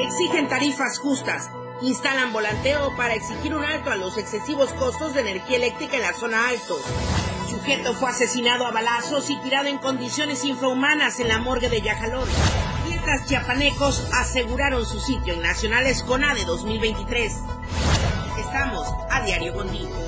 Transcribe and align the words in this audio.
Exigen 0.00 0.48
tarifas 0.48 0.98
justas. 0.98 1.50
Instalan 1.82 2.32
volanteo 2.32 2.96
para 2.96 3.14
exigir 3.14 3.54
un 3.54 3.64
alto 3.64 3.90
a 3.90 3.96
los 3.96 4.16
excesivos 4.16 4.72
costos 4.72 5.12
de 5.14 5.20
energía 5.20 5.56
eléctrica 5.56 5.96
en 5.96 6.02
la 6.02 6.12
zona 6.14 6.48
alto. 6.48 6.78
Sujeto 7.50 7.94
fue 7.94 8.10
asesinado 8.10 8.66
a 8.66 8.70
balazos 8.70 9.28
y 9.28 9.36
tirado 9.40 9.68
en 9.68 9.78
condiciones 9.78 10.44
infrahumanas 10.44 11.20
en 11.20 11.28
la 11.28 11.38
morgue 11.38 11.68
de 11.68 11.82
Yajalón. 11.82 12.28
Mientras 12.88 13.26
chiapanecos 13.26 14.08
aseguraron 14.14 14.86
su 14.86 14.98
sitio 15.00 15.34
en 15.34 15.42
Nacionales 15.42 16.02
CONADE 16.02 16.44
2023. 16.44 17.32
Estamos 18.38 18.88
a 19.10 19.20
diario 19.22 19.52
contigo. 19.52 20.03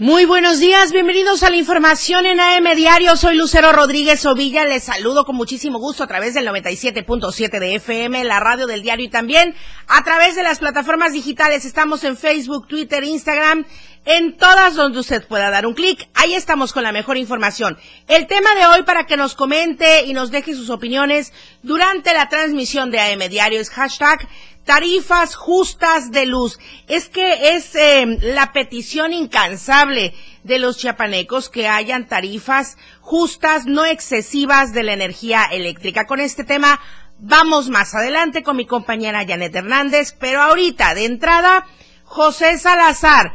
Muy 0.00 0.24
buenos 0.24 0.60
días, 0.60 0.92
bienvenidos 0.92 1.42
a 1.42 1.50
la 1.50 1.56
información 1.56 2.24
en 2.24 2.40
AM 2.40 2.74
Diario. 2.74 3.16
Soy 3.16 3.36
Lucero 3.36 3.70
Rodríguez 3.70 4.24
Ovilla, 4.24 4.64
les 4.64 4.84
saludo 4.84 5.26
con 5.26 5.36
muchísimo 5.36 5.78
gusto 5.78 6.04
a 6.04 6.06
través 6.06 6.32
del 6.32 6.48
97.7 6.48 7.60
de 7.60 7.74
FM, 7.74 8.24
la 8.24 8.40
radio 8.40 8.66
del 8.66 8.80
diario 8.80 9.04
y 9.04 9.10
también 9.10 9.54
a 9.88 10.02
través 10.02 10.36
de 10.36 10.42
las 10.42 10.58
plataformas 10.58 11.12
digitales. 11.12 11.66
Estamos 11.66 12.02
en 12.04 12.16
Facebook, 12.16 12.66
Twitter, 12.66 13.04
Instagram, 13.04 13.66
en 14.04 14.36
todas 14.36 14.74
donde 14.74 15.00
usted 15.00 15.26
pueda 15.26 15.50
dar 15.50 15.66
un 15.66 15.74
clic. 15.74 16.08
Ahí 16.14 16.34
estamos 16.34 16.72
con 16.72 16.82
la 16.82 16.92
mejor 16.92 17.16
información. 17.16 17.78
El 18.08 18.26
tema 18.26 18.54
de 18.54 18.66
hoy 18.66 18.82
para 18.82 19.06
que 19.06 19.16
nos 19.16 19.34
comente 19.34 20.04
y 20.04 20.14
nos 20.14 20.30
deje 20.30 20.54
sus 20.54 20.70
opiniones 20.70 21.32
durante 21.62 22.14
la 22.14 22.28
transmisión 22.28 22.90
de 22.90 23.00
AM 23.00 23.28
Diario 23.28 23.60
es 23.60 23.70
hashtag 23.70 24.26
tarifas 24.64 25.34
justas 25.34 26.10
de 26.10 26.26
luz. 26.26 26.58
Es 26.86 27.08
que 27.08 27.56
es 27.56 27.74
eh, 27.74 28.06
la 28.22 28.52
petición 28.52 29.12
incansable 29.12 30.14
de 30.44 30.58
los 30.58 30.78
chiapanecos 30.78 31.48
que 31.48 31.68
hayan 31.68 32.06
tarifas 32.06 32.76
justas, 33.00 33.66
no 33.66 33.84
excesivas 33.84 34.72
de 34.72 34.82
la 34.82 34.92
energía 34.92 35.44
eléctrica. 35.44 36.06
Con 36.06 36.20
este 36.20 36.44
tema 36.44 36.80
vamos 37.18 37.68
más 37.68 37.94
adelante 37.94 38.42
con 38.42 38.56
mi 38.56 38.66
compañera 38.66 39.26
Janet 39.26 39.54
Hernández, 39.54 40.16
pero 40.18 40.40
ahorita 40.40 40.94
de 40.94 41.04
entrada, 41.04 41.66
José 42.04 42.58
Salazar, 42.58 43.34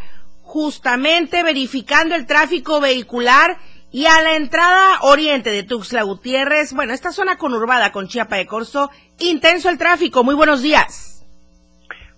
justamente 0.55 1.43
verificando 1.43 2.15
el 2.15 2.25
tráfico 2.25 2.79
vehicular 2.79 3.57
y 3.91 4.05
a 4.05 4.21
la 4.21 4.37
entrada 4.37 4.99
oriente 5.01 5.49
de 5.49 5.63
Tuxtla 5.63 6.03
Gutiérrez, 6.03 6.73
bueno, 6.73 6.93
esta 6.93 7.11
zona 7.11 7.37
conurbada 7.37 7.91
con 7.91 8.07
Chiapa 8.07 8.37
de 8.37 8.45
Corzo, 8.45 8.89
intenso 9.19 9.69
el 9.69 9.77
tráfico. 9.77 10.23
Muy 10.23 10.33
buenos 10.33 10.61
días. 10.61 11.27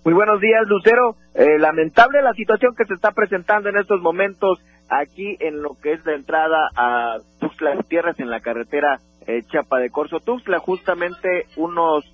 Muy 0.04 0.14
buenos 0.14 0.40
días, 0.40 0.62
Lucero. 0.68 1.16
Eh, 1.34 1.58
lamentable 1.58 2.22
la 2.22 2.32
situación 2.32 2.76
que 2.78 2.84
se 2.84 2.94
está 2.94 3.10
presentando 3.10 3.70
en 3.70 3.76
estos 3.76 4.00
momentos 4.00 4.60
aquí 4.88 5.36
en 5.40 5.60
lo 5.60 5.70
que 5.82 5.94
es 5.94 6.06
la 6.06 6.14
entrada 6.14 6.58
a 6.76 7.16
Tuxtla 7.40 7.74
Gutiérrez 7.74 8.20
en 8.20 8.30
la 8.30 8.38
carretera 8.38 9.00
eh, 9.26 9.42
Chapa 9.50 9.80
de 9.80 9.90
Corso 9.90 10.20
Tuxtla, 10.20 10.60
justamente 10.60 11.46
unos 11.56 12.04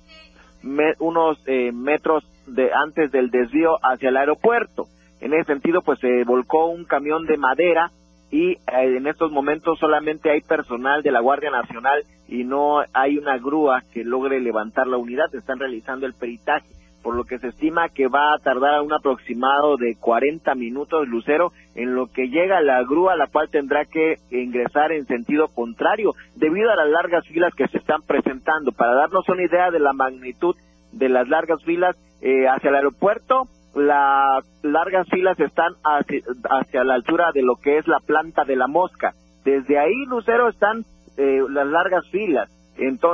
unos 1.00 1.36
eh, 1.47 1.70
metros 1.70 2.25
de 2.47 2.70
antes 2.72 3.12
del 3.12 3.31
desvío 3.31 3.77
hacia 3.83 4.09
el 4.09 4.16
aeropuerto. 4.16 4.86
En 5.25 5.33
ese 5.33 5.44
sentido, 5.44 5.80
pues 5.80 5.98
se 6.00 6.22
volcó 6.25 6.67
un 6.67 6.84
camión 6.84 7.25
de 7.25 7.39
madera 7.39 7.91
y 8.30 8.58
en 8.67 9.06
estos 9.06 9.33
momentos 9.33 9.78
solamente 9.78 10.31
hay 10.31 10.42
personal 10.42 11.03
de 11.03 11.11
la 11.11 11.20
Guardia 11.20 11.50
Nacional 11.50 12.05
y 12.28 12.44
no 12.44 12.83
hay 12.92 13.16
una 13.16 13.39
grúa 13.39 13.83
que 13.94 14.05
logre 14.05 14.39
levantar 14.39 14.86
la 14.86 14.98
unidad. 14.98 15.34
Están 15.34 15.58
realizando 15.58 16.05
el 16.05 16.12
peritaje 16.12 16.66
por 17.03 17.16
lo 17.16 17.25
que 17.25 17.39
se 17.39 17.48
estima 17.48 17.89
que 17.89 18.06
va 18.06 18.34
a 18.34 18.39
tardar 18.39 18.83
un 18.83 18.92
aproximado 18.92 19.78
de 19.78 19.97
40 19.98 20.55
minutos 20.56 21.08
Lucero 21.08 21.53
en 21.75 21.94
lo 21.94 22.06
que 22.06 22.28
llega 22.28 22.60
la 22.60 22.82
grúa, 22.82 23.16
la 23.16 23.28
cual 23.28 23.48
tendrá 23.48 23.87
que 23.87 24.16
ingresar 24.31 24.93
en 24.93 25.06
sentido 25.06 25.48
contrario 25.48 26.12
debido 26.37 26.71
a 26.71 26.77
las 26.77 26.91
largas 26.91 27.27
filas 27.28 27.54
que 27.54 27.69
se 27.69 27.78
están 27.78 28.03
presentando. 28.03 28.72
Para 28.72 28.94
darnos 28.94 29.27
una 29.31 29.43
idea 29.43 29.71
de 29.71 29.81
la 29.81 29.94
magnitud 29.94 30.54
de 30.93 31.09
las 31.09 31.27
largas 31.28 31.65
filas 31.65 31.97
eh, 32.21 32.47
hacia 32.47 32.69
el 32.69 32.77
aeropuerto, 32.77 33.48
las 33.74 34.44
largas 34.62 35.08
filas 35.08 35.38
están 35.40 35.72
hacia, 35.84 36.84
la 36.84 36.94
altura 36.94 37.30
de 37.32 37.42
lo 37.42 37.56
que 37.56 37.78
es 37.78 37.86
la 37.88 38.00
planta 38.00 38.44
de 38.44 38.56
la 38.56 38.66
mosca. 38.66 39.12
Desde 39.44 39.78
ahí, 39.78 40.06
Lucero, 40.06 40.48
están 40.48 40.84
eh, 41.16 41.40
las 41.50 41.66
largas 41.66 42.08
filas 42.10 42.50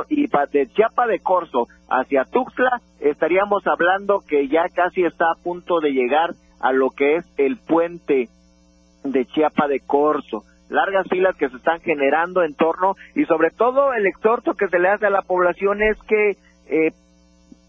y 0.09 0.27
de 0.51 0.67
Chiapa 0.73 1.07
de 1.07 1.19
Corzo 1.19 1.67
hacia 1.87 2.25
Tuxtla 2.25 2.81
estaríamos 2.99 3.65
hablando 3.67 4.23
que 4.27 4.47
ya 4.47 4.63
casi 4.73 5.03
está 5.03 5.25
a 5.31 5.43
punto 5.43 5.79
de 5.79 5.91
llegar 5.91 6.31
a 6.59 6.71
lo 6.71 6.89
que 6.89 7.17
es 7.17 7.25
el 7.37 7.57
puente 7.57 8.29
de 9.03 9.25
Chiapa 9.25 9.67
de 9.67 9.79
Corzo. 9.79 10.43
Largas 10.69 11.07
filas 11.09 11.35
que 11.35 11.49
se 11.49 11.57
están 11.57 11.81
generando 11.81 12.43
en 12.43 12.55
torno 12.55 12.95
y 13.15 13.25
sobre 13.25 13.49
todo 13.51 13.93
el 13.93 14.05
exhorto 14.07 14.53
que 14.53 14.67
se 14.67 14.79
le 14.79 14.89
hace 14.89 15.07
a 15.07 15.09
la 15.09 15.21
población 15.21 15.81
es 15.81 15.97
que 16.07 16.37
eh, 16.67 16.91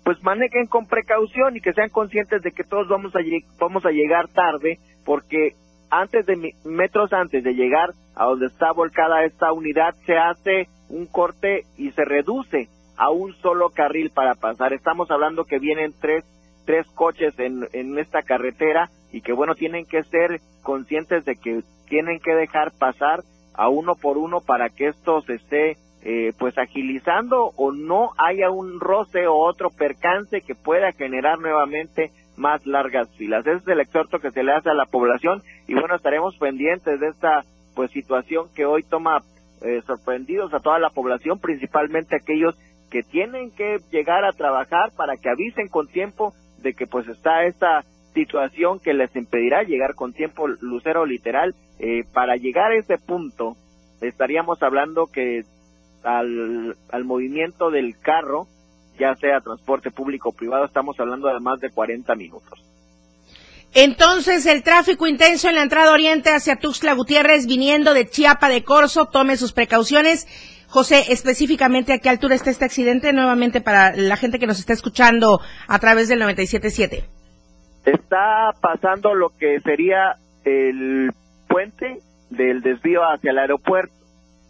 pues 0.05 0.23
manejen 0.23 0.67
con 0.67 0.87
precaución 0.87 1.57
y 1.57 1.61
que 1.61 1.73
sean 1.73 1.91
conscientes 1.91 2.43
de 2.43 2.53
que 2.53 2.65
todos 2.65 2.89
vamos 2.89 3.15
a, 3.15 3.21
vamos 3.59 3.85
a 3.87 3.91
llegar 3.91 4.29
tarde 4.29 4.79
porque 5.05 5.55
antes 5.91 6.27
de 6.27 6.55
metros 6.65 7.13
antes 7.13 7.45
de 7.45 7.55
llegar 7.55 7.91
a 8.15 8.25
donde 8.25 8.47
está 8.47 8.73
volcada 8.73 9.25
esta 9.25 9.53
unidad 9.53 9.95
se 10.07 10.17
hace 10.17 10.69
un 10.89 11.07
corte 11.07 11.65
y 11.77 11.91
se 11.93 12.05
reduce 12.05 12.69
a 12.97 13.11
un 13.11 13.35
solo 13.37 13.71
carril 13.71 14.11
para 14.11 14.35
pasar. 14.35 14.73
Estamos 14.73 15.11
hablando 15.11 15.45
que 15.45 15.59
vienen 15.59 15.95
tres, 16.01 16.25
tres 16.67 16.87
coches 16.95 17.39
en, 17.39 17.67
en 17.73 17.99
esta 17.99 18.23
carretera 18.23 18.91
y 19.13 19.23
que 19.23 19.33
bueno, 19.33 19.55
tienen 19.55 19.87
que 19.87 20.03
ser 20.05 20.41
conscientes 20.63 21.25
de 21.25 21.37
que 21.37 21.63
tienen 21.89 22.21
que 22.21 22.35
dejar 22.35 22.73
pasar 22.79 23.21
a 23.55 23.69
uno 23.69 23.95
por 23.97 24.19
uno 24.19 24.41
para 24.41 24.71
que 24.71 24.89
esto 24.89 25.21
se 25.23 25.35
esté 25.35 25.77
eh, 26.05 26.33
pues 26.39 26.57
agilizando 26.59 27.53
o 27.57 27.73
no 27.73 28.11
haya 28.19 28.51
un 28.51 28.81
roce 28.81 29.27
o 29.27 29.37
otro 29.37 29.71
percance 29.71 30.41
que 30.41 30.55
pueda 30.55 30.93
generar 30.93 31.39
nuevamente 31.39 32.11
más 32.37 32.67
largas 32.67 33.09
filas. 33.17 33.47
Ese 33.47 33.59
es 33.59 33.69
el 33.69 33.81
exhorto 33.81 34.19
que 34.19 34.33
se 34.33 34.43
le 34.43 34.53
hace 34.53 34.71
a 34.71 34.75
la 34.75 34.87
población 34.87 35.43
y 35.69 35.75
bueno, 35.75 35.95
estaremos 35.95 36.37
pendientes 36.39 36.99
de 36.99 37.09
esta 37.09 37.45
pues 37.75 37.91
situación 37.93 38.49
que 38.55 38.67
hoy 38.67 38.83
toma 38.83 39.23
eh, 39.63 39.81
sorprendidos 39.87 40.53
a 40.53 40.61
toda 40.61 40.79
la 40.79 40.91
población, 40.91 41.39
principalmente 41.39 42.17
aquellos 42.17 42.57
que 42.91 43.03
tienen 43.03 43.51
que 43.53 43.79
llegar 43.91 44.25
a 44.25 44.33
trabajar 44.33 44.91
para 44.97 45.17
que 45.17 45.31
avisen 45.31 45.69
con 45.69 45.87
tiempo 45.87 46.35
de 46.59 46.75
que 46.75 46.87
pues 46.87 47.07
está 47.09 47.45
esta 47.45 47.85
situación 48.13 48.81
que 48.81 48.93
les 48.93 49.15
impedirá 49.17 49.63
llegar 49.63 49.95
con 49.95 50.13
tiempo 50.13 50.49
lucero 50.49 51.07
literal. 51.07 51.55
Eh, 51.79 52.05
para 52.13 52.37
llegar 52.37 52.73
a 52.73 52.77
ese 52.77 52.99
punto 52.99 53.57
estaríamos 54.01 54.63
hablando 54.63 55.07
que 55.07 55.43
al, 56.05 56.77
al 56.91 57.05
movimiento 57.05 57.71
del 57.71 57.99
carro, 57.99 58.47
ya 58.99 59.15
sea 59.17 59.41
transporte 59.41 59.91
público 59.91 60.31
o 60.31 60.33
privado, 60.33 60.65
estamos 60.65 60.99
hablando 60.99 61.29
de 61.29 61.41
más 61.41 61.61
de 61.61 61.71
40 61.71 62.15
minutos. 62.15 62.63
Entonces, 63.75 64.45
el 64.45 64.63
tráfico 64.63 65.07
intenso 65.07 65.49
en 65.49 65.55
la 65.55 65.63
entrada 65.63 65.93
oriente 65.93 66.31
hacia 66.31 66.57
Tuxtla 66.57 66.93
Gutiérrez, 66.93 67.47
viniendo 67.47 67.95
de 67.95 68.07
Chiapa 68.07 68.51
de 68.51 68.63
Corzo, 68.63 69.07
tome 69.07 69.37
sus 69.37 69.53
precauciones. 69.53 70.27
José, 70.69 71.05
específicamente 71.09 71.93
a 71.93 71.99
qué 71.99 72.11
altura 72.11 72.35
está 72.35 72.51
este 72.51 72.67
accidente, 72.67 73.13
nuevamente 73.13 73.61
para 73.63 73.97
la 73.97 74.17
gente 74.17 74.39
que 74.39 74.47
nos 74.47 74.59
está 74.59 74.75
escuchando 74.75 75.41
a 75.69 75.79
través 75.79 76.09
del 76.09 76.21
97.7. 76.21 77.05
Está 77.87 78.51
pasando 78.61 79.15
lo 79.15 79.31
que 79.31 79.61
sería 79.61 80.17
el 80.45 81.11
puente 81.49 81.99
del 82.31 82.61
desvío 82.61 83.03
hacia 83.03 83.31
el 83.31 83.39
aeropuerto. 83.39 83.95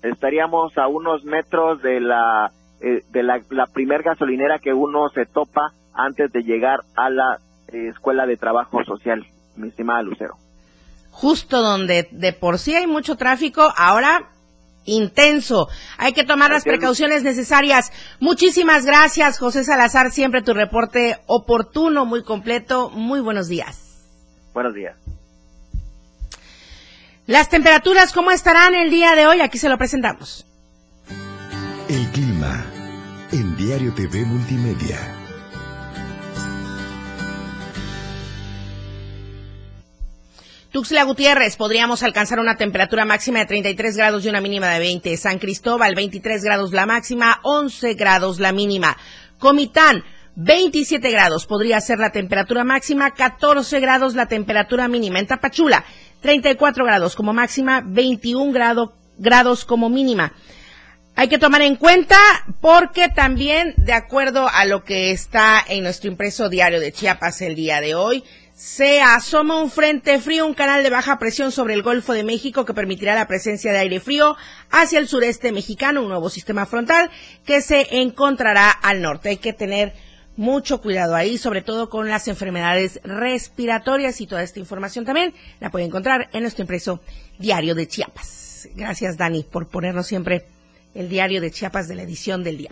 Estaríamos 0.03 0.77
a 0.79 0.89
unos 0.89 1.25
metros 1.25 1.81
de 1.83 2.01
la 2.01 2.51
eh, 2.81 3.03
de 3.11 3.23
la, 3.23 3.41
la 3.51 3.67
primer 3.67 4.03
gasolinera 4.03 4.59
que 4.59 4.73
uno 4.73 5.09
se 5.11 5.27
topa 5.27 5.73
antes 5.95 6.33
de 6.33 6.43
llegar 6.43 6.81
a 6.97 7.11
la 7.11 7.39
Escuela 7.69 8.27
de 8.27 8.37
Trabajo 8.37 8.85
Social, 8.85 9.25
mi 9.57 9.69
estimada 9.69 10.03
Lucero. 10.03 10.35
Justo 11.11 11.63
donde 11.63 12.09
de 12.11 12.33
por 12.33 12.59
sí 12.59 12.75
hay 12.75 12.87
mucho 12.87 13.17
tráfico, 13.17 13.73
ahora 13.77 14.31
intenso. 14.85 15.69
Hay 15.99 16.13
que 16.13 16.25
tomar 16.25 16.51
las 16.51 16.65
precauciones 16.65 17.23
necesarias. 17.23 17.93
Muchísimas 18.21 18.85
gracias, 18.85 19.39
José 19.39 19.65
Salazar. 19.65 20.11
Siempre 20.11 20.43
tu 20.43 20.55
reporte 20.55 21.19
oportuno, 21.27 22.05
muy 22.05 22.23
completo. 22.23 22.91
Muy 22.91 23.21
buenos 23.21 23.49
días. 23.49 24.09
Buenos 24.55 24.75
días. 24.75 24.97
Las 27.33 27.49
temperaturas, 27.49 28.13
¿cómo 28.13 28.31
estarán 28.31 28.75
el 28.75 28.91
día 28.91 29.15
de 29.15 29.27
hoy? 29.27 29.41
Aquí 29.41 29.57
se 29.57 29.71
lo 29.71 29.79
presentamos. 29.79 30.45
El 31.89 32.07
clima 32.11 32.63
en 33.33 33.57
Diario 33.57 33.95
TV 33.95 34.27
Multimedia. 34.27 34.99
Tuxtla 40.73 41.05
Gutiérrez 41.05 41.57
podríamos 41.57 42.03
alcanzar 42.03 42.39
una 42.39 42.59
temperatura 42.59 43.07
máxima 43.07 43.39
de 43.39 43.47
33 43.47 43.97
grados 43.97 44.27
y 44.27 44.29
una 44.29 44.43
mínima 44.43 44.69
de 44.69 44.81
20. 44.81 45.17
San 45.17 45.39
Cristóbal, 45.39 45.95
23 45.95 46.45
grados 46.45 46.73
la 46.73 46.85
máxima, 46.85 47.41
11 47.45 47.95
grados 47.95 48.41
la 48.41 48.53
mínima. 48.53 48.99
Comitán, 49.39 50.05
27 50.37 51.11
grados 51.11 51.47
podría 51.47 51.81
ser 51.81 51.99
la 51.99 52.11
temperatura 52.11 52.65
máxima, 52.65 53.13
14 53.13 53.81
grados 53.81 54.15
la 54.15 54.27
temperatura 54.27 54.89
mínima. 54.89 55.19
En 55.19 55.27
Tapachula, 55.27 55.85
34 56.21 56.85
grados 56.85 57.15
como 57.15 57.33
máxima, 57.33 57.83
21 57.85 58.53
grados 59.19 59.65
como 59.65 59.91
mínima. 59.91 60.33
Hay 61.15 61.29
que 61.29 61.39
tomar 61.39 61.61
en 61.61 61.77
cuenta 61.77 62.17
porque 62.63 63.09
también, 63.11 63.75
de 63.77 63.93
acuerdo 63.93 64.49
a 64.49 64.65
lo 64.65 64.83
que 64.83 65.11
está 65.11 65.63
en 65.69 65.83
nuestro 65.83 66.11
impreso 66.11 66.49
diario 66.49 66.81
de 66.81 66.93
Chiapas 66.93 67.43
el 67.43 67.55
día 67.55 67.83
de 67.83 67.95
hoy, 67.95 68.25
se 68.55 69.03
asoma 69.03 69.61
un 69.61 69.71
frente 69.71 70.19
frío, 70.21 70.47
un 70.47 70.55
canal 70.55 70.83
de 70.83 70.89
baja 70.89 71.19
presión 71.19 71.53
sobre 71.53 71.75
el 71.75 71.83
Golfo 71.83 72.15
de 72.15 72.23
México 72.23 72.65
que 72.65 72.73
permitirá 72.73 73.15
la 73.15 73.27
presencia 73.27 73.73
de 73.73 73.79
aire 73.79 74.01
frío 74.01 74.37
hacia 74.71 75.01
el 75.01 75.09
sureste 75.09 75.53
mexicano, 75.53 76.01
un 76.01 76.09
nuevo 76.09 76.31
sistema 76.31 76.65
frontal 76.65 77.11
que 77.45 77.61
se 77.61 78.01
encontrará 78.01 78.71
al 78.71 79.03
norte. 79.03 79.31
Hay 79.31 79.37
que 79.39 79.53
tener 79.53 79.93
mucho 80.37 80.81
cuidado 80.81 81.15
ahí, 81.15 81.39
sobre 81.39 81.63
todo 81.63 81.89
con 81.89 82.09
las 82.09 82.29
enfermedades 82.29 83.01
respiratorias 83.05 84.21
y 84.21 84.27
toda 84.27 84.43
esta 84.43 84.59
información 84.59 85.05
también 85.05 85.35
la 85.61 85.71
puede 85.71 85.85
encontrar 85.85 86.29
en 86.33 86.43
nuestro 86.43 86.63
impreso 86.63 87.01
diario 87.39 87.75
de 87.75 87.87
Chiapas. 87.87 88.69
Gracias, 88.75 89.17
Dani, 89.17 89.45
por 89.45 89.69
ponernos 89.69 90.07
siempre 90.07 90.47
el 90.95 91.09
diario 91.09 91.41
de 91.41 91.51
Chiapas 91.51 91.89
de 91.89 91.97
la 91.97 92.03
edición 92.03 92.43
del 92.43 92.59
día. 92.59 92.71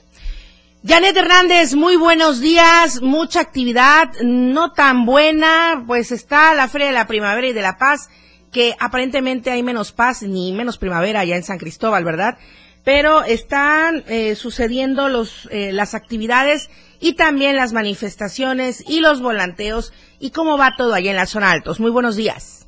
Janet 0.82 1.14
Hernández, 1.14 1.74
muy 1.74 1.96
buenos 1.96 2.40
días, 2.40 3.02
mucha 3.02 3.40
actividad, 3.40 4.12
no 4.22 4.72
tan 4.72 5.04
buena, 5.04 5.84
pues 5.86 6.10
está 6.10 6.54
la 6.54 6.68
Feria 6.68 6.86
de 6.86 6.94
la 6.94 7.06
Primavera 7.06 7.46
y 7.46 7.52
de 7.52 7.60
la 7.60 7.76
Paz, 7.76 8.08
que 8.50 8.74
aparentemente 8.80 9.50
hay 9.50 9.62
menos 9.62 9.92
paz 9.92 10.22
ni 10.22 10.52
menos 10.52 10.78
primavera 10.78 11.20
allá 11.20 11.36
en 11.36 11.44
San 11.44 11.58
Cristóbal, 11.58 12.04
¿verdad? 12.04 12.38
Pero 12.84 13.22
están 13.22 14.02
eh, 14.08 14.34
sucediendo 14.34 15.08
los, 15.08 15.48
eh, 15.52 15.72
las 15.72 15.94
actividades 15.94 16.70
y 17.00 17.14
también 17.14 17.56
las 17.56 17.72
manifestaciones 17.72 18.88
y 18.88 19.00
los 19.00 19.22
volanteos 19.22 19.92
y 20.20 20.30
cómo 20.30 20.58
va 20.58 20.74
todo 20.76 20.94
allá 20.94 21.10
en 21.10 21.16
la 21.16 21.26
zona 21.26 21.50
altos. 21.50 21.80
Muy 21.80 21.90
buenos 21.90 22.16
días. 22.16 22.60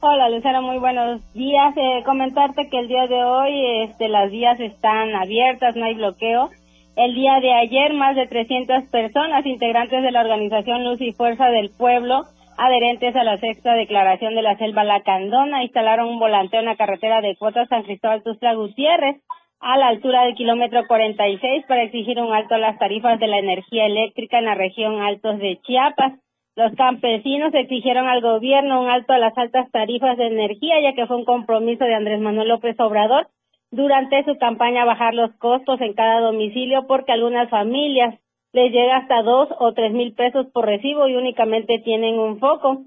Hola 0.00 0.28
Lucero, 0.28 0.60
muy 0.60 0.78
buenos 0.78 1.22
días. 1.32 1.74
Eh, 1.76 2.02
comentarte 2.04 2.68
que 2.68 2.78
el 2.78 2.88
día 2.88 3.06
de 3.06 3.24
hoy 3.24 3.84
este, 3.84 4.08
las 4.08 4.30
vías 4.30 4.60
están 4.60 5.14
abiertas, 5.14 5.76
no 5.76 5.86
hay 5.86 5.94
bloqueo. 5.94 6.50
El 6.94 7.14
día 7.14 7.40
de 7.40 7.52
ayer 7.54 7.94
más 7.94 8.14
de 8.14 8.26
300 8.26 8.84
personas 8.90 9.46
integrantes 9.46 10.02
de 10.02 10.12
la 10.12 10.20
organización 10.20 10.84
Luz 10.84 11.00
y 11.00 11.12
Fuerza 11.12 11.46
del 11.46 11.70
Pueblo, 11.70 12.26
adherentes 12.58 13.16
a 13.16 13.24
la 13.24 13.38
sexta 13.38 13.72
declaración 13.72 14.34
de 14.34 14.42
la 14.42 14.56
selva 14.58 14.84
Lacandona, 14.84 15.64
instalaron 15.64 16.08
un 16.08 16.18
volanteo 16.18 16.60
en 16.60 16.66
la 16.66 16.76
carretera 16.76 17.20
de 17.20 17.34
Cuota 17.36 17.66
San 17.66 17.82
Cristóbal 17.84 18.22
Tuzla 18.22 18.54
Gutiérrez 18.54 19.16
a 19.64 19.78
la 19.78 19.88
altura 19.88 20.24
del 20.24 20.34
kilómetro 20.34 20.86
46 20.86 21.64
para 21.66 21.84
exigir 21.84 22.20
un 22.20 22.34
alto 22.34 22.54
a 22.54 22.58
las 22.58 22.78
tarifas 22.78 23.18
de 23.18 23.28
la 23.28 23.38
energía 23.38 23.86
eléctrica 23.86 24.38
en 24.38 24.44
la 24.44 24.54
región 24.54 25.00
Altos 25.00 25.38
de 25.38 25.58
Chiapas. 25.62 26.20
Los 26.54 26.74
campesinos 26.74 27.54
exigieron 27.54 28.06
al 28.06 28.20
gobierno 28.20 28.82
un 28.82 28.90
alto 28.90 29.14
a 29.14 29.18
las 29.18 29.36
altas 29.38 29.70
tarifas 29.70 30.18
de 30.18 30.26
energía, 30.26 30.82
ya 30.82 30.92
que 30.92 31.06
fue 31.06 31.16
un 31.16 31.24
compromiso 31.24 31.82
de 31.82 31.94
Andrés 31.94 32.20
Manuel 32.20 32.48
López 32.48 32.78
Obrador 32.78 33.28
durante 33.70 34.22
su 34.24 34.36
campaña 34.36 34.84
bajar 34.84 35.14
los 35.14 35.34
costos 35.38 35.80
en 35.80 35.94
cada 35.94 36.20
domicilio, 36.20 36.86
porque 36.86 37.12
algunas 37.12 37.48
familias 37.48 38.14
les 38.52 38.70
llega 38.70 38.98
hasta 38.98 39.22
dos 39.22 39.48
o 39.58 39.72
tres 39.72 39.92
mil 39.92 40.12
pesos 40.12 40.46
por 40.52 40.66
recibo 40.66 41.08
y 41.08 41.16
únicamente 41.16 41.78
tienen 41.78 42.18
un 42.18 42.38
foco. 42.38 42.82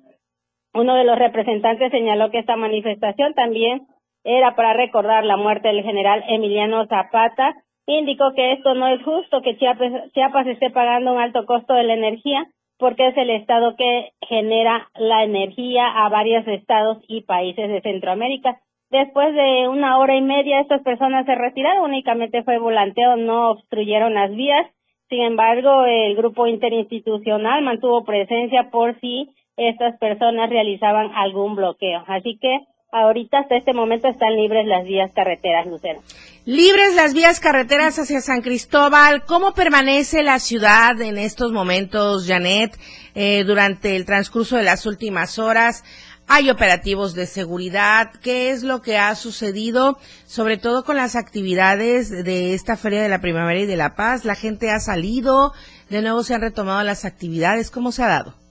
Uno 0.75 0.93
de 0.93 1.05
los 1.05 1.17
representantes 1.17 1.89
señaló 1.89 2.29
que 2.29 2.37
esta 2.37 2.55
manifestación 2.55 3.33
también 3.33 3.87
era 4.27 4.55
para 4.55 4.73
recordar 4.73 5.23
la 5.23 5.37
muerte 5.37 5.69
del 5.69 5.83
general 5.83 6.23
Emiliano 6.27 6.85
Zapata. 6.87 7.55
Indicó 7.85 8.33
que 8.35 8.51
esto 8.51 8.75
no 8.75 8.89
es 8.89 9.01
justo, 9.03 9.41
que 9.41 9.57
Chiapas, 9.57 10.11
Chiapas 10.11 10.45
esté 10.47 10.69
pagando 10.69 11.13
un 11.13 11.21
alto 11.21 11.45
costo 11.45 11.73
de 11.73 11.83
la 11.83 11.93
energía 11.93 12.45
porque 12.77 13.07
es 13.07 13.17
el 13.17 13.29
estado 13.29 13.75
que 13.75 14.11
genera 14.27 14.89
la 14.95 15.23
energía 15.23 15.87
a 15.87 16.09
varios 16.09 16.45
estados 16.47 16.97
y 17.07 17.21
países 17.21 17.69
de 17.69 17.81
Centroamérica. 17.81 18.59
Después 18.89 19.33
de 19.33 19.67
una 19.67 19.97
hora 19.97 20.15
y 20.15 20.21
media, 20.21 20.59
estas 20.59 20.83
personas 20.83 21.25
se 21.25 21.33
retiraron, 21.33 21.85
únicamente 21.85 22.43
fue 22.43 22.59
volanteo, 22.59 23.15
no 23.15 23.51
obstruyeron 23.51 24.13
las 24.13 24.31
vías. 24.31 24.67
Sin 25.09 25.21
embargo, 25.21 25.85
el 25.85 26.15
grupo 26.15 26.47
interinstitucional 26.47 27.63
mantuvo 27.63 28.03
presencia 28.03 28.69
por 28.69 28.99
si 28.99 29.29
estas 29.55 29.97
personas 29.97 30.49
realizaban 30.49 31.11
algún 31.15 31.55
bloqueo. 31.55 32.03
Así 32.07 32.37
que 32.39 32.59
ahorita 32.91 33.39
hasta 33.39 33.57
este 33.57 33.73
momento 33.73 34.07
están 34.07 34.35
libres 34.35 34.65
las 34.65 34.85
vías 34.85 35.11
carreteras, 35.13 35.67
Lucero. 35.67 36.01
Libres 36.45 36.95
las 36.95 37.13
vías 37.13 37.39
carreteras 37.39 37.99
hacia 37.99 38.21
San 38.21 38.41
Cristóbal. 38.41 39.23
¿Cómo 39.25 39.53
permanece 39.53 40.23
la 40.23 40.39
ciudad 40.39 40.99
en 41.01 41.17
estos 41.17 41.51
momentos, 41.51 42.25
Janet, 42.27 42.77
eh, 43.15 43.43
durante 43.45 43.95
el 43.95 44.05
transcurso 44.05 44.57
de 44.57 44.63
las 44.63 44.85
últimas 44.85 45.39
horas? 45.39 45.83
Hay 46.29 46.49
operativos 46.49 47.13
de 47.13 47.25
seguridad. 47.25 48.11
¿Qué 48.21 48.51
es 48.51 48.63
lo 48.63 48.81
que 48.81 48.97
ha 48.97 49.15
sucedido, 49.15 49.97
sobre 50.25 50.57
todo 50.57 50.83
con 50.83 50.97
las 50.97 51.15
actividades 51.15 52.09
de 52.09 52.53
esta 52.53 52.75
Feria 52.75 53.01
de 53.01 53.09
la 53.09 53.21
Primavera 53.21 53.61
y 53.61 53.65
de 53.65 53.77
la 53.77 53.95
Paz? 53.95 54.25
¿La 54.25 54.35
gente 54.35 54.69
ha 54.69 54.79
salido? 54.79 55.53
¿De 55.89 56.01
nuevo 56.01 56.23
se 56.23 56.33
han 56.33 56.41
retomado 56.41 56.83
las 56.83 57.05
actividades? 57.05 57.71
¿Cómo 57.71 57.93
se 57.93 58.03
ha 58.03 58.07
dado? 58.07 58.46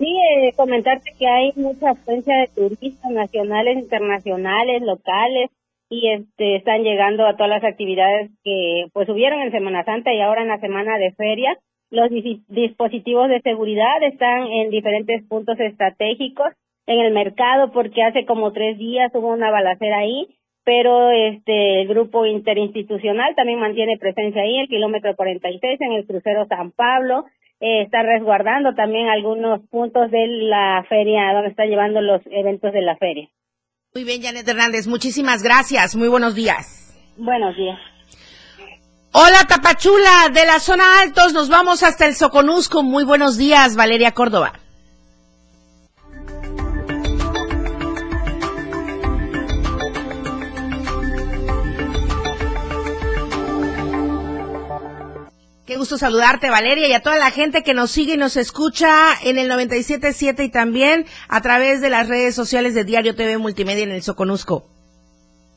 Sí, 0.00 0.06
eh, 0.06 0.54
comentarte 0.56 1.10
que 1.18 1.26
hay 1.26 1.52
mucha 1.56 1.90
afluencia 1.90 2.34
de 2.34 2.48
turistas 2.54 3.10
nacionales, 3.10 3.76
internacionales, 3.76 4.80
locales 4.80 5.50
y 5.90 6.08
este 6.08 6.56
están 6.56 6.84
llegando 6.84 7.26
a 7.26 7.36
todas 7.36 7.50
las 7.50 7.64
actividades 7.64 8.30
que 8.42 8.86
pues 8.94 9.10
hubieron 9.10 9.42
en 9.42 9.50
Semana 9.50 9.84
Santa 9.84 10.10
y 10.14 10.22
ahora 10.22 10.40
en 10.40 10.48
la 10.48 10.58
semana 10.58 10.96
de 10.96 11.12
feria. 11.12 11.54
Los 11.90 12.08
dispositivos 12.48 13.28
de 13.28 13.42
seguridad 13.42 14.02
están 14.02 14.46
en 14.46 14.70
diferentes 14.70 15.22
puntos 15.28 15.60
estratégicos 15.60 16.48
en 16.86 17.00
el 17.00 17.12
mercado 17.12 17.70
porque 17.70 18.02
hace 18.02 18.24
como 18.24 18.54
tres 18.54 18.78
días 18.78 19.12
hubo 19.14 19.28
una 19.28 19.50
balacera 19.50 19.98
ahí, 19.98 20.28
pero 20.64 21.10
este 21.10 21.82
el 21.82 21.88
grupo 21.88 22.24
interinstitucional 22.24 23.34
también 23.34 23.60
mantiene 23.60 23.98
presencia 23.98 24.40
ahí, 24.40 24.60
el 24.60 24.68
kilómetro 24.68 25.14
46 25.14 25.78
en 25.78 25.92
el 25.92 26.06
crucero 26.06 26.46
San 26.46 26.70
Pablo, 26.70 27.26
eh, 27.60 27.82
está 27.82 28.02
resguardando 28.02 28.74
también 28.74 29.08
algunos 29.08 29.60
puntos 29.68 30.10
de 30.10 30.26
la 30.26 30.84
feria, 30.88 31.32
donde 31.34 31.50
está 31.50 31.64
llevando 31.64 32.00
los 32.00 32.22
eventos 32.30 32.72
de 32.72 32.82
la 32.82 32.96
feria. 32.96 33.28
Muy 33.94 34.04
bien, 34.04 34.22
Janet 34.22 34.48
Hernández, 34.48 34.86
muchísimas 34.86 35.42
gracias. 35.42 35.94
Muy 35.94 36.08
buenos 36.08 36.34
días. 36.34 36.96
Buenos 37.16 37.56
días. 37.56 37.78
Hola, 39.12 39.44
Tapachula, 39.48 40.28
de 40.32 40.46
la 40.46 40.60
zona 40.60 41.00
altos, 41.00 41.34
nos 41.34 41.48
vamos 41.48 41.82
hasta 41.82 42.06
el 42.06 42.14
Soconusco. 42.14 42.84
Muy 42.84 43.04
buenos 43.04 43.36
días, 43.36 43.74
Valeria 43.74 44.12
Córdoba. 44.12 44.52
Qué 55.70 55.76
gusto 55.76 55.98
saludarte, 55.98 56.50
Valeria, 56.50 56.88
y 56.88 56.94
a 56.94 57.00
toda 57.00 57.16
la 57.16 57.30
gente 57.30 57.62
que 57.62 57.74
nos 57.74 57.92
sigue 57.92 58.14
y 58.14 58.16
nos 58.16 58.36
escucha 58.36 59.12
en 59.22 59.38
el 59.38 59.48
97.7 59.48 60.46
y 60.46 60.50
también 60.50 61.06
a 61.28 61.40
través 61.42 61.80
de 61.80 61.90
las 61.90 62.08
redes 62.08 62.34
sociales 62.34 62.74
de 62.74 62.82
Diario 62.82 63.14
TV 63.14 63.38
Multimedia 63.38 63.84
en 63.84 63.92
el 63.92 64.02
Soconusco. 64.02 64.64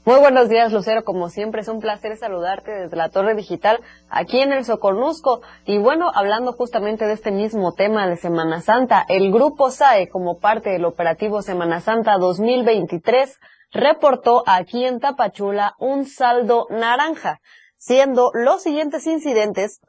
Muy 0.06 0.20
buenos 0.20 0.50
días, 0.50 0.72
Lucero. 0.72 1.04
Como 1.04 1.30
siempre, 1.30 1.62
es 1.62 1.68
un 1.68 1.80
placer 1.80 2.16
saludarte 2.16 2.70
desde 2.72 2.96
la 2.96 3.10
Torre 3.10 3.34
Digital 3.34 3.80
aquí 4.08 4.40
en 4.40 4.54
el 4.54 4.66
Soconusco. 4.66 5.42
Y 5.66 5.80
bueno, 5.80 6.12
hablando 6.14 6.54
justamente 6.54 7.08
de 7.08 7.14
este 7.14 7.32
mismo 7.32 7.74
tema 7.74 8.06
de 8.06 8.16
Semana 8.16 8.62
Santa, 8.62 9.04
el 9.10 9.32
Grupo 9.32 9.72
SAE, 9.72 10.10
como 10.10 10.38
parte 10.38 10.70
del 10.70 10.86
operativo 10.86 11.42
Semana 11.42 11.82
Santa 11.82 12.20
2023, 12.20 13.40
reportó 13.72 14.44
aquí 14.46 14.86
en 14.86 15.00
Tapachula 15.00 15.74
un 15.80 16.06
saldo 16.06 16.68
naranja, 16.70 17.40
siendo 17.78 18.30
los 18.36 18.62
siguientes 18.62 19.08
incidentes 19.08 19.82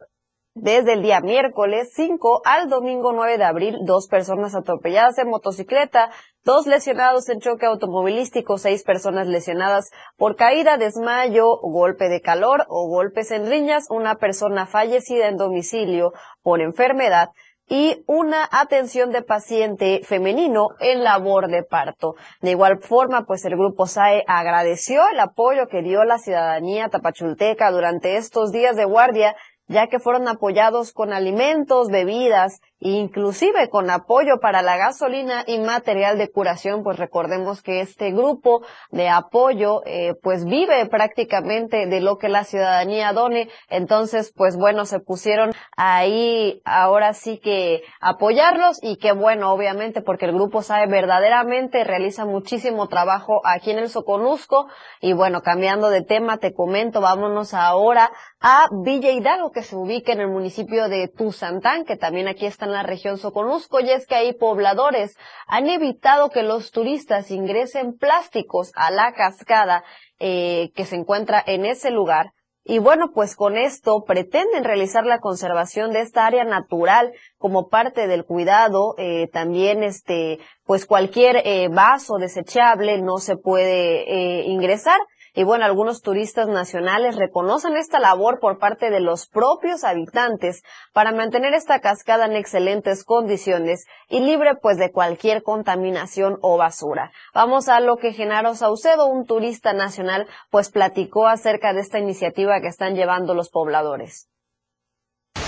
desde 0.55 0.93
el 0.93 1.03
día 1.03 1.21
miércoles 1.21 1.91
5 1.95 2.43
al 2.45 2.69
domingo 2.69 3.13
9 3.13 3.39
de 3.39 3.45
abril, 3.45 3.79
dos 3.83 4.07
personas 4.07 4.55
atropelladas 4.55 5.19
en 5.19 5.29
motocicleta, 5.29 6.11
dos 6.45 6.69
lesionados 6.69 7.29
en 7.29 7.41
choque 7.41 7.67
automovilístico, 7.67 8.57
seis 8.57 8.85
personas 8.85 9.27
lesionadas 9.27 9.91
por 10.17 10.37
caída, 10.37 10.79
desmayo, 10.79 11.59
golpe 11.61 12.09
de 12.09 12.21
calor 12.21 12.67
o 12.69 12.89
golpes 12.89 13.33
en 13.33 13.51
riñas, 13.51 13.87
una 13.91 14.15
persona 14.15 14.67
fallecida 14.67 15.27
en 15.27 15.37
domicilio 15.37 16.13
por 16.43 16.61
enfermedad 16.61 17.31
y 17.69 18.05
una 18.07 18.47
atención 18.53 19.11
de 19.11 19.23
paciente 19.23 20.03
femenino 20.05 20.69
en 20.81 21.03
labor 21.03 21.49
de 21.49 21.63
parto. 21.63 22.15
De 22.43 22.51
igual 22.51 22.79
forma, 22.79 23.25
pues 23.25 23.45
el 23.47 23.57
grupo 23.57 23.87
SAE 23.87 24.23
agradeció 24.27 25.03
el 25.11 25.19
apoyo 25.19 25.67
que 25.67 25.83
dio 25.83 26.05
la 26.05 26.19
ciudadanía 26.19 26.91
tapachulteca 26.91 27.71
durante 27.71 28.17
estos 28.17 28.53
días 28.53 28.77
de 28.77 28.85
guardia 28.85 29.35
ya 29.69 29.87
que 29.89 29.99
fueron 29.99 30.29
apoyados 30.29 30.93
con 30.93 31.13
alimentos, 31.13 31.89
bebidas 31.89 32.61
inclusive 32.85 33.71
con 33.71 33.89
apoyo 33.89 34.39
para 34.41 34.61
la 34.61 34.77
gasolina 34.77 35.43
y 35.47 35.59
material 35.59 36.19
de 36.19 36.31
curación, 36.31 36.83
pues 36.83 36.99
recordemos 36.99 37.63
que 37.63 37.81
este 37.81 38.13
grupo 38.13 38.61
de 38.91 39.09
apoyo 39.09 39.81
eh, 39.87 40.13
pues 40.23 40.45
vive 40.45 40.85
prácticamente 40.87 41.87
de 41.87 42.01
lo 42.01 42.19
que 42.19 42.29
la 42.29 42.45
ciudadanía 42.45 43.15
done, 43.15 43.49
entonces 43.71 44.35
pues 44.37 44.57
bueno, 44.57 44.85
se 44.85 45.01
pusieron 45.01 45.53
ahí 45.79 46.61
ahora 46.67 47.15
sí 47.15 47.39
que 47.39 47.83
apoyarlos 48.01 48.79
y 48.83 48.99
que 48.99 49.13
bueno, 49.13 49.51
obviamente 49.51 50.03
porque 50.03 50.27
el 50.27 50.33
grupo 50.33 50.61
sabe 50.61 50.87
verdaderamente 50.87 51.85
realiza 51.85 52.27
muchísimo 52.27 52.89
trabajo 52.89 53.41
aquí 53.45 53.71
en 53.71 53.79
el 53.79 53.89
Soconusco. 53.89 54.69
Y 55.01 55.13
bueno, 55.13 55.43
cambiando 55.43 55.89
de 55.89 56.03
tema 56.03 56.39
te 56.39 56.53
comento, 56.53 57.01
vámonos 57.01 57.55
ahora 57.55 58.11
a 58.47 58.69
Villa 58.71 59.11
Hidalgo 59.11 59.53
que 59.53 59.63
se 59.63 59.75
ubica 59.75 60.13
en 60.13 60.21
el 60.21 60.29
municipio 60.29 60.91
de 60.91 61.09
Tuzantán, 61.09 61.87
que 61.87 61.97
también 61.97 62.29
aquí 62.29 62.45
están 62.45 62.73
la 62.73 62.83
región 62.83 63.17
Soconusco 63.17 63.81
y 63.81 63.89
es 63.89 64.07
que 64.07 64.17
ahí 64.17 64.35
pobladores 64.35 65.17
han 65.47 65.71
evitado 65.71 66.29
que 66.29 66.43
los 66.43 66.71
turistas 66.71 67.31
ingresen 67.31 67.97
plásticos 67.97 68.71
a 68.75 68.91
la 68.91 69.15
cascada 69.15 69.83
eh, 70.19 70.73
que 70.75 70.85
se 70.85 70.97
encuentra 70.97 71.43
en 71.47 71.65
ese 71.65 71.91
lugar. 71.91 72.33
Y 72.65 72.81
bueno, 72.81 73.13
pues 73.15 73.35
con 73.35 73.57
esto 73.57 74.05
pretenden 74.07 74.65
realizar 74.65 75.07
la 75.07 75.21
conservación 75.21 75.93
de 75.93 76.03
esta 76.03 76.27
área 76.27 76.45
natural 76.45 77.15
como 77.39 77.69
parte 77.69 78.07
del 78.07 78.27
cuidado. 78.27 78.95
Eh, 78.99 79.29
también 79.33 79.83
este, 79.83 80.39
pues 80.65 80.85
cualquier 80.85 81.41
eh, 81.47 81.69
vaso 81.71 82.19
desechable 82.19 83.01
no 83.01 83.17
se 83.19 83.39
puede 83.39 84.43
ingresar. 84.45 85.01
Y 85.37 85.43
bueno, 85.43 85.65
algunos 85.65 86.01
turistas 86.01 86.47
nacionales 86.47 87.17
reconocen 87.17 87.77
esta 87.77 87.99
labor 87.99 88.39
por 88.39 88.61
parte 88.61 88.91
de 88.91 89.01
los 89.01 89.27
propios 89.27 89.83
habitantes 89.83 90.63
para 90.93 91.11
mantener 91.11 91.55
esta 91.55 91.81
cascada 91.81 92.27
en 92.27 92.37
excelentes 92.37 93.03
condiciones 93.03 93.85
y 94.09 94.21
libre 94.21 94.55
pues 94.63 94.79
de 94.79 94.93
cualquier 94.93 95.43
contaminación 95.43 96.39
o 96.41 96.57
basura. 96.57 97.11
Vamos 97.35 97.69
a 97.69 97.81
lo 97.81 97.97
que 97.97 98.13
Genaro 98.13 98.55
Saucedo, 98.55 99.07
un 99.07 99.27
turista 99.27 99.73
nacional, 99.73 100.29
pues 100.51 100.71
platicó 100.71 101.27
acerca 101.27 101.73
de 101.73 101.81
esta 101.81 101.99
iniciativa 101.99 102.61
que 102.61 102.69
están 102.69 102.95
llevando 102.95 103.35
los 103.35 103.51
pobladores. 103.51 104.29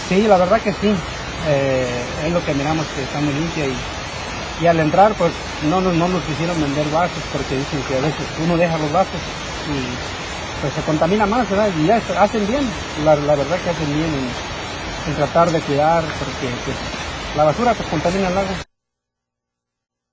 Sí, 0.09 0.26
la 0.26 0.37
verdad 0.37 0.61
que 0.62 0.73
sí. 0.73 0.93
Eh, 1.49 2.05
es 2.26 2.33
lo 2.33 2.45
que 2.45 2.55
miramos 2.55 2.85
que 2.88 3.02
está 3.05 3.21
muy 3.21 3.33
limpia 3.33 3.66
y, 3.66 4.64
y 4.64 4.66
al 4.66 4.81
entrar 4.81 5.12
pues 5.14 5.33
no, 5.71 5.81
no, 5.81 5.93
no 5.93 6.09
nos 6.09 6.25
quisieron 6.25 6.61
vender 6.61 6.87
vasos 6.93 7.23
porque 7.31 7.55
dicen 7.55 7.81
que 7.87 7.99
a 7.99 8.00
veces 8.00 8.26
uno 8.43 8.57
deja 8.57 8.76
los 8.78 8.93
vasos 8.93 9.45
y 9.68 10.61
pues 10.61 10.73
se 10.73 10.82
contamina 10.82 11.26
más, 11.26 11.49
¿verdad? 11.50 11.68
Y 11.78 11.87
ya 11.87 11.96
hacen 11.96 12.46
bien, 12.46 12.64
la, 13.04 13.14
verdad 13.14 13.58
que 13.62 13.70
hacen 13.70 13.94
bien 13.94 14.11
en, 14.14 15.14
tratar 15.16 15.50
de 15.50 15.61
cuidar, 15.61 16.02
porque 16.02 16.54
pues, 16.64 16.76
la 17.37 17.44
basura 17.44 17.75
pues 17.75 17.88
contamina 17.88 18.28
el 18.28 18.38
agua. 18.38 18.66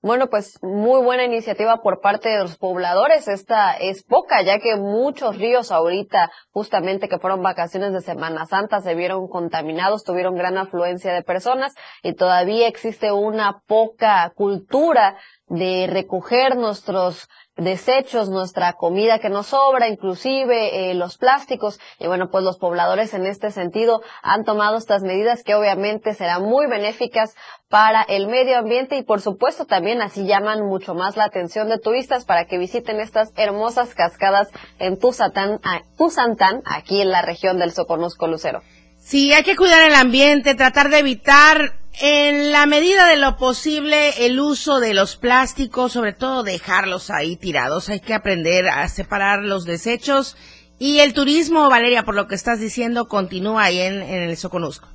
Bueno, 0.04 0.28
pues 0.28 0.58
muy 0.62 1.02
buena 1.02 1.24
iniciativa 1.24 1.80
por 1.80 2.02
parte 2.02 2.28
de 2.28 2.40
los 2.40 2.58
pobladores. 2.58 3.26
Esta 3.26 3.72
es 3.72 4.04
poca, 4.04 4.42
ya 4.42 4.58
que 4.58 4.76
muchos 4.76 5.38
ríos 5.38 5.72
ahorita, 5.72 6.30
justamente 6.50 7.08
que 7.08 7.18
fueron 7.18 7.42
vacaciones 7.42 7.94
de 7.94 8.02
Semana 8.02 8.44
Santa, 8.44 8.82
se 8.82 8.94
vieron 8.94 9.28
contaminados, 9.28 10.04
tuvieron 10.04 10.34
gran 10.34 10.58
afluencia 10.58 11.14
de 11.14 11.22
personas 11.22 11.74
y 12.02 12.12
todavía 12.12 12.68
existe 12.68 13.12
una 13.12 13.62
poca 13.66 14.30
cultura 14.36 15.16
de 15.48 15.86
recoger 15.86 16.56
nuestros 16.56 17.28
desechos, 17.56 18.30
nuestra 18.30 18.72
comida 18.72 19.18
que 19.18 19.28
nos 19.28 19.48
sobra, 19.48 19.88
inclusive 19.88 20.90
eh, 20.90 20.94
los 20.94 21.18
plásticos. 21.18 21.78
Y 22.00 22.06
bueno, 22.06 22.30
pues 22.30 22.42
los 22.42 22.58
pobladores 22.58 23.14
en 23.14 23.26
este 23.26 23.50
sentido 23.50 24.02
han 24.22 24.44
tomado 24.44 24.76
estas 24.76 25.02
medidas 25.02 25.44
que 25.44 25.54
obviamente 25.54 26.14
serán 26.14 26.42
muy 26.42 26.66
benéficas 26.66 27.34
para 27.68 28.02
el 28.02 28.26
medio 28.26 28.58
ambiente 28.58 28.96
y 28.96 29.02
por 29.02 29.20
supuesto 29.20 29.66
también 29.66 30.02
así 30.02 30.26
llaman 30.26 30.66
mucho 30.66 30.94
más 30.94 31.16
la 31.16 31.24
atención 31.24 31.68
de 31.68 31.78
turistas 31.78 32.24
para 32.24 32.46
que 32.46 32.58
visiten 32.58 33.00
estas 33.00 33.32
hermosas 33.36 33.94
cascadas 33.94 34.48
en 34.78 34.98
Tuzantán, 34.98 35.60
Tuzantán 35.96 36.62
aquí 36.64 37.00
en 37.00 37.10
la 37.10 37.22
región 37.22 37.58
del 37.58 37.72
Soconusco 37.72 38.26
Lucero. 38.26 38.62
Sí, 38.98 39.32
hay 39.32 39.42
que 39.42 39.54
cuidar 39.54 39.82
el 39.82 39.94
ambiente, 39.94 40.54
tratar 40.54 40.88
de 40.88 41.00
evitar 41.00 41.83
en 42.00 42.50
la 42.52 42.66
medida 42.66 43.06
de 43.06 43.16
lo 43.16 43.36
posible 43.36 44.26
el 44.26 44.40
uso 44.40 44.80
de 44.80 44.94
los 44.94 45.16
plásticos, 45.16 45.92
sobre 45.92 46.12
todo 46.12 46.42
dejarlos 46.42 47.10
ahí 47.10 47.36
tirados. 47.36 47.88
Hay 47.88 48.00
que 48.00 48.14
aprender 48.14 48.68
a 48.68 48.88
separar 48.88 49.42
los 49.42 49.64
desechos. 49.64 50.36
Y 50.78 50.98
el 50.98 51.14
turismo, 51.14 51.68
Valeria, 51.68 52.02
por 52.02 52.14
lo 52.14 52.26
que 52.26 52.34
estás 52.34 52.58
diciendo, 52.58 53.06
continúa 53.06 53.64
ahí 53.64 53.78
en, 53.78 54.02
en 54.02 54.22
el 54.22 54.36
Soconusco. 54.36 54.93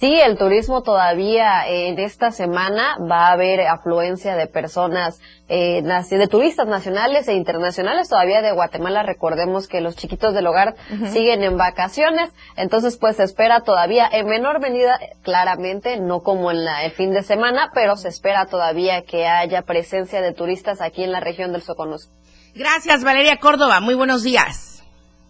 Sí, 0.00 0.12
el 0.20 0.36
turismo 0.36 0.82
todavía 0.82 1.68
en 1.68 2.00
esta 2.00 2.32
semana 2.32 2.96
va 2.98 3.28
a 3.28 3.32
haber 3.32 3.60
afluencia 3.60 4.34
de 4.34 4.48
personas, 4.48 5.20
eh, 5.48 5.82
de 5.82 6.26
turistas 6.26 6.66
nacionales 6.66 7.28
e 7.28 7.34
internacionales 7.34 8.08
todavía 8.08 8.42
de 8.42 8.50
Guatemala. 8.50 9.04
Recordemos 9.04 9.68
que 9.68 9.80
los 9.80 9.94
chiquitos 9.94 10.34
del 10.34 10.48
hogar 10.48 10.74
siguen 11.10 11.44
en 11.44 11.56
vacaciones, 11.56 12.32
entonces 12.56 12.96
pues 12.98 13.16
se 13.16 13.22
espera 13.22 13.60
todavía 13.60 14.08
en 14.10 14.26
menor 14.26 14.60
medida, 14.60 14.98
claramente, 15.22 16.00
no 16.00 16.20
como 16.20 16.50
en 16.50 16.66
el 16.66 16.90
fin 16.90 17.12
de 17.12 17.22
semana, 17.22 17.70
pero 17.72 17.96
se 17.96 18.08
espera 18.08 18.46
todavía 18.46 19.02
que 19.02 19.28
haya 19.28 19.62
presencia 19.62 20.20
de 20.20 20.32
turistas 20.32 20.80
aquí 20.80 21.04
en 21.04 21.12
la 21.12 21.20
región 21.20 21.52
del 21.52 21.62
Soconusco. 21.62 22.12
Gracias, 22.54 23.04
Valeria 23.04 23.38
Córdoba. 23.38 23.78
Muy 23.80 23.94
buenos 23.94 24.24
días. 24.24 24.82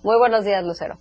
Muy 0.03 0.17
buenos 0.19 0.45
días, 0.45 0.65
Lucero. 0.65 0.99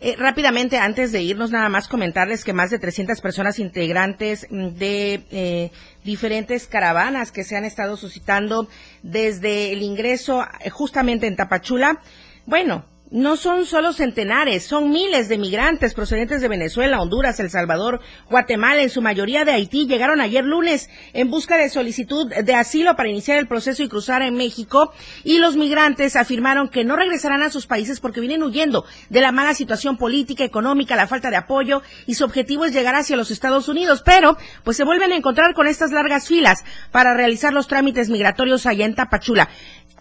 Eh, 0.00 0.14
rápidamente, 0.18 0.78
antes 0.78 1.10
de 1.10 1.22
irnos, 1.22 1.50
nada 1.50 1.68
más 1.68 1.88
comentarles 1.88 2.44
que 2.44 2.52
más 2.52 2.70
de 2.70 2.78
300 2.78 3.20
personas 3.20 3.58
integrantes 3.58 4.46
de 4.50 5.24
eh, 5.30 5.70
diferentes 6.04 6.66
caravanas 6.66 7.32
que 7.32 7.44
se 7.44 7.56
han 7.56 7.64
estado 7.64 7.96
suscitando 7.96 8.68
desde 9.02 9.72
el 9.72 9.82
ingreso 9.82 10.44
eh, 10.60 10.68
justamente 10.70 11.26
en 11.26 11.36
Tapachula, 11.36 12.00
bueno, 12.44 12.84
no 13.10 13.36
son 13.36 13.66
solo 13.66 13.92
centenares, 13.92 14.64
son 14.64 14.90
miles 14.90 15.28
de 15.28 15.38
migrantes 15.38 15.94
procedentes 15.94 16.40
de 16.40 16.48
Venezuela, 16.48 17.00
Honduras, 17.00 17.38
El 17.38 17.50
Salvador, 17.50 18.00
Guatemala, 18.28 18.82
en 18.82 18.90
su 18.90 19.00
mayoría 19.00 19.44
de 19.44 19.52
Haití, 19.52 19.86
llegaron 19.86 20.20
ayer 20.20 20.44
lunes 20.44 20.90
en 21.12 21.30
busca 21.30 21.56
de 21.56 21.68
solicitud 21.68 22.32
de 22.32 22.54
asilo 22.54 22.96
para 22.96 23.08
iniciar 23.08 23.38
el 23.38 23.46
proceso 23.46 23.82
y 23.82 23.88
cruzar 23.88 24.22
en 24.22 24.34
México 24.34 24.92
y 25.22 25.38
los 25.38 25.56
migrantes 25.56 26.16
afirmaron 26.16 26.68
que 26.68 26.84
no 26.84 26.96
regresarán 26.96 27.42
a 27.42 27.50
sus 27.50 27.66
países 27.66 28.00
porque 28.00 28.20
vienen 28.20 28.42
huyendo 28.42 28.84
de 29.08 29.20
la 29.20 29.32
mala 29.32 29.54
situación 29.54 29.96
política, 29.96 30.44
económica, 30.44 30.96
la 30.96 31.06
falta 31.06 31.30
de 31.30 31.36
apoyo 31.36 31.82
y 32.06 32.14
su 32.14 32.24
objetivo 32.24 32.64
es 32.64 32.72
llegar 32.72 32.96
hacia 32.96 33.16
los 33.16 33.30
Estados 33.30 33.68
Unidos, 33.68 34.02
pero 34.04 34.36
pues 34.64 34.76
se 34.76 34.84
vuelven 34.84 35.12
a 35.12 35.16
encontrar 35.16 35.54
con 35.54 35.68
estas 35.68 35.92
largas 35.92 36.26
filas 36.26 36.64
para 36.90 37.14
realizar 37.14 37.52
los 37.52 37.68
trámites 37.68 38.10
migratorios 38.10 38.66
allá 38.66 38.84
en 38.84 38.94
Tapachula. 38.94 39.48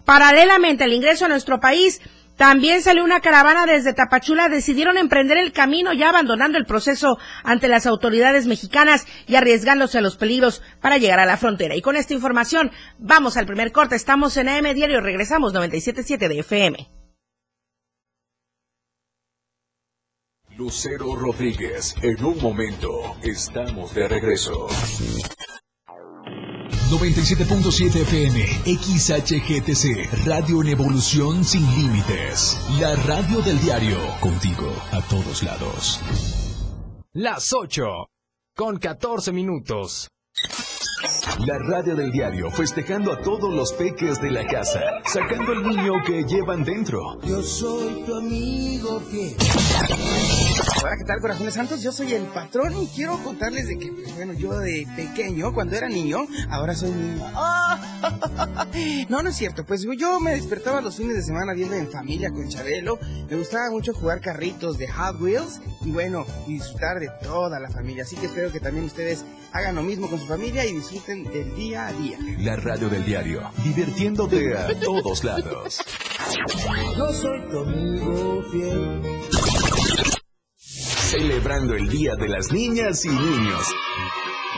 Paralelamente 0.05 0.83
al 0.83 0.93
ingreso 0.93 1.25
a 1.25 1.29
nuestro 1.29 1.59
país, 1.59 1.99
también 2.37 2.81
salió 2.81 3.03
una 3.03 3.21
caravana 3.21 3.65
desde 3.65 3.93
Tapachula, 3.93 4.49
decidieron 4.49 4.97
emprender 4.97 5.37
el 5.37 5.53
camino 5.53 5.93
ya 5.93 6.09
abandonando 6.09 6.57
el 6.57 6.65
proceso 6.65 7.17
ante 7.43 7.67
las 7.67 7.85
autoridades 7.85 8.45
mexicanas 8.45 9.05
y 9.27 9.35
arriesgándose 9.35 9.97
a 9.97 10.01
los 10.01 10.17
peligros 10.17 10.61
para 10.81 10.97
llegar 10.97 11.19
a 11.19 11.25
la 11.25 11.37
frontera. 11.37 11.75
Y 11.75 11.81
con 11.81 11.95
esta 11.95 12.13
información 12.13 12.71
vamos 12.99 13.37
al 13.37 13.45
primer 13.45 13.71
corte, 13.71 13.95
estamos 13.95 14.35
en 14.37 14.49
AM 14.49 14.73
Diario, 14.73 15.01
regresamos 15.01 15.53
97.7 15.53 16.27
de 16.27 16.39
FM. 16.39 16.89
Lucero 20.57 21.15
Rodríguez, 21.15 21.95
en 22.01 22.23
un 22.23 22.41
momento 22.41 23.17
estamos 23.23 23.93
de 23.93 24.07
regreso. 24.07 24.67
97.7 26.89 28.01
FM, 28.01 28.45
XHGTC, 28.77 30.25
Radio 30.27 30.61
en 30.61 30.67
Evolución 30.67 31.43
Sin 31.43 31.65
Límites. 31.75 32.59
La 32.79 32.95
radio 32.95 33.41
del 33.41 33.59
diario, 33.59 33.97
contigo 34.19 34.71
a 34.91 35.01
todos 35.01 35.41
lados. 35.41 35.99
Las 37.13 37.53
8, 37.53 37.85
con 38.55 38.77
14 38.77 39.31
minutos. 39.31 40.09
La 41.25 41.57
radio 41.57 41.95
del 41.95 42.11
diario 42.11 42.51
festejando 42.51 43.11
a 43.11 43.19
todos 43.19 43.53
los 43.53 43.73
peques 43.73 44.21
de 44.21 44.29
la 44.29 44.45
casa, 44.45 44.79
sacando 45.05 45.53
el 45.53 45.63
niño 45.63 45.93
que 46.05 46.23
llevan 46.23 46.63
dentro. 46.63 47.19
Yo 47.23 47.41
soy 47.41 48.03
tu 48.05 48.15
amigo 48.15 48.99
fiel. 48.99 49.35
Hola, 50.83 50.95
¿qué 50.97 51.03
tal, 51.03 51.19
corazones 51.19 51.55
santos? 51.55 51.81
Yo 51.81 51.91
soy 51.91 52.13
el 52.13 52.23
patrón 52.25 52.73
y 52.79 52.87
quiero 52.87 53.17
contarles 53.23 53.67
de 53.67 53.77
que, 53.79 53.91
pues, 53.91 54.15
bueno, 54.15 54.33
yo 54.33 54.57
de 54.59 54.87
pequeño, 54.95 55.51
cuando 55.51 55.75
era 55.75 55.89
niño, 55.89 56.19
ahora 56.49 56.75
soy 56.75 56.91
niño. 56.91 57.25
No, 59.09 59.23
no 59.23 59.29
es 59.29 59.35
cierto. 59.35 59.65
Pues 59.65 59.85
yo 59.97 60.19
me 60.19 60.31
despertaba 60.31 60.81
los 60.81 60.97
fines 60.97 61.15
de 61.15 61.23
semana 61.23 61.53
viendo 61.53 61.75
en 61.75 61.89
familia 61.89 62.29
con 62.31 62.47
Chabelo. 62.49 62.99
Me 63.29 63.37
gustaba 63.37 63.71
mucho 63.71 63.93
jugar 63.93 64.21
carritos 64.21 64.77
de 64.77 64.87
Hot 64.87 65.19
Wheels 65.19 65.61
y, 65.83 65.91
bueno, 65.91 66.25
disfrutar 66.47 66.99
de 66.99 67.09
toda 67.23 67.59
la 67.59 67.69
familia. 67.69 68.03
Así 68.03 68.15
que 68.15 68.27
espero 68.27 68.51
que 68.51 68.59
también 68.59 68.85
ustedes 68.85 69.25
hagan 69.53 69.75
lo 69.75 69.83
mismo 69.83 70.09
con 70.09 70.19
su 70.19 70.25
familia 70.27 70.65
y 70.65 70.73
disfruten 70.73 71.14
del 71.23 71.55
día 71.55 71.87
a 71.87 71.93
día. 71.93 72.17
La 72.39 72.55
radio 72.57 72.89
del 72.89 73.05
diario, 73.05 73.41
divirtiéndote 73.63 74.57
a 74.57 74.79
todos 74.79 75.23
lados. 75.23 75.81
Yo 76.97 77.13
soy 77.13 77.41
tu 77.49 77.59
amigo 77.59 78.43
fiel. 78.51 79.01
celebrando 80.57 81.75
el 81.75 81.87
Día 81.87 82.15
de 82.15 82.27
las 82.27 82.51
Niñas 82.51 83.05
y 83.05 83.09
Niños. 83.09 83.73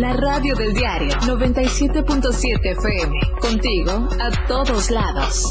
La 0.00 0.14
radio 0.14 0.56
del 0.56 0.72
diario 0.72 1.10
97.7 1.10 2.58
FM. 2.64 3.20
Contigo 3.38 4.08
a 4.18 4.46
todos 4.46 4.90
lados. 4.90 5.44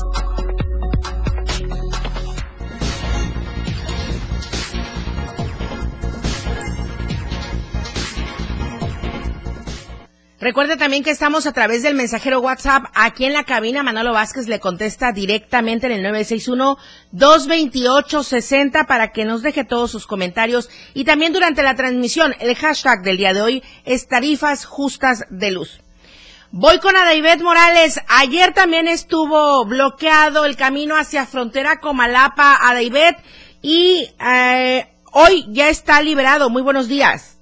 Recuerde 10.41 10.77
también 10.77 11.03
que 11.03 11.09
estamos 11.09 11.45
a 11.47 11.51
través 11.51 11.83
del 11.83 11.95
mensajero 11.95 12.39
WhatsApp. 12.39 12.85
Aquí 12.95 13.25
en 13.25 13.33
la 13.33 13.43
cabina, 13.43 13.83
Manolo 13.83 14.13
Vázquez 14.13 14.47
le 14.47 14.61
contesta 14.61 15.11
directamente 15.11 15.87
en 15.87 15.91
el 15.91 16.05
961-228-60 17.11 18.87
para 18.87 19.11
que 19.11 19.25
nos 19.25 19.41
deje 19.41 19.65
todos 19.65 19.91
sus 19.91 20.07
comentarios. 20.07 20.69
Y 20.93 21.03
también 21.03 21.33
durante 21.33 21.61
la 21.61 21.75
transmisión, 21.75 22.33
el 22.39 22.55
hashtag 22.55 23.01
del 23.01 23.17
día 23.17 23.33
de 23.33 23.41
hoy 23.41 23.61
es 23.83 24.07
tarifas 24.07 24.63
justas 24.63 25.25
de 25.29 25.51
luz. 25.51 25.81
Voy 26.51 26.79
con 26.79 26.95
Adaibet 26.95 27.41
Morales. 27.41 27.99
Ayer 28.07 28.53
también 28.53 28.87
estuvo 28.87 29.65
bloqueado 29.65 30.45
el 30.45 30.55
camino 30.55 30.95
hacia 30.95 31.25
frontera 31.25 31.81
Comalapa, 31.81 32.55
Adaibet, 32.61 33.17
y 33.61 34.09
eh, 34.25 34.87
hoy 35.11 35.47
ya 35.49 35.67
está 35.67 36.01
liberado. 36.01 36.49
Muy 36.49 36.61
buenos 36.61 36.87
días. 36.87 37.37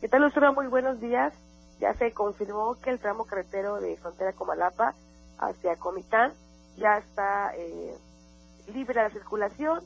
¿Qué 0.00 0.06
tal, 0.06 0.22
Lucero? 0.22 0.54
Muy 0.54 0.68
buenos 0.68 1.00
días 1.00 1.41
ya 1.82 1.94
se 1.94 2.12
confirmó 2.12 2.76
que 2.76 2.90
el 2.90 3.00
tramo 3.00 3.24
carretero 3.24 3.80
de 3.80 3.96
frontera 3.96 4.32
Comalapa 4.32 4.94
hacia 5.38 5.74
Comitán 5.74 6.32
ya 6.76 6.96
está 6.98 7.52
eh, 7.56 7.98
libre 8.72 8.94
de 8.94 9.08
la 9.08 9.10
circulación. 9.10 9.82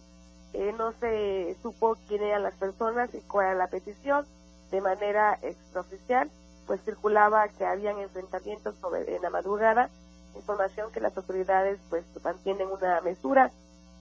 Eh, 0.52 0.74
no 0.76 0.92
se 0.92 1.56
supo 1.62 1.96
quién 2.06 2.22
eran 2.22 2.42
las 2.42 2.54
personas 2.56 3.14
y 3.14 3.20
cuál 3.22 3.46
era 3.46 3.54
la 3.54 3.68
petición. 3.68 4.26
De 4.70 4.82
manera 4.82 5.38
extraoficial, 5.40 6.30
pues 6.66 6.82
circulaba 6.84 7.48
que 7.48 7.64
habían 7.64 7.98
enfrentamientos 7.98 8.74
sobre, 8.76 9.16
en 9.16 9.22
la 9.22 9.30
madrugada, 9.30 9.88
información 10.34 10.92
que 10.92 11.00
las 11.00 11.16
autoridades 11.16 11.78
pues 11.88 12.04
mantienen 12.22 12.68
una 12.68 13.00
mesura. 13.00 13.50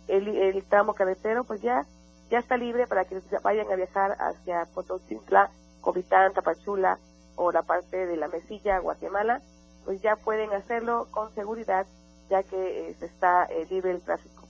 El, 0.10 0.62
tramo 0.66 0.94
carretero 0.96 1.46
pues 1.46 1.62
ya 1.62 1.86
ya 2.30 2.40
está 2.40 2.58
libre 2.58 2.88
para 2.88 3.06
que 3.06 3.22
vayan 3.42 3.72
a 3.72 3.76
viajar 3.76 4.18
hacia 4.20 4.66
Potosintla, 4.74 5.50
Comitán, 5.80 6.34
Tapachula, 6.34 7.00
o 7.36 7.52
la 7.52 7.64
parte 7.64 8.06
de 8.06 8.18
la 8.18 8.28
mesilla 8.28 8.80
Guatemala, 8.80 9.42
pues 9.86 10.02
ya 10.02 10.16
pueden 10.16 10.52
hacerlo 10.54 11.08
con 11.12 11.34
seguridad 11.36 11.86
ya 12.30 12.42
que 12.44 12.90
eh, 12.90 12.96
se 13.00 13.06
está 13.06 13.46
eh, 13.46 13.68
libre 13.70 13.92
el 13.92 14.02
tráfico. 14.02 14.46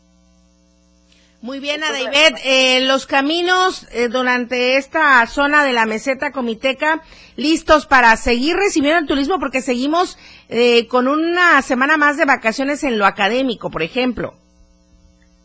Muy 1.46 1.60
bien, 1.60 1.84
Adaibet. 1.84 2.40
Eh, 2.44 2.82
los 2.88 3.06
caminos 3.06 3.88
eh, 3.92 4.08
durante 4.08 4.78
esta 4.78 5.24
zona 5.28 5.64
de 5.64 5.74
la 5.74 5.86
meseta 5.86 6.32
comiteca 6.32 7.04
listos 7.36 7.86
para 7.86 8.16
seguir 8.16 8.56
recibiendo 8.56 9.00
el 9.00 9.06
turismo 9.06 9.38
porque 9.38 9.62
seguimos 9.62 10.18
eh, 10.50 10.88
con 10.88 11.08
una 11.08 11.62
semana 11.62 11.98
más 11.98 12.18
de 12.18 12.26
vacaciones 12.26 12.84
en 12.84 12.98
lo 12.98 13.06
académico, 13.06 13.70
por 13.70 13.84
ejemplo. 13.84 14.34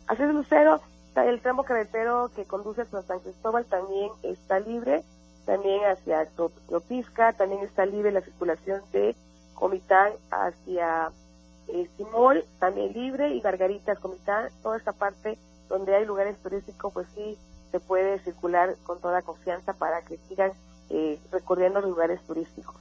Así 0.07 0.23
es, 0.23 0.33
Lucero. 0.33 0.81
El 1.15 1.39
tramo 1.39 1.63
carretero 1.65 2.31
que 2.35 2.45
conduce 2.45 2.81
a 2.81 3.01
San 3.03 3.19
Cristóbal 3.19 3.65
también 3.65 4.09
está 4.23 4.59
libre 4.59 5.03
también 5.45 5.81
hacia 5.85 6.27
Topisca, 6.69 7.33
también 7.33 7.63
está 7.63 7.85
libre 7.85 8.11
la 8.11 8.21
circulación 8.21 8.81
de 8.91 9.15
Comitán 9.53 10.13
hacia 10.31 11.11
eh, 11.67 11.87
Simol, 11.97 12.43
también 12.59 12.93
libre, 12.93 13.33
y 13.33 13.41
Margaritas, 13.41 13.99
Comitán, 13.99 14.49
toda 14.63 14.77
esta 14.77 14.91
parte 14.93 15.37
donde 15.69 15.95
hay 15.95 16.05
lugares 16.05 16.37
turísticos, 16.41 16.93
pues 16.93 17.07
sí 17.15 17.37
se 17.71 17.79
puede 17.79 18.19
circular 18.19 18.75
con 18.83 18.99
toda 18.99 19.21
confianza 19.21 19.73
para 19.73 20.01
que 20.01 20.17
sigan 20.27 20.51
eh, 20.89 21.17
recorriendo 21.31 21.79
los 21.79 21.89
lugares 21.89 22.19
turísticos. 22.27 22.75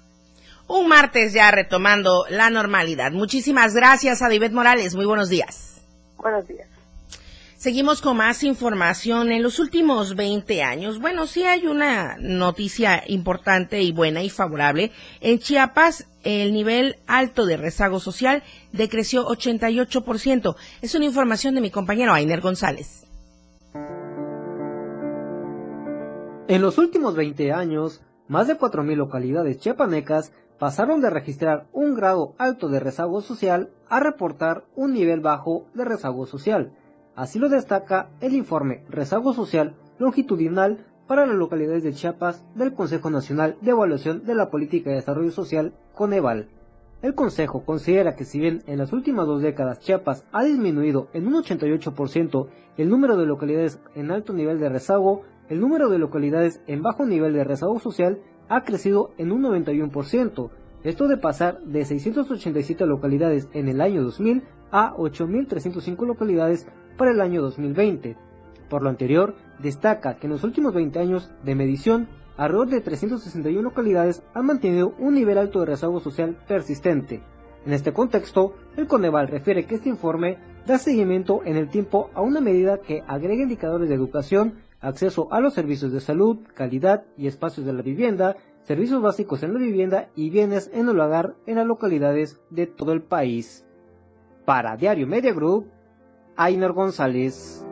Un 0.66 0.88
martes 0.88 1.32
ya 1.32 1.50
retomando 1.50 2.24
la 2.28 2.50
normalidad. 2.50 3.12
Muchísimas 3.12 3.74
gracias 3.74 4.22
a 4.22 4.28
David 4.28 4.52
Morales. 4.52 4.94
Muy 4.94 5.06
buenos 5.06 5.28
días. 5.28 5.80
Buenos 6.16 6.46
días. 6.46 6.68
Seguimos 7.60 8.00
con 8.00 8.16
más 8.16 8.42
información. 8.42 9.30
En 9.30 9.42
los 9.42 9.58
últimos 9.58 10.16
20 10.16 10.62
años, 10.62 10.98
bueno, 10.98 11.26
sí 11.26 11.42
hay 11.42 11.66
una 11.66 12.16
noticia 12.18 13.04
importante 13.06 13.82
y 13.82 13.92
buena 13.92 14.22
y 14.22 14.30
favorable. 14.30 14.92
En 15.20 15.40
Chiapas, 15.40 16.08
el 16.24 16.54
nivel 16.54 16.96
alto 17.06 17.44
de 17.44 17.58
rezago 17.58 18.00
social 18.00 18.42
decreció 18.72 19.26
88%. 19.26 20.56
Es 20.80 20.94
una 20.94 21.04
información 21.04 21.54
de 21.54 21.60
mi 21.60 21.70
compañero 21.70 22.14
Ainer 22.14 22.40
González. 22.40 23.06
En 26.48 26.62
los 26.62 26.78
últimos 26.78 27.14
20 27.14 27.52
años, 27.52 28.00
más 28.26 28.48
de 28.48 28.56
4.000 28.56 28.96
localidades 28.96 29.58
chiapanecas 29.58 30.32
pasaron 30.58 31.02
de 31.02 31.10
registrar 31.10 31.66
un 31.74 31.94
grado 31.94 32.34
alto 32.38 32.70
de 32.70 32.80
rezago 32.80 33.20
social 33.20 33.68
a 33.90 34.00
reportar 34.00 34.64
un 34.76 34.94
nivel 34.94 35.20
bajo 35.20 35.66
de 35.74 35.84
rezago 35.84 36.24
social 36.24 36.72
Así 37.20 37.38
lo 37.38 37.50
destaca 37.50 38.09
el 38.22 38.33
informe 38.33 38.83
Rezago 38.88 39.35
Social 39.35 39.76
Longitudinal 39.98 40.87
para 41.06 41.26
las 41.26 41.37
localidades 41.37 41.83
de 41.83 41.92
Chiapas 41.92 42.42
del 42.54 42.72
Consejo 42.72 43.11
Nacional 43.11 43.59
de 43.61 43.72
Evaluación 43.72 44.24
de 44.24 44.35
la 44.35 44.48
Política 44.48 44.88
de 44.88 44.96
Desarrollo 44.96 45.30
Social, 45.30 45.74
Coneval. 45.94 46.48
El 47.02 47.14
Consejo 47.14 47.62
considera 47.62 48.16
que 48.16 48.24
si 48.24 48.40
bien 48.40 48.62
en 48.66 48.78
las 48.78 48.94
últimas 48.94 49.26
dos 49.26 49.42
décadas 49.42 49.80
Chiapas 49.80 50.24
ha 50.33 50.44
disminuido 50.44 51.09
en 51.12 51.26
un 51.26 51.35
88% 51.35 52.48
el 52.78 52.88
número 52.88 53.18
de 53.18 53.26
localidades 53.26 53.83
en 53.94 54.11
alto 54.12 54.33
nivel 54.33 54.59
de 54.59 54.70
rezago, 54.70 55.24
el 55.50 55.61
número 55.61 55.90
de 55.90 55.98
localidades 55.98 56.62
en 56.68 56.80
bajo 56.80 57.04
nivel 57.04 57.35
de 57.35 57.44
rezago 57.44 57.78
social 57.80 58.22
ha 58.48 58.64
crecido 58.64 59.11
en 59.18 59.30
un 59.30 59.42
91%, 59.42 60.50
esto 60.85 61.06
de 61.06 61.18
pasar 61.18 61.61
de 61.64 61.85
687 61.85 62.87
localidades 62.87 63.50
en 63.52 63.68
el 63.68 63.83
año 63.83 64.02
2000 64.04 64.42
a 64.70 64.94
8.305 64.94 66.06
localidades 66.06 66.66
para 67.00 67.12
el 67.12 67.22
año 67.22 67.40
2020. 67.40 68.14
Por 68.68 68.82
lo 68.82 68.90
anterior, 68.90 69.34
destaca 69.58 70.16
que 70.16 70.26
en 70.26 70.34
los 70.34 70.44
últimos 70.44 70.74
20 70.74 70.98
años 70.98 71.30
de 71.42 71.54
medición 71.54 72.08
alrededor 72.36 72.68
de 72.68 72.82
361 72.82 73.62
localidades 73.62 74.22
han 74.34 74.44
mantenido 74.44 74.92
un 74.98 75.14
nivel 75.14 75.38
alto 75.38 75.60
de 75.60 75.66
rezago 75.66 76.00
social 76.00 76.36
persistente. 76.46 77.22
En 77.64 77.72
este 77.72 77.94
contexto, 77.94 78.54
el 78.76 78.86
Coneval 78.86 79.28
refiere 79.28 79.64
que 79.64 79.76
este 79.76 79.88
informe 79.88 80.36
da 80.66 80.76
seguimiento 80.76 81.40
en 81.46 81.56
el 81.56 81.70
tiempo 81.70 82.10
a 82.12 82.20
una 82.20 82.42
medida 82.42 82.82
que 82.82 83.02
agrega 83.06 83.44
indicadores 83.44 83.88
de 83.88 83.94
educación, 83.94 84.56
acceso 84.82 85.32
a 85.32 85.40
los 85.40 85.54
servicios 85.54 85.92
de 85.92 86.00
salud, 86.00 86.40
calidad 86.52 87.04
y 87.16 87.28
espacios 87.28 87.64
de 87.64 87.72
la 87.72 87.80
vivienda, 87.80 88.36
servicios 88.64 89.00
básicos 89.00 89.42
en 89.42 89.54
la 89.54 89.58
vivienda 89.58 90.10
y 90.16 90.28
bienes 90.28 90.70
en 90.74 90.86
el 90.86 91.00
hogar 91.00 91.34
en 91.46 91.56
las 91.56 91.66
localidades 91.66 92.42
de 92.50 92.66
todo 92.66 92.92
el 92.92 93.00
país. 93.00 93.64
Para 94.44 94.76
Diario 94.76 95.06
Media 95.06 95.32
Group, 95.32 95.70
Ainer 96.40 96.72
González. 96.72 97.62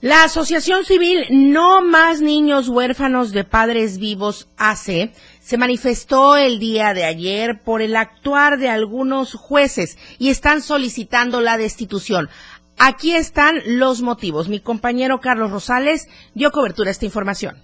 La 0.00 0.22
Asociación 0.22 0.84
Civil 0.84 1.24
No 1.30 1.80
Más 1.80 2.20
Niños 2.20 2.68
Huérfanos 2.68 3.32
de 3.32 3.42
Padres 3.42 3.98
Vivos 3.98 4.46
AC 4.56 5.10
se 5.40 5.58
manifestó 5.58 6.36
el 6.36 6.60
día 6.60 6.94
de 6.94 7.04
ayer 7.04 7.62
por 7.64 7.82
el 7.82 7.96
actuar 7.96 8.58
de 8.58 8.68
algunos 8.68 9.34
jueces 9.34 9.98
y 10.20 10.28
están 10.28 10.62
solicitando 10.62 11.40
la 11.40 11.58
destitución. 11.58 12.28
Aquí 12.78 13.12
están 13.12 13.60
los 13.66 14.02
motivos. 14.02 14.48
Mi 14.48 14.60
compañero 14.60 15.20
Carlos 15.20 15.50
Rosales 15.50 16.06
dio 16.34 16.52
cobertura 16.52 16.90
a 16.90 16.92
esta 16.92 17.06
información. 17.06 17.56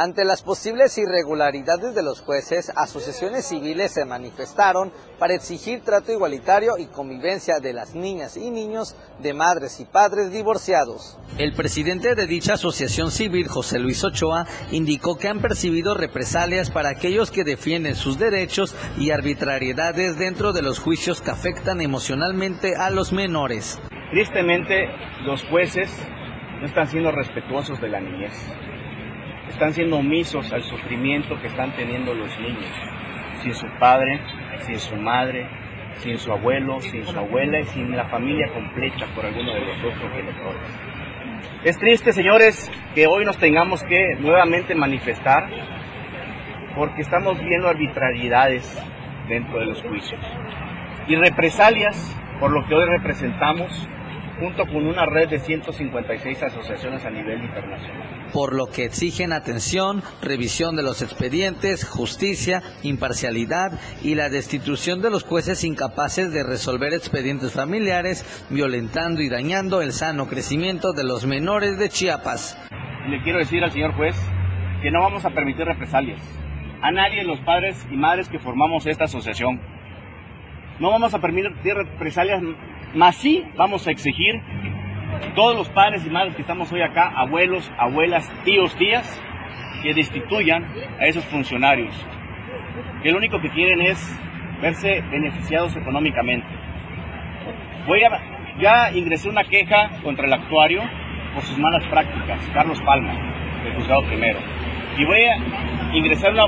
Ante 0.00 0.24
las 0.24 0.44
posibles 0.44 0.96
irregularidades 0.96 1.92
de 1.92 2.04
los 2.04 2.20
jueces, 2.20 2.70
asociaciones 2.76 3.48
civiles 3.48 3.94
se 3.94 4.04
manifestaron 4.04 4.92
para 5.18 5.34
exigir 5.34 5.80
trato 5.80 6.12
igualitario 6.12 6.78
y 6.78 6.86
convivencia 6.86 7.58
de 7.58 7.72
las 7.72 7.96
niñas 7.96 8.36
y 8.36 8.52
niños 8.52 8.94
de 9.20 9.34
madres 9.34 9.80
y 9.80 9.86
padres 9.86 10.30
divorciados. 10.30 11.18
El 11.36 11.52
presidente 11.52 12.14
de 12.14 12.28
dicha 12.28 12.52
asociación 12.52 13.10
civil, 13.10 13.48
José 13.48 13.80
Luis 13.80 14.04
Ochoa, 14.04 14.46
indicó 14.70 15.18
que 15.18 15.26
han 15.26 15.40
percibido 15.40 15.94
represalias 15.94 16.70
para 16.70 16.90
aquellos 16.90 17.32
que 17.32 17.42
defienden 17.42 17.96
sus 17.96 18.20
derechos 18.20 18.76
y 18.98 19.10
arbitrariedades 19.10 20.16
dentro 20.16 20.52
de 20.52 20.62
los 20.62 20.78
juicios 20.78 21.20
que 21.20 21.32
afectan 21.32 21.80
emocionalmente 21.80 22.76
a 22.76 22.90
los 22.90 23.12
menores. 23.12 23.80
Tristemente, 24.12 24.90
los 25.24 25.42
jueces 25.46 25.90
no 26.60 26.66
están 26.66 26.86
siendo 26.86 27.10
respetuosos 27.10 27.80
de 27.80 27.88
la 27.88 28.00
niñez 28.00 28.32
están 29.48 29.72
siendo 29.74 29.96
omisos 29.96 30.52
al 30.52 30.62
sufrimiento 30.62 31.40
que 31.40 31.48
están 31.48 31.72
teniendo 31.72 32.14
los 32.14 32.38
niños, 32.38 32.70
sin 33.42 33.54
su 33.54 33.66
padre, 33.78 34.20
sin 34.60 34.78
su 34.78 34.96
madre, 34.96 35.46
sin 35.96 36.18
su 36.18 36.32
abuelo, 36.32 36.80
sin 36.80 37.04
su 37.04 37.18
abuela 37.18 37.60
y 37.60 37.64
sin 37.64 37.96
la 37.96 38.04
familia 38.06 38.48
completa 38.52 39.06
por 39.14 39.26
alguno 39.26 39.52
de 39.54 39.60
los 39.60 39.82
dos 39.82 39.94
progenitores. 39.94 40.80
Es 41.64 41.78
triste, 41.78 42.12
señores, 42.12 42.70
que 42.94 43.06
hoy 43.06 43.24
nos 43.24 43.38
tengamos 43.38 43.82
que 43.84 44.16
nuevamente 44.20 44.74
manifestar 44.74 45.48
porque 46.76 47.02
estamos 47.02 47.40
viendo 47.42 47.68
arbitrariedades 47.68 48.80
dentro 49.28 49.58
de 49.58 49.66
los 49.66 49.82
juicios 49.82 50.20
y 51.08 51.16
represalias 51.16 52.16
por 52.38 52.52
lo 52.52 52.64
que 52.66 52.74
hoy 52.74 52.86
representamos 52.86 53.88
junto 54.38 54.64
con 54.66 54.86
una 54.86 55.04
red 55.06 55.28
de 55.28 55.38
156 55.38 56.42
asociaciones 56.42 57.04
a 57.04 57.10
nivel 57.10 57.42
internacional. 57.42 58.30
Por 58.32 58.54
lo 58.54 58.66
que 58.66 58.84
exigen 58.84 59.32
atención, 59.32 60.02
revisión 60.22 60.76
de 60.76 60.82
los 60.82 61.02
expedientes, 61.02 61.88
justicia, 61.88 62.62
imparcialidad 62.82 63.72
y 64.02 64.14
la 64.14 64.28
destitución 64.28 65.00
de 65.00 65.10
los 65.10 65.24
jueces 65.24 65.64
incapaces 65.64 66.32
de 66.32 66.42
resolver 66.42 66.92
expedientes 66.92 67.52
familiares, 67.52 68.24
violentando 68.50 69.22
y 69.22 69.28
dañando 69.28 69.82
el 69.82 69.92
sano 69.92 70.26
crecimiento 70.26 70.92
de 70.92 71.04
los 71.04 71.26
menores 71.26 71.78
de 71.78 71.88
Chiapas. 71.88 72.58
Le 73.08 73.22
quiero 73.22 73.38
decir 73.38 73.64
al 73.64 73.72
señor 73.72 73.94
juez 73.94 74.14
que 74.82 74.90
no 74.90 75.00
vamos 75.00 75.24
a 75.24 75.30
permitir 75.30 75.64
represalias. 75.64 76.20
A 76.80 76.92
nadie, 76.92 77.24
los 77.24 77.40
padres 77.40 77.84
y 77.90 77.96
madres 77.96 78.28
que 78.28 78.38
formamos 78.38 78.86
esta 78.86 79.04
asociación. 79.04 79.60
No 80.80 80.90
vamos 80.90 81.12
a 81.12 81.20
permitir 81.20 81.74
represalias 81.74 82.40
más 82.94 83.16
sí 83.16 83.44
vamos 83.56 83.86
a 83.86 83.90
exigir 83.90 84.40
todos 85.34 85.56
los 85.56 85.68
padres 85.70 86.06
y 86.06 86.10
madres 86.10 86.36
que 86.36 86.42
estamos 86.42 86.72
hoy 86.72 86.82
acá, 86.82 87.12
abuelos, 87.16 87.70
abuelas, 87.76 88.30
tíos, 88.44 88.76
tías, 88.76 89.20
que 89.82 89.92
destituyan 89.94 90.64
a 91.00 91.06
esos 91.06 91.24
funcionarios, 91.26 91.94
que 93.02 93.10
lo 93.10 93.18
único 93.18 93.40
que 93.40 93.50
quieren 93.50 93.80
es 93.80 93.98
verse 94.62 95.02
beneficiados 95.10 95.76
económicamente. 95.76 96.46
Voy 97.86 98.02
a, 98.04 98.56
ya 98.60 98.92
ingresé 98.92 99.28
una 99.28 99.44
queja 99.44 99.90
contra 100.02 100.26
el 100.26 100.32
actuario 100.32 100.82
por 101.34 101.42
sus 101.42 101.58
malas 101.58 101.84
prácticas, 101.86 102.40
Carlos 102.54 102.80
Palma, 102.82 103.14
del 103.64 103.74
juzgado 103.74 104.04
primero. 104.04 104.38
Y 104.96 105.04
voy 105.04 105.24
a 105.24 105.96
ingresar 105.96 106.32
una 106.32 106.46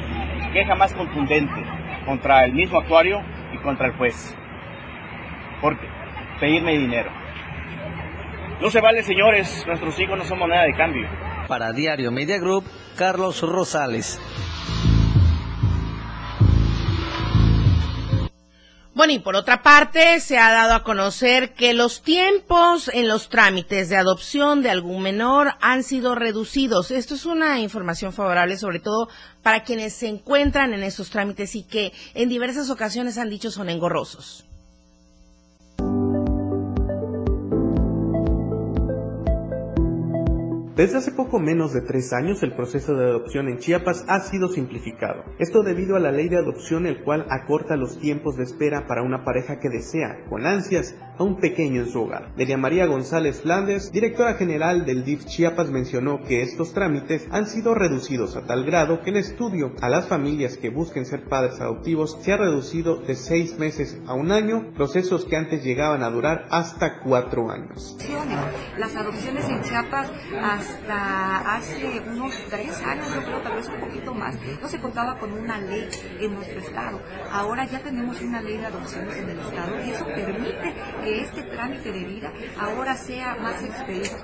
queja 0.52 0.74
más 0.74 0.94
contundente 0.94 1.64
contra 2.04 2.44
el 2.44 2.52
mismo 2.52 2.78
actuario 2.78 3.22
contra 3.62 3.86
el 3.86 3.92
juez. 3.94 4.34
Porque 5.60 5.86
pedirme 6.38 6.78
dinero. 6.78 7.10
No 8.60 8.70
se 8.70 8.80
vale, 8.80 9.02
señores, 9.02 9.64
nuestros 9.66 9.98
hijos 10.00 10.18
no 10.18 10.24
son 10.24 10.38
moneda 10.38 10.64
de 10.64 10.74
cambio. 10.74 11.08
Para 11.48 11.72
Diario 11.72 12.10
Media 12.12 12.38
Group, 12.38 12.64
Carlos 12.96 13.42
Rosales. 13.42 14.20
Bueno, 19.00 19.14
y 19.14 19.18
por 19.18 19.34
otra 19.34 19.62
parte, 19.62 20.20
se 20.20 20.36
ha 20.36 20.52
dado 20.52 20.74
a 20.74 20.82
conocer 20.82 21.54
que 21.54 21.72
los 21.72 22.02
tiempos 22.02 22.90
en 22.92 23.08
los 23.08 23.30
trámites 23.30 23.88
de 23.88 23.96
adopción 23.96 24.60
de 24.60 24.68
algún 24.68 25.02
menor 25.02 25.54
han 25.62 25.84
sido 25.84 26.14
reducidos. 26.14 26.90
Esto 26.90 27.14
es 27.14 27.24
una 27.24 27.60
información 27.60 28.12
favorable, 28.12 28.58
sobre 28.58 28.78
todo 28.78 29.08
para 29.42 29.64
quienes 29.64 29.94
se 29.94 30.08
encuentran 30.08 30.74
en 30.74 30.82
esos 30.82 31.08
trámites 31.08 31.54
y 31.54 31.62
que 31.62 31.94
en 32.12 32.28
diversas 32.28 32.68
ocasiones 32.68 33.16
han 33.16 33.30
dicho 33.30 33.50
son 33.50 33.70
engorrosos. 33.70 34.44
Desde 40.80 40.96
hace 40.96 41.12
poco 41.12 41.38
menos 41.38 41.74
de 41.74 41.82
tres 41.82 42.10
años 42.14 42.42
el 42.42 42.54
proceso 42.54 42.94
de 42.94 43.04
adopción 43.04 43.50
en 43.50 43.58
Chiapas 43.58 44.02
ha 44.08 44.20
sido 44.20 44.48
simplificado. 44.48 45.24
Esto 45.38 45.62
debido 45.62 45.94
a 45.94 46.00
la 46.00 46.10
ley 46.10 46.30
de 46.30 46.38
adopción 46.38 46.86
el 46.86 47.04
cual 47.04 47.26
acorta 47.28 47.76
los 47.76 47.98
tiempos 47.98 48.38
de 48.38 48.44
espera 48.44 48.86
para 48.86 49.02
una 49.02 49.22
pareja 49.22 49.58
que 49.58 49.68
desea, 49.68 50.24
con 50.30 50.46
ansias, 50.46 50.94
a 51.18 51.22
un 51.22 51.36
pequeño 51.36 51.82
en 51.82 51.88
su 51.90 52.00
hogar. 52.00 52.34
Delia 52.34 52.56
María 52.56 52.86
González 52.86 53.42
Flandes, 53.42 53.92
directora 53.92 54.36
general 54.36 54.86
del 54.86 55.04
DIF 55.04 55.26
Chiapas, 55.26 55.70
mencionó 55.70 56.22
que 56.22 56.40
estos 56.40 56.72
trámites 56.72 57.28
han 57.30 57.44
sido 57.44 57.74
reducidos 57.74 58.36
a 58.36 58.46
tal 58.46 58.64
grado 58.64 59.02
que 59.02 59.10
el 59.10 59.18
estudio 59.18 59.74
a 59.82 59.90
las 59.90 60.08
familias 60.08 60.56
que 60.56 60.70
busquen 60.70 61.04
ser 61.04 61.28
padres 61.28 61.60
adoptivos 61.60 62.16
se 62.22 62.32
ha 62.32 62.38
reducido 62.38 62.96
de 62.96 63.16
seis 63.16 63.58
meses 63.58 64.00
a 64.06 64.14
un 64.14 64.32
año, 64.32 64.72
procesos 64.74 65.26
que 65.26 65.36
antes 65.36 65.62
llegaban 65.62 66.02
a 66.02 66.08
durar 66.08 66.46
hasta 66.50 67.00
cuatro 67.00 67.50
años. 67.50 67.98
Las 68.78 68.96
adopciones 68.96 69.46
en 69.46 69.60
Chiapas 69.60 70.10
hace 70.88 72.02
unos 72.06 72.34
tres 72.48 72.80
años, 72.82 73.14
yo 73.14 73.22
creo 73.22 73.40
tal 73.40 73.56
vez 73.56 73.68
un 73.68 73.80
poquito 73.80 74.14
más, 74.14 74.36
no 74.60 74.68
se 74.68 74.80
contaba 74.80 75.18
con 75.18 75.32
una 75.32 75.58
ley 75.58 75.88
en 76.20 76.34
nuestro 76.34 76.60
estado. 76.60 77.00
Ahora 77.30 77.64
ya 77.66 77.80
tenemos 77.80 78.20
una 78.20 78.40
ley 78.40 78.56
de 78.56 78.66
adopciones 78.66 79.16
en 79.16 79.30
el 79.30 79.38
estado 79.38 79.84
y 79.84 79.90
eso 79.90 80.04
permite 80.06 80.74
que 81.02 81.20
este 81.22 81.42
trámite 81.42 81.92
de 81.92 82.04
vida 82.04 82.32
ahora 82.58 82.96
sea 82.96 83.36
más 83.36 83.62
expedito. 83.62 84.16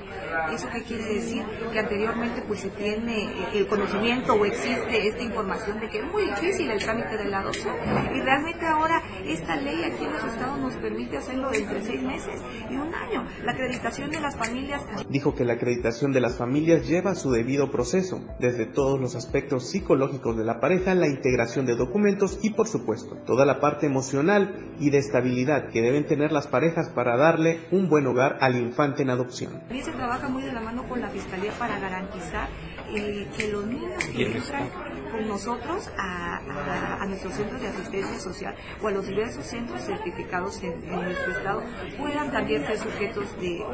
¿Eso 0.53 0.69
qué 0.73 0.83
quiere 0.83 1.05
decir? 1.05 1.45
Que 1.73 1.79
anteriormente 1.79 2.43
pues 2.47 2.61
se 2.61 2.71
tiene 2.71 3.25
eh, 3.25 3.49
el 3.55 3.67
conocimiento 3.67 4.35
o 4.35 4.45
existe 4.45 5.09
esta 5.09 5.23
información 5.23 5.81
de 5.81 5.89
que 5.89 5.99
es 5.99 6.05
muy 6.05 6.25
difícil 6.25 6.71
el 6.71 6.83
trámite 6.83 7.17
de 7.17 7.25
la 7.27 7.41
adopción 7.41 7.75
y 8.15 8.21
realmente 8.21 8.67
ahora 8.67 9.03
esta 9.25 9.57
ley 9.57 9.85
aquí 9.85 10.05
en 10.05 10.13
los 10.13 10.25
estados 10.25 10.59
nos 10.59 10.75
permite 10.75 11.17
hacerlo 11.17 11.53
entre 11.53 11.83
seis 11.83 12.03
meses 12.03 12.41
y 12.71 12.75
un 12.77 12.95
año. 12.95 13.27
La 13.45 13.53
acreditación 13.53 14.11
de 14.11 14.21
las 14.21 14.37
familias... 14.37 14.83
Dijo 15.09 15.35
que 15.35 15.45
la 15.45 15.55
acreditación 15.55 16.13
de 16.13 16.21
las 16.21 16.36
familias 16.37 16.87
lleva 16.87 17.15
su 17.15 17.31
debido 17.31 17.71
proceso, 17.71 18.21
desde 18.39 18.67
todos 18.67 19.01
los 19.01 19.15
aspectos 19.15 19.71
psicológicos 19.71 20.37
de 20.37 20.45
la 20.45 20.61
pareja, 20.61 20.95
la 20.95 21.09
integración 21.09 21.67
de 21.67 21.77
documentos 21.77 22.39
y 22.43 22.51
por 22.51 22.69
supuesto 22.69 23.17
toda 23.27 23.45
la 23.45 23.61
parte 23.61 23.87
emocional 23.87 24.73
y 24.79 24.91
de 24.91 24.99
estabilidad 24.99 25.69
que 25.71 25.83
deben 25.83 26.07
tener 26.07 26.33
las 26.33 26.47
parejas 26.47 26.91
para 26.91 27.17
darle 27.17 27.61
un 27.71 27.89
buen 27.89 28.07
hogar 28.07 28.39
al 28.41 28.57
infante 28.57 29.03
en 29.03 29.11
adopción. 29.11 29.53
También 29.61 29.85
se 29.85 29.93
trabaja 29.93 30.29
muy 30.29 30.43
de 30.43 30.53
la 30.53 30.61
mano 30.61 30.89
con 30.89 31.01
la 31.01 31.09
Fiscalía 31.09 31.53
para 31.59 31.79
garantizar 31.79 32.49
eh, 32.95 33.27
que 33.37 33.53
los 33.53 33.67
niños 33.67 34.05
que 34.15 34.27
entran 34.27 34.96
nosotros 35.23 35.91
a, 35.99 37.05
nuestros 37.07 37.35
centros 37.35 37.61
de 37.61 37.69
asistencia 37.69 38.19
social 38.19 38.55
o 38.83 38.89
a 38.89 38.91
los 38.91 39.07
diversos 39.07 39.45
centros 39.45 39.81
certificados 39.83 40.61
en, 40.63 40.85
nuestro 40.87 41.33
estado 41.33 41.63
puedan 41.99 42.33
también 42.33 42.67
ser 42.67 42.79
sujetos 42.79 43.25
de, 43.41 43.65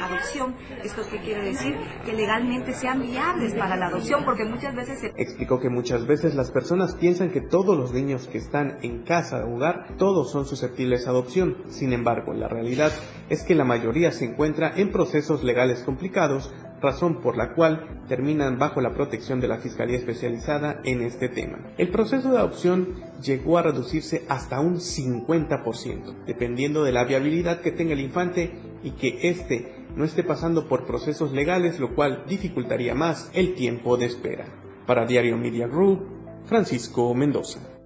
adopción. 0.00 0.54
¿Esto 0.82 1.02
qué 1.10 1.18
quiere 1.18 1.44
decir? 1.44 1.76
Que 2.04 2.12
legalmente 2.12 2.72
sean 2.72 3.02
viables 3.02 3.54
para 3.54 3.76
la 3.76 3.86
adopción, 3.86 4.24
porque 4.24 4.44
muchas 4.44 4.74
veces 4.74 5.00
se... 5.00 5.06
Explicó 5.16 5.60
que 5.60 5.68
muchas 5.68 6.06
veces 6.06 6.34
las 6.34 6.50
personas 6.50 6.94
piensan 6.94 7.30
que 7.30 7.40
todos 7.40 7.76
los 7.76 7.92
niños 7.92 8.26
que 8.28 8.38
están 8.38 8.78
en 8.82 9.02
casa 9.02 9.44
o 9.44 9.56
hogar, 9.56 9.96
todos 9.98 10.30
son 10.30 10.46
susceptibles 10.46 11.06
a 11.06 11.10
adopción. 11.10 11.56
Sin 11.68 11.92
embargo, 11.92 12.32
la 12.32 12.48
realidad 12.48 12.92
es 13.28 13.42
que 13.42 13.54
la 13.54 13.64
mayoría 13.64 14.12
se 14.12 14.24
encuentra 14.24 14.72
en 14.76 14.90
procesos 14.90 15.44
legales 15.44 15.82
complicados 15.82 16.50
razón 16.80 17.20
por 17.20 17.36
la 17.36 17.54
cual 17.54 18.02
terminan 18.08 18.58
bajo 18.58 18.80
la 18.80 18.94
protección 18.94 19.40
de 19.40 19.48
la 19.48 19.58
Fiscalía 19.58 19.96
Especializada 19.96 20.80
en 20.84 21.02
este 21.02 21.28
tema. 21.28 21.58
El 21.76 21.90
proceso 21.90 22.30
de 22.30 22.38
adopción 22.38 22.94
llegó 23.22 23.58
a 23.58 23.62
reducirse 23.62 24.24
hasta 24.28 24.60
un 24.60 24.76
50%, 24.76 26.24
dependiendo 26.26 26.84
de 26.84 26.92
la 26.92 27.04
viabilidad 27.04 27.60
que 27.60 27.72
tenga 27.72 27.92
el 27.92 28.00
infante 28.00 28.52
y 28.82 28.92
que 28.92 29.28
éste 29.28 29.74
no 29.96 30.04
esté 30.04 30.22
pasando 30.22 30.68
por 30.68 30.86
procesos 30.86 31.32
legales, 31.32 31.80
lo 31.80 31.94
cual 31.94 32.24
dificultaría 32.28 32.94
más 32.94 33.30
el 33.34 33.54
tiempo 33.54 33.96
de 33.96 34.06
espera. 34.06 34.46
Para 34.86 35.06
Diario 35.06 35.36
Media 35.36 35.66
Group, 35.66 36.06
Francisco 36.44 37.14
Mendoza. 37.14 37.77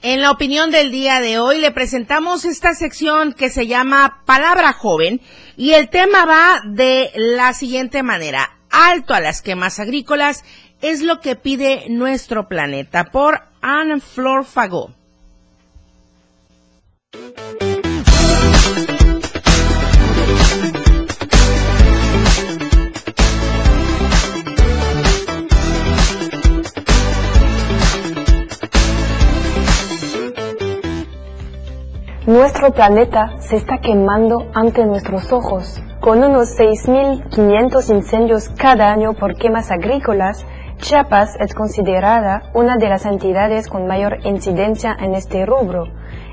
En 0.00 0.22
la 0.22 0.30
opinión 0.30 0.70
del 0.70 0.92
día 0.92 1.20
de 1.20 1.40
hoy 1.40 1.58
le 1.58 1.72
presentamos 1.72 2.44
esta 2.44 2.72
sección 2.72 3.32
que 3.32 3.50
se 3.50 3.66
llama 3.66 4.22
Palabra 4.26 4.72
Joven 4.72 5.20
y 5.56 5.72
el 5.72 5.90
tema 5.90 6.24
va 6.24 6.60
de 6.64 7.10
la 7.16 7.52
siguiente 7.52 8.04
manera. 8.04 8.58
Alto 8.70 9.12
a 9.12 9.20
las 9.20 9.42
quemas 9.42 9.80
agrícolas 9.80 10.44
es 10.82 11.02
lo 11.02 11.20
que 11.20 11.34
pide 11.34 11.86
nuestro 11.88 12.46
planeta 12.46 13.06
por 13.06 13.42
Anne 13.60 14.00
Flor 14.00 14.44
Fagot. 14.44 14.94
Nuestro 32.28 32.72
planeta 32.72 33.30
se 33.38 33.56
está 33.56 33.78
quemando 33.78 34.50
ante 34.52 34.84
nuestros 34.84 35.32
ojos. 35.32 35.82
Con 35.98 36.22
unos 36.22 36.58
6.500 36.58 37.88
incendios 37.88 38.50
cada 38.50 38.92
año 38.92 39.14
por 39.14 39.34
quemas 39.34 39.70
agrícolas, 39.70 40.44
Chiapas 40.76 41.36
es 41.40 41.54
considerada 41.54 42.50
una 42.52 42.76
de 42.76 42.90
las 42.90 43.06
entidades 43.06 43.66
con 43.66 43.86
mayor 43.86 44.18
incidencia 44.26 44.94
en 45.00 45.14
este 45.14 45.46
rubro. 45.46 45.86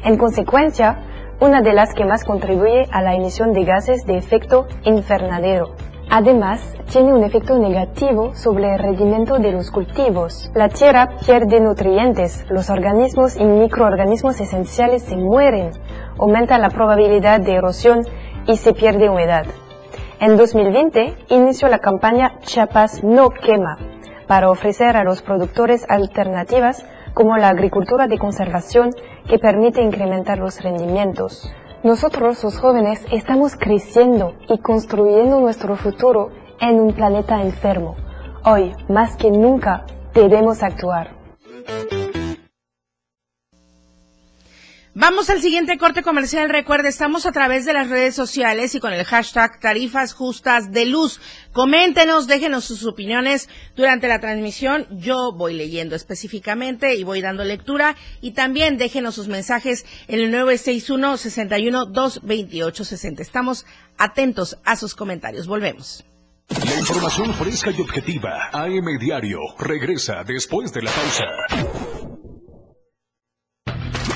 En 0.04 0.18
consecuencia, 0.18 1.00
una 1.40 1.62
de 1.62 1.72
las 1.72 1.94
que 1.94 2.04
más 2.04 2.26
contribuye 2.26 2.90
a 2.92 3.02
la 3.02 3.16
emisión 3.16 3.54
de 3.54 3.64
gases 3.64 4.06
de 4.06 4.18
efecto 4.18 4.68
invernadero. 4.84 5.78
Además, 6.10 6.76
tiene 6.92 7.14
un 7.14 7.24
efecto 7.24 7.58
negativo 7.58 8.36
sobre 8.36 8.74
el 8.74 8.80
rendimiento 8.80 9.40
de 9.40 9.52
los 9.52 9.72
cultivos. 9.72 10.52
La 10.54 10.70
tierra 10.70 11.10
pierde 11.26 11.60
nutrientes, 11.60 12.46
los 12.50 12.70
organismos 12.70 13.36
y 13.36 13.44
microorganismos 13.44 14.40
esenciales 14.40 15.04
se 15.04 15.18
mueren, 15.18 15.72
aumenta 16.18 16.58
la 16.58 16.70
probabilidad 16.70 17.42
de 17.42 17.56
erosión 17.56 18.06
y 18.48 18.58
se 18.58 18.74
pierde 18.74 19.10
humedad. 19.10 19.46
En 20.20 20.38
2020 20.38 21.16
inició 21.30 21.68
la 21.68 21.80
campaña 21.80 22.40
Chiapas 22.42 23.04
no 23.04 23.30
quema 23.32 23.78
para 24.28 24.50
ofrecer 24.50 24.96
a 24.96 25.04
los 25.04 25.22
productores 25.22 25.86
alternativas 25.90 26.86
como 27.14 27.38
la 27.38 27.50
agricultura 27.50 28.08
de 28.08 28.18
conservación 28.18 28.92
que 29.28 29.40
permite 29.40 29.82
incrementar 29.82 30.38
los 30.38 30.62
rendimientos. 30.62 31.52
Nosotros, 31.86 32.44
los 32.44 32.58
jóvenes, 32.58 33.06
estamos 33.12 33.56
creciendo 33.56 34.34
y 34.50 34.58
construyendo 34.58 35.40
nuestro 35.40 35.76
futuro 35.76 36.32
en 36.60 36.80
un 36.80 36.94
planeta 36.94 37.44
enfermo. 37.44 37.96
Hoy, 38.44 38.74
más 38.90 39.16
que 39.16 39.30
nunca, 39.30 39.86
debemos 40.16 40.64
actuar. 40.64 41.12
Vamos 44.98 45.30
al 45.30 45.42
siguiente 45.42 45.78
corte 45.78 46.04
comercial. 46.04 46.50
Recuerde, 46.50 46.88
estamos 46.88 47.26
a 47.26 47.34
través 47.34 47.66
de 47.66 47.74
las 47.74 47.90
redes 47.90 48.16
sociales 48.16 48.76
y 48.76 48.80
con 48.80 48.94
el 48.94 49.04
hashtag 49.04 49.60
Tarifas 49.60 50.14
Justas 50.14 50.72
de 50.72 50.86
Luz. 50.86 51.20
Coméntenos, 51.52 52.28
déjenos 52.28 52.64
sus 52.64 52.86
opiniones 52.86 53.50
durante 53.76 54.08
la 54.08 54.22
transmisión. 54.22 54.88
Yo 54.92 55.34
voy 55.34 55.54
leyendo 55.54 55.98
específicamente 55.98 56.96
y 56.96 57.04
voy 57.04 57.20
dando 57.20 57.44
lectura. 57.44 57.98
Y 58.22 58.32
también 58.32 58.78
déjenos 58.78 59.16
sus 59.16 59.28
mensajes 59.28 59.86
en 60.08 60.22
el 60.22 60.32
961 60.32 61.18
61 61.18 61.86
228 61.88 62.86
60. 62.86 63.22
Estamos 63.22 63.66
atentos 63.98 64.58
a 64.64 64.78
sus 64.78 64.96
comentarios. 64.96 65.46
Volvemos. 65.46 66.06
La 66.48 66.80
información 66.80 67.34
fresca 67.34 67.70
y 67.70 67.82
objetiva. 67.82 68.50
AM 68.54 68.98
Diario. 68.98 69.40
Regresa 69.60 70.24
después 70.24 70.72
de 70.72 70.84
la 70.84 70.92
pausa. 70.92 71.95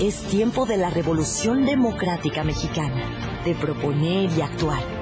Es 0.00 0.22
tiempo 0.24 0.66
de 0.66 0.78
la 0.78 0.90
revolución 0.90 1.64
democrática 1.64 2.42
mexicana, 2.42 3.40
de 3.44 3.54
proponer 3.54 4.28
y 4.36 4.40
actuar. 4.40 5.01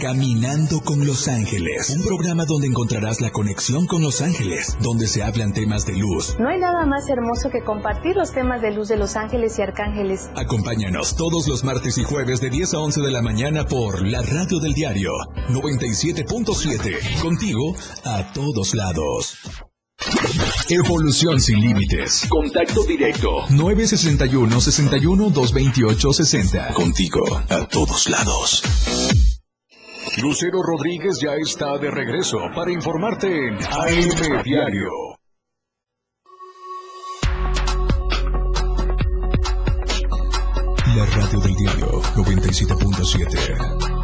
Caminando 0.00 0.80
con 0.80 1.04
Los 1.04 1.26
Ángeles, 1.26 1.90
un 1.90 2.04
programa 2.04 2.44
donde 2.44 2.68
encontrarás 2.68 3.20
la 3.20 3.30
conexión 3.30 3.86
con 3.86 4.00
Los 4.00 4.20
Ángeles, 4.20 4.76
donde 4.80 5.08
se 5.08 5.24
hablan 5.24 5.52
temas 5.52 5.86
de 5.86 5.96
luz. 5.96 6.36
No 6.38 6.48
hay 6.48 6.60
nada 6.60 6.86
más 6.86 7.08
hermoso 7.08 7.50
que 7.50 7.64
compartir 7.64 8.14
los 8.14 8.32
temas 8.32 8.62
de 8.62 8.70
luz 8.70 8.88
de 8.88 8.96
Los 8.96 9.16
Ángeles 9.16 9.58
y 9.58 9.62
Arcángeles. 9.62 10.30
Acompáñanos 10.36 11.16
todos 11.16 11.48
los 11.48 11.64
martes 11.64 11.98
y 11.98 12.04
jueves 12.04 12.40
de 12.40 12.50
10 12.50 12.74
a 12.74 12.78
11 12.78 13.00
de 13.00 13.10
la 13.10 13.22
mañana 13.22 13.64
por 13.64 14.06
la 14.06 14.22
radio 14.22 14.60
del 14.60 14.72
diario 14.72 15.10
97.7. 15.48 17.20
Contigo 17.20 17.74
a 18.04 18.32
todos 18.32 18.74
lados. 18.74 19.36
Evolución 20.70 21.40
sin 21.40 21.60
límites. 21.60 22.24
Contacto 22.28 22.84
directo. 22.84 23.46
961 23.50 24.60
61 24.60 25.30
228 25.30 26.12
60. 26.12 26.72
Contigo 26.74 27.24
a 27.48 27.66
todos 27.66 28.08
lados. 28.08 28.62
Lucero 30.22 30.62
Rodríguez 30.62 31.20
ya 31.20 31.34
está 31.34 31.78
de 31.78 31.90
regreso 31.90 32.38
para 32.54 32.72
informarte 32.72 33.28
en 33.28 33.54
AM 33.54 34.42
Diario. 34.42 34.90
La 40.96 41.06
radio 41.06 41.40
del 41.40 41.54
diario 41.54 42.02
97.7. 42.16 43.97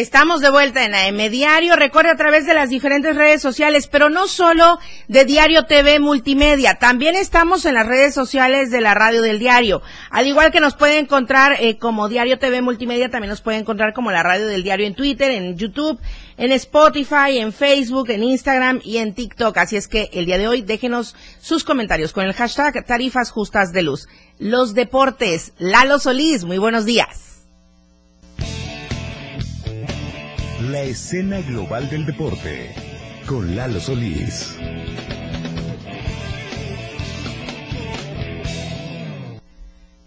Estamos 0.00 0.40
de 0.40 0.48
vuelta 0.48 0.82
en 0.86 0.94
AM 0.94 1.30
Diario. 1.30 1.76
Recuerde 1.76 2.10
a 2.10 2.16
través 2.16 2.46
de 2.46 2.54
las 2.54 2.70
diferentes 2.70 3.14
redes 3.14 3.42
sociales, 3.42 3.86
pero 3.86 4.08
no 4.08 4.28
solo 4.28 4.78
de 5.08 5.26
Diario 5.26 5.66
TV 5.66 6.00
Multimedia. 6.00 6.76
También 6.76 7.14
estamos 7.16 7.66
en 7.66 7.74
las 7.74 7.86
redes 7.86 8.14
sociales 8.14 8.70
de 8.70 8.80
la 8.80 8.94
radio 8.94 9.20
del 9.20 9.38
diario. 9.38 9.82
Al 10.10 10.26
igual 10.26 10.52
que 10.52 10.60
nos 10.60 10.74
puede 10.74 10.96
encontrar 10.96 11.56
eh, 11.60 11.76
como 11.76 12.08
Diario 12.08 12.38
TV 12.38 12.62
Multimedia, 12.62 13.10
también 13.10 13.28
nos 13.28 13.42
puede 13.42 13.58
encontrar 13.58 13.92
como 13.92 14.10
la 14.10 14.22
radio 14.22 14.46
del 14.46 14.62
diario 14.62 14.86
en 14.86 14.94
Twitter, 14.94 15.32
en 15.32 15.58
YouTube, 15.58 16.00
en 16.38 16.50
Spotify, 16.52 17.36
en 17.38 17.52
Facebook, 17.52 18.08
en 18.08 18.22
Instagram 18.22 18.80
y 18.82 18.96
en 18.96 19.12
TikTok. 19.12 19.54
Así 19.58 19.76
es 19.76 19.86
que 19.86 20.08
el 20.14 20.24
día 20.24 20.38
de 20.38 20.48
hoy 20.48 20.62
déjenos 20.62 21.14
sus 21.42 21.62
comentarios 21.62 22.14
con 22.14 22.24
el 22.24 22.32
hashtag 22.32 22.86
Tarifas 22.86 23.30
Justas 23.30 23.70
de 23.74 23.82
Luz. 23.82 24.08
Los 24.38 24.72
deportes. 24.72 25.52
Lalo 25.58 25.98
Solís, 25.98 26.44
muy 26.44 26.56
buenos 26.56 26.86
días. 26.86 27.29
La 30.80 30.86
escena 30.86 31.42
global 31.42 31.90
del 31.90 32.06
deporte 32.06 32.74
con 33.26 33.54
Lalo 33.54 33.78
Solís. 33.80 34.56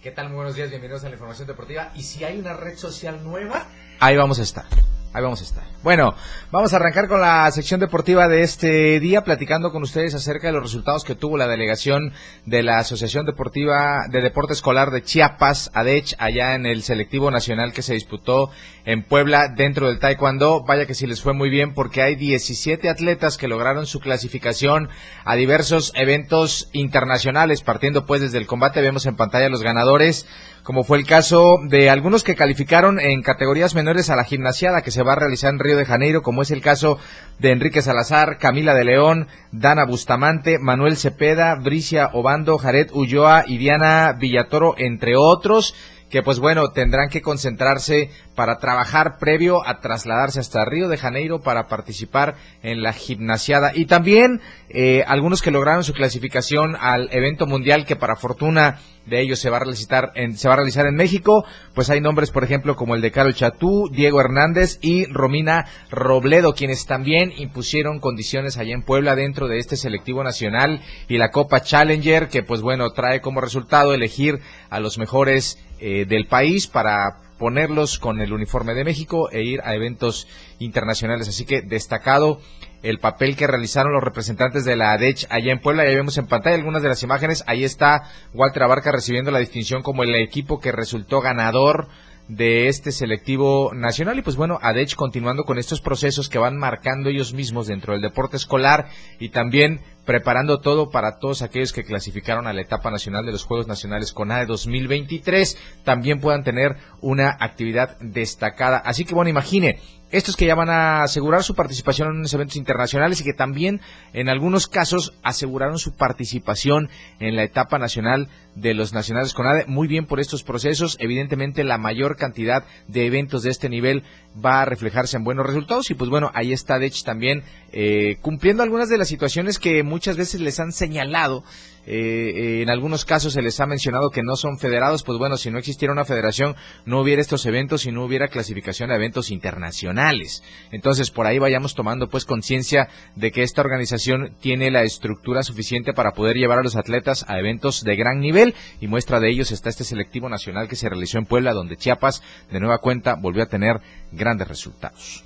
¿Qué 0.01 0.09
tal? 0.09 0.29
Muy 0.29 0.37
buenos 0.37 0.55
días, 0.55 0.71
bienvenidos 0.71 1.03
a 1.03 1.09
la 1.09 1.13
información 1.13 1.47
deportiva. 1.47 1.91
Y 1.93 2.01
si 2.01 2.23
hay 2.23 2.39
una 2.39 2.53
red 2.53 2.75
social 2.75 3.23
nueva, 3.23 3.67
ahí 3.99 4.17
vamos 4.17 4.39
a 4.39 4.41
estar. 4.41 4.65
Ahí 5.13 5.21
vamos 5.21 5.41
a 5.41 5.43
estar. 5.43 5.63
Bueno, 5.83 6.15
vamos 6.49 6.73
a 6.73 6.77
arrancar 6.77 7.07
con 7.07 7.21
la 7.21 7.51
sección 7.51 7.79
deportiva 7.79 8.27
de 8.27 8.41
este 8.41 8.99
día, 8.99 9.23
platicando 9.23 9.71
con 9.71 9.83
ustedes 9.83 10.15
acerca 10.15 10.47
de 10.47 10.53
los 10.53 10.63
resultados 10.63 11.03
que 11.03 11.13
tuvo 11.13 11.37
la 11.37 11.47
delegación 11.47 12.13
de 12.45 12.63
la 12.63 12.79
Asociación 12.79 13.25
Deportiva 13.25 14.07
de 14.09 14.21
Deporte 14.21 14.53
Escolar 14.53 14.89
de 14.89 15.03
Chiapas, 15.03 15.69
ADECH, 15.75 16.15
allá 16.17 16.55
en 16.55 16.65
el 16.65 16.81
selectivo 16.81 17.29
nacional 17.29 17.73
que 17.73 17.83
se 17.83 17.93
disputó 17.93 18.49
en 18.85 19.03
Puebla 19.03 19.49
dentro 19.49 19.87
del 19.87 19.99
Taekwondo. 19.99 20.63
Vaya 20.63 20.87
que 20.87 20.95
sí 20.95 21.05
les 21.05 21.21
fue 21.21 21.33
muy 21.33 21.49
bien 21.49 21.75
porque 21.75 22.01
hay 22.01 22.15
17 22.15 22.89
atletas 22.89 23.37
que 23.37 23.47
lograron 23.47 23.85
su 23.85 23.99
clasificación 23.99 24.89
a 25.25 25.35
diversos 25.35 25.91
eventos 25.95 26.69
internacionales, 26.73 27.61
partiendo 27.61 28.07
pues 28.07 28.21
desde 28.21 28.39
el 28.39 28.47
combate. 28.47 28.81
Vemos 28.81 29.05
en 29.05 29.15
pantalla 29.15 29.49
los 29.49 29.61
ganadores 29.61 30.25
como 30.63 30.83
fue 30.83 30.97
el 30.97 31.05
caso 31.05 31.59
de 31.67 31.89
algunos 31.89 32.23
que 32.23 32.35
calificaron 32.35 32.99
en 32.99 33.21
categorías 33.21 33.75
menores 33.75 34.09
a 34.09 34.15
la 34.15 34.23
gimnasiada 34.23 34.81
que 34.81 34.91
se 34.91 35.03
va 35.03 35.13
a 35.13 35.17
realizar 35.17 35.51
en 35.53 35.59
Río 35.59 35.77
de 35.77 35.85
Janeiro, 35.85 36.21
como 36.21 36.41
es 36.41 36.51
el 36.51 36.61
caso 36.61 36.97
de 37.39 37.51
Enrique 37.51 37.81
Salazar, 37.81 38.37
Camila 38.37 38.73
de 38.73 38.85
León, 38.85 39.27
Dana 39.51 39.85
Bustamante, 39.85 40.59
Manuel 40.59 40.95
Cepeda, 40.95 41.55
Bricia 41.55 42.09
Obando, 42.13 42.57
Jared 42.57 42.91
Ulloa 42.93 43.43
y 43.45 43.57
Diana 43.57 44.13
Villatoro, 44.13 44.75
entre 44.77 45.17
otros 45.17 45.75
que 46.13 46.21
pues 46.21 46.37
bueno, 46.37 46.69
tendrán 46.69 47.09
que 47.09 47.23
concentrarse 47.23 48.11
para 48.35 48.59
trabajar 48.59 49.17
previo 49.17 49.67
a 49.67 49.79
trasladarse 49.79 50.39
hasta 50.39 50.63
Río 50.63 50.87
de 50.87 50.99
Janeiro 50.99 51.41
para 51.41 51.65
participar 51.65 52.35
en 52.61 52.83
la 52.83 52.93
gimnasiada. 52.93 53.71
Y 53.73 53.87
también 53.87 54.39
eh, 54.69 55.03
algunos 55.07 55.41
que 55.41 55.49
lograron 55.49 55.83
su 55.83 55.93
clasificación 55.93 56.77
al 56.79 57.09
evento 57.11 57.47
mundial 57.47 57.87
que 57.87 57.95
para 57.95 58.15
fortuna 58.15 58.77
de 59.05 59.21
ellos 59.21 59.39
se 59.39 59.49
va 59.49 59.57
a 59.57 59.59
realizar 59.61 60.11
en, 60.15 60.37
se 60.37 60.47
va 60.47 60.53
a 60.53 60.57
realizar 60.57 60.85
en 60.87 60.95
México, 60.95 61.45
pues 61.73 61.89
hay 61.89 62.01
nombres 62.01 62.31
por 62.31 62.43
ejemplo 62.43 62.75
como 62.75 62.95
el 62.95 63.01
de 63.01 63.11
Carol 63.11 63.33
Chatú, 63.33 63.89
Diego 63.91 64.21
Hernández 64.21 64.79
y 64.81 65.05
Romina 65.05 65.65
Robledo, 65.91 66.53
quienes 66.53 66.85
también 66.85 67.33
impusieron 67.37 67.99
condiciones 67.99 68.57
allá 68.57 68.73
en 68.73 68.83
Puebla 68.83 69.15
dentro 69.15 69.47
de 69.47 69.59
este 69.59 69.77
selectivo 69.77 70.23
nacional 70.23 70.81
y 71.07 71.17
la 71.17 71.31
Copa 71.31 71.61
Challenger, 71.61 72.29
que 72.29 72.43
pues 72.43 72.61
bueno, 72.61 72.91
trae 72.91 73.21
como 73.21 73.41
resultado 73.41 73.93
elegir 73.93 74.39
a 74.69 74.79
los 74.79 74.97
mejores 74.97 75.59
eh, 75.79 76.05
del 76.05 76.27
país 76.27 76.67
para 76.67 77.17
ponerlos 77.37 77.99
con 77.99 78.21
el 78.21 78.31
uniforme 78.31 78.73
de 78.73 78.85
México 78.85 79.29
e 79.29 79.43
ir 79.43 79.61
a 79.65 79.75
eventos 79.75 80.27
internacionales. 80.59 81.27
Así 81.27 81.45
que 81.45 81.61
destacado 81.61 82.39
el 82.83 82.99
papel 82.99 83.35
que 83.35 83.47
realizaron 83.47 83.93
los 83.93 84.03
representantes 84.03 84.65
de 84.65 84.75
la 84.75 84.91
ADECH 84.91 85.27
allá 85.29 85.51
en 85.51 85.59
Puebla. 85.59 85.85
Ya 85.85 85.95
vemos 85.95 86.17
en 86.17 86.27
pantalla 86.27 86.55
algunas 86.55 86.83
de 86.83 86.89
las 86.89 87.01
imágenes. 87.01 87.43
Ahí 87.47 87.63
está 87.63 88.03
Walter 88.33 88.63
Abarca 88.63 88.91
recibiendo 88.91 89.31
la 89.31 89.39
distinción 89.39 89.81
como 89.81 90.03
el 90.03 90.13
equipo 90.15 90.59
que 90.59 90.71
resultó 90.71 91.21
ganador 91.21 91.87
de 92.27 92.67
este 92.67 92.91
selectivo 92.91 93.71
nacional 93.73 94.17
y 94.17 94.21
pues 94.21 94.37
bueno, 94.37 94.57
ADECH 94.61 94.95
continuando 94.95 95.43
con 95.43 95.57
estos 95.57 95.81
procesos 95.81 96.29
que 96.29 96.37
van 96.37 96.57
marcando 96.57 97.09
ellos 97.09 97.33
mismos 97.33 97.67
dentro 97.67 97.93
del 97.93 98.01
deporte 98.01 98.37
escolar 98.37 98.87
y 99.19 99.29
también 99.29 99.81
preparando 100.05 100.59
todo 100.59 100.89
para 100.89 101.19
todos 101.19 101.41
aquellos 101.41 101.73
que 101.73 101.83
clasificaron 101.83 102.47
a 102.47 102.53
la 102.53 102.61
etapa 102.61 102.91
nacional 102.91 103.25
de 103.25 103.31
los 103.33 103.43
Juegos 103.43 103.67
Nacionales 103.67 104.11
con 104.11 104.27
CONADE 104.27 104.45
2023 104.45 105.57
también 105.83 106.19
puedan 106.19 106.43
tener 106.43 106.77
una 107.01 107.37
actividad 107.39 107.97
destacada. 107.99 108.77
Así 108.77 109.05
que 109.05 109.15
bueno, 109.15 109.29
imagine, 109.29 109.79
estos 110.13 110.37
que 110.37 110.45
ya 110.45 110.53
van 110.53 110.69
a 110.69 111.01
asegurar 111.01 111.43
su 111.43 111.55
participación 111.55 112.09
en 112.09 112.17
unos 112.17 112.33
eventos 112.35 112.55
internacionales 112.55 113.19
y 113.19 113.23
que 113.23 113.33
también 113.33 113.81
en 114.13 114.29
algunos 114.29 114.67
casos 114.67 115.15
aseguraron 115.23 115.79
su 115.79 115.95
participación 115.95 116.89
en 117.19 117.35
la 117.35 117.43
etapa 117.43 117.79
nacional 117.79 118.29
de 118.55 118.73
los 118.73 118.93
nacionales 118.93 119.33
con 119.33 119.45
CONADE. 119.45 119.65
Muy 119.67 119.87
bien 119.87 120.05
por 120.05 120.19
estos 120.19 120.43
procesos. 120.43 120.97
Evidentemente 120.99 121.63
la 121.63 121.77
mayor 121.77 122.15
cantidad 122.15 122.63
de 122.87 123.05
eventos 123.05 123.43
de 123.43 123.49
este 123.49 123.69
nivel 123.69 124.03
va 124.43 124.61
a 124.61 124.65
reflejarse 124.65 125.17
en 125.17 125.23
buenos 125.23 125.45
resultados 125.45 125.89
y 125.91 125.93
pues 125.93 126.09
bueno, 126.09 126.31
ahí 126.33 126.53
está 126.53 126.79
Dech 126.79 127.03
también 127.03 127.43
eh, 127.71 128.17
cumpliendo 128.21 128.63
algunas 128.63 128.89
de 128.89 128.97
las 128.97 129.07
situaciones 129.07 129.59
que 129.59 129.83
muchas 129.83 130.17
veces 130.17 130.41
les 130.41 130.59
han 130.59 130.71
señalado. 130.71 131.43
Eh, 131.85 132.61
en 132.61 132.69
algunos 132.69 133.03
casos 133.03 133.33
se 133.33 133.41
les 133.41 133.59
ha 133.59 133.65
mencionado 133.65 134.09
que 134.09 134.23
no 134.23 134.37
son 134.37 134.57
federados, 134.57 135.03
pues 135.03 135.19
bueno, 135.19 135.35
si 135.35 135.51
no 135.51 135.57
existiera 135.57 135.91
una 135.91 136.05
federación 136.05 136.55
no 136.85 137.01
hubiera 137.01 137.21
estos 137.21 137.45
eventos 137.45 137.85
y 137.85 137.91
no 137.91 138.05
hubiera 138.05 138.29
clasificación 138.29 138.89
a 138.89 138.95
eventos 138.95 139.31
internacionales. 139.31 140.43
Entonces 140.71 141.11
por 141.11 141.27
ahí 141.27 141.39
vayamos 141.39 141.75
tomando 141.75 142.07
pues 142.07 142.23
conciencia 142.25 142.87
de 143.15 143.31
que 143.31 143.43
esta 143.43 143.61
organización 143.61 144.35
tiene 144.39 144.71
la 144.71 144.83
estructura 144.83 145.43
suficiente 145.43 145.93
para 145.93 146.13
poder 146.13 146.37
llevar 146.37 146.59
a 146.59 146.63
los 146.63 146.77
atletas 146.77 147.25
a 147.27 147.37
eventos 147.39 147.83
de 147.83 147.95
gran 147.97 148.19
nivel 148.19 148.42
y 148.79 148.87
muestra 148.87 149.19
de 149.19 149.29
ellos 149.29 149.51
está 149.51 149.69
este 149.69 149.83
selectivo 149.83 150.29
nacional 150.29 150.67
que 150.67 150.75
se 150.75 150.89
realizó 150.89 151.17
en 151.17 151.25
Puebla 151.25 151.53
donde 151.53 151.77
Chiapas 151.77 152.21
de 152.51 152.59
nueva 152.59 152.79
cuenta 152.79 153.15
volvió 153.15 153.43
a 153.43 153.47
tener 153.47 153.79
grandes 154.11 154.47
resultados. 154.47 155.23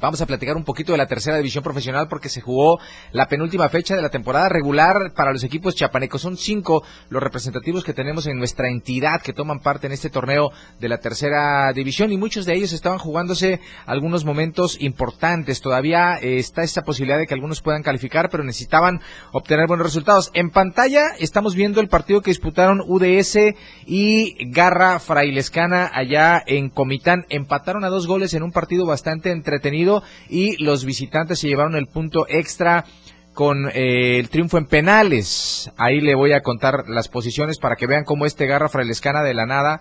Vamos 0.00 0.20
a 0.20 0.26
platicar 0.26 0.56
un 0.56 0.62
poquito 0.62 0.92
de 0.92 0.98
la 0.98 1.06
tercera 1.06 1.38
división 1.38 1.64
profesional 1.64 2.06
porque 2.08 2.28
se 2.28 2.40
jugó 2.40 2.78
la 3.10 3.26
penúltima 3.26 3.68
fecha 3.68 3.96
de 3.96 4.02
la 4.02 4.10
temporada 4.10 4.48
regular 4.48 5.12
para 5.14 5.32
los 5.32 5.42
equipos 5.42 5.74
chiapanecos. 5.74 6.22
Son 6.22 6.36
cinco 6.36 6.84
los 7.08 7.20
representativos 7.20 7.82
que 7.82 7.92
tenemos 7.92 8.28
en 8.28 8.38
nuestra 8.38 8.68
entidad 8.68 9.20
que 9.20 9.32
toman 9.32 9.58
parte 9.58 9.88
en 9.88 9.92
este 9.92 10.08
torneo 10.08 10.52
de 10.78 10.88
la 10.88 10.98
tercera 10.98 11.72
división 11.72 12.12
y 12.12 12.16
muchos 12.16 12.46
de 12.46 12.54
ellos 12.54 12.72
estaban 12.72 12.98
jugándose 12.98 13.60
algunos 13.86 14.24
momentos 14.24 14.76
importantes. 14.80 15.60
Todavía 15.60 16.18
eh, 16.22 16.38
está 16.38 16.62
esta 16.62 16.82
posibilidad 16.82 17.18
de 17.18 17.26
que 17.26 17.34
algunos 17.34 17.60
puedan 17.60 17.82
calificar, 17.82 18.28
pero 18.30 18.44
necesitaban 18.44 19.00
obtener 19.32 19.66
buenos 19.66 19.86
resultados. 19.86 20.30
En 20.32 20.50
pantalla 20.50 21.08
estamos 21.18 21.56
viendo 21.56 21.80
el 21.80 21.88
partido 21.88 22.20
que 22.20 22.30
disputaron 22.30 22.82
UDS 22.86 23.36
y 23.84 24.52
Garra 24.52 25.00
Frailescana 25.00 25.90
allá 25.92 26.40
en 26.46 26.68
Comitán. 26.70 27.24
Empataron 27.30 27.84
a 27.84 27.88
dos 27.88 28.06
goles 28.06 28.32
en 28.34 28.44
un 28.44 28.52
partido 28.52 28.86
bastante 28.86 29.32
entretenido 29.32 29.87
y 30.28 30.62
los 30.62 30.84
visitantes 30.84 31.40
se 31.40 31.48
llevaron 31.48 31.76
el 31.76 31.86
punto 31.86 32.26
extra 32.28 32.84
con 33.38 33.68
eh, 33.68 34.18
el 34.18 34.30
triunfo 34.30 34.58
en 34.58 34.66
penales. 34.66 35.70
Ahí 35.76 36.00
le 36.00 36.16
voy 36.16 36.32
a 36.32 36.42
contar 36.42 36.88
las 36.88 37.08
posiciones 37.08 37.58
para 37.58 37.76
que 37.76 37.86
vean 37.86 38.04
cómo 38.04 38.26
este 38.26 38.46
Garra 38.46 38.68
Frailescana 38.68 39.22
de 39.22 39.34
la 39.34 39.46
nada 39.46 39.80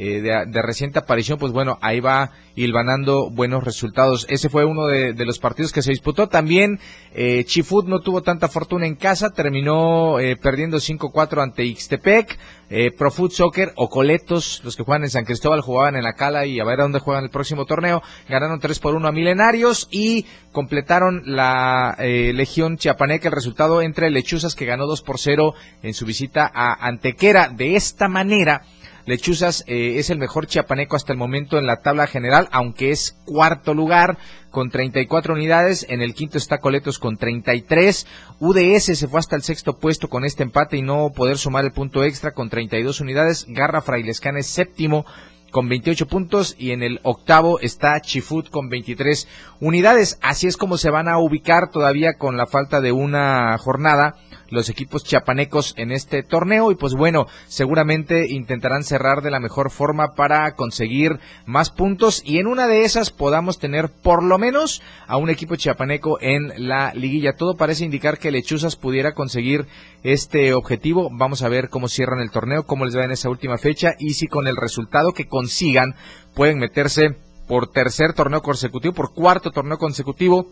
eh, 0.00 0.20
de, 0.20 0.62
reciente 0.62 1.00
aparición, 1.00 1.40
pues 1.40 1.50
bueno, 1.50 1.76
ahí 1.82 1.98
va 1.98 2.30
hilvanando 2.54 3.30
buenos 3.30 3.64
resultados. 3.64 4.26
Ese 4.28 4.48
fue 4.48 4.64
uno 4.64 4.86
de, 4.86 5.12
los 5.24 5.40
partidos 5.40 5.72
que 5.72 5.82
se 5.82 5.90
disputó. 5.90 6.28
También 6.28 6.78
eh, 7.12 7.42
Chifut 7.44 7.88
no 7.88 7.98
tuvo 7.98 8.22
tanta 8.22 8.48
fortuna 8.48 8.86
en 8.86 8.94
casa, 8.94 9.30
terminó 9.30 10.20
eh, 10.20 10.36
perdiendo 10.36 10.76
5-4 10.76 11.42
ante 11.42 11.64
Ixtepec. 11.64 12.38
Eh, 12.70 12.90
Pro 12.90 13.10
Food 13.10 13.30
Soccer 13.30 13.72
o 13.76 13.88
Coletos, 13.88 14.60
los 14.62 14.76
que 14.76 14.82
juegan 14.82 15.04
en 15.04 15.10
San 15.10 15.24
Cristóbal, 15.24 15.62
jugaban 15.62 15.96
en 15.96 16.02
la 16.02 16.12
Cala 16.12 16.44
y 16.44 16.60
a 16.60 16.64
ver 16.64 16.80
a 16.80 16.82
dónde 16.82 16.98
juegan 16.98 17.24
el 17.24 17.30
próximo 17.30 17.64
torneo. 17.64 18.02
Ganaron 18.28 18.60
3 18.60 18.78
por 18.78 18.94
1 18.94 19.08
a 19.08 19.12
Milenarios 19.12 19.88
y 19.90 20.26
completaron 20.52 21.22
la 21.24 21.96
eh, 21.98 22.32
Legión 22.34 22.76
Chiapaneca 22.76 23.28
el 23.28 23.34
resultado 23.34 23.80
entre 23.80 24.10
Lechuzas 24.10 24.54
que 24.54 24.66
ganó 24.66 24.86
2 24.86 25.00
por 25.00 25.18
0 25.18 25.54
en 25.82 25.94
su 25.94 26.04
visita 26.04 26.50
a 26.54 26.86
Antequera. 26.86 27.48
De 27.48 27.74
esta 27.74 28.06
manera, 28.08 28.62
Lechuzas 29.08 29.64
eh, 29.66 29.94
es 29.96 30.10
el 30.10 30.18
mejor 30.18 30.46
chiapaneco 30.46 30.94
hasta 30.94 31.14
el 31.14 31.18
momento 31.18 31.56
en 31.56 31.66
la 31.66 31.80
tabla 31.80 32.06
general, 32.06 32.46
aunque 32.52 32.90
es 32.90 33.16
cuarto 33.24 33.72
lugar 33.72 34.18
con 34.50 34.68
34 34.68 35.32
unidades. 35.32 35.86
En 35.88 36.02
el 36.02 36.12
quinto 36.12 36.36
está 36.36 36.58
Coletos 36.58 36.98
con 36.98 37.16
33. 37.16 38.06
UDS 38.38 38.84
se 38.84 39.08
fue 39.08 39.18
hasta 39.18 39.34
el 39.34 39.42
sexto 39.42 39.78
puesto 39.78 40.08
con 40.08 40.26
este 40.26 40.42
empate 40.42 40.76
y 40.76 40.82
no 40.82 41.10
poder 41.16 41.38
sumar 41.38 41.64
el 41.64 41.72
punto 41.72 42.04
extra 42.04 42.32
con 42.32 42.50
32 42.50 43.00
unidades. 43.00 43.46
Garra 43.48 43.80
Frailescana 43.80 44.40
es 44.40 44.48
séptimo 44.48 45.06
con 45.50 45.70
28 45.70 46.06
puntos 46.06 46.54
y 46.58 46.72
en 46.72 46.82
el 46.82 47.00
octavo 47.02 47.60
está 47.60 47.98
Chifut 48.02 48.50
con 48.50 48.68
23 48.68 49.26
unidades. 49.60 50.18
Así 50.20 50.48
es 50.48 50.58
como 50.58 50.76
se 50.76 50.90
van 50.90 51.08
a 51.08 51.16
ubicar 51.18 51.70
todavía 51.70 52.18
con 52.18 52.36
la 52.36 52.44
falta 52.44 52.82
de 52.82 52.92
una 52.92 53.56
jornada 53.56 54.16
los 54.50 54.68
equipos 54.68 55.04
chiapanecos 55.04 55.74
en 55.76 55.92
este 55.92 56.22
torneo 56.22 56.70
y 56.70 56.74
pues 56.74 56.94
bueno, 56.94 57.26
seguramente 57.46 58.26
intentarán 58.28 58.84
cerrar 58.84 59.22
de 59.22 59.30
la 59.30 59.40
mejor 59.40 59.70
forma 59.70 60.14
para 60.14 60.54
conseguir 60.54 61.18
más 61.46 61.70
puntos 61.70 62.22
y 62.24 62.38
en 62.38 62.46
una 62.46 62.66
de 62.66 62.84
esas 62.84 63.10
podamos 63.10 63.58
tener 63.58 63.90
por 63.90 64.22
lo 64.22 64.38
menos 64.38 64.82
a 65.06 65.16
un 65.16 65.30
equipo 65.30 65.56
chiapaneco 65.56 66.18
en 66.20 66.52
la 66.56 66.92
liguilla. 66.94 67.36
Todo 67.36 67.56
parece 67.56 67.84
indicar 67.84 68.18
que 68.18 68.30
Lechuzas 68.30 68.76
pudiera 68.76 69.12
conseguir 69.12 69.66
este 70.02 70.54
objetivo. 70.54 71.10
Vamos 71.12 71.42
a 71.42 71.48
ver 71.48 71.68
cómo 71.68 71.88
cierran 71.88 72.20
el 72.20 72.30
torneo, 72.30 72.64
cómo 72.64 72.84
les 72.84 72.96
va 72.96 73.04
en 73.04 73.12
esa 73.12 73.30
última 73.30 73.58
fecha 73.58 73.94
y 73.98 74.14
si 74.14 74.26
con 74.26 74.46
el 74.46 74.56
resultado 74.56 75.12
que 75.12 75.26
consigan 75.26 75.94
pueden 76.34 76.58
meterse 76.58 77.16
por 77.46 77.68
tercer 77.68 78.12
torneo 78.12 78.42
consecutivo, 78.42 78.94
por 78.94 79.14
cuarto 79.14 79.50
torneo 79.50 79.78
consecutivo 79.78 80.46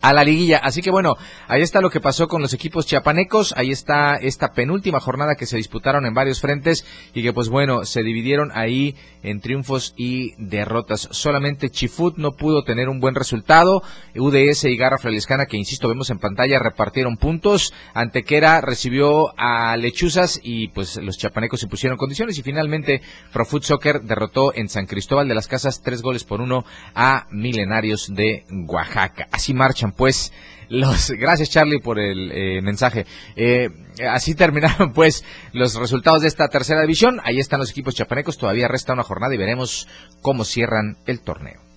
a 0.00 0.12
la 0.12 0.24
liguilla. 0.24 0.58
Así 0.58 0.82
que 0.82 0.90
bueno, 0.90 1.16
ahí 1.46 1.62
está 1.62 1.80
lo 1.80 1.90
que 1.90 2.00
pasó 2.00 2.28
con 2.28 2.42
los 2.42 2.54
equipos 2.54 2.86
chiapanecos, 2.86 3.54
ahí 3.56 3.70
está 3.70 4.16
esta 4.16 4.52
penúltima 4.52 5.00
jornada 5.00 5.34
que 5.34 5.46
se 5.46 5.56
disputaron 5.56 6.06
en 6.06 6.14
varios 6.14 6.40
frentes 6.40 6.84
y 7.14 7.22
que 7.22 7.32
pues 7.32 7.48
bueno, 7.48 7.84
se 7.84 8.02
dividieron 8.02 8.50
ahí 8.54 8.96
en 9.22 9.40
triunfos 9.40 9.94
y 9.96 10.34
derrotas. 10.38 11.08
Solamente 11.10 11.70
Chifut 11.70 12.16
no 12.16 12.32
pudo 12.32 12.62
tener 12.62 12.88
un 12.88 13.00
buen 13.00 13.14
resultado, 13.14 13.82
UDS 14.14 14.64
y 14.64 14.76
Garra 14.76 14.98
Fraliscana, 14.98 15.46
que 15.46 15.56
insisto 15.56 15.88
vemos 15.88 16.10
en 16.10 16.18
pantalla, 16.18 16.58
repartieron 16.58 17.16
puntos, 17.16 17.72
Antequera 17.94 18.60
recibió 18.60 19.32
a 19.36 19.76
Lechuzas 19.76 20.40
y 20.42 20.68
pues 20.68 20.96
los 20.96 21.18
chiapanecos 21.18 21.60
se 21.60 21.66
pusieron 21.66 21.98
condiciones 21.98 22.38
y 22.38 22.42
finalmente 22.42 23.02
Profut 23.32 23.62
Soccer 23.62 24.02
derrotó 24.02 24.54
en 24.54 24.68
San 24.68 24.86
Cristóbal 24.86 25.28
de 25.28 25.34
las 25.34 25.48
Casas 25.48 25.82
tres 25.82 26.02
goles 26.02 26.24
por 26.24 26.40
uno 26.40 26.64
a 26.94 27.26
Milenarios 27.30 28.08
de 28.14 28.44
Oaxaca. 28.66 29.28
Así 29.30 29.54
pues 29.92 30.32
los 30.68 31.10
gracias 31.10 31.50
Charlie 31.50 31.80
por 31.80 31.98
el 31.98 32.30
eh, 32.32 32.60
mensaje. 32.62 33.06
Eh, 33.36 33.68
así 34.08 34.34
terminaron 34.34 34.92
pues 34.94 35.24
los 35.52 35.74
resultados 35.74 36.22
de 36.22 36.28
esta 36.28 36.48
tercera 36.48 36.82
división. 36.82 37.20
Ahí 37.24 37.38
están 37.38 37.60
los 37.60 37.70
equipos 37.70 37.94
chapanecos. 37.94 38.38
Todavía 38.38 38.68
resta 38.68 38.92
una 38.92 39.02
jornada 39.02 39.34
y 39.34 39.38
veremos 39.38 39.88
cómo 40.20 40.44
cierran 40.44 40.96
el 41.06 41.20
torneo 41.20 41.67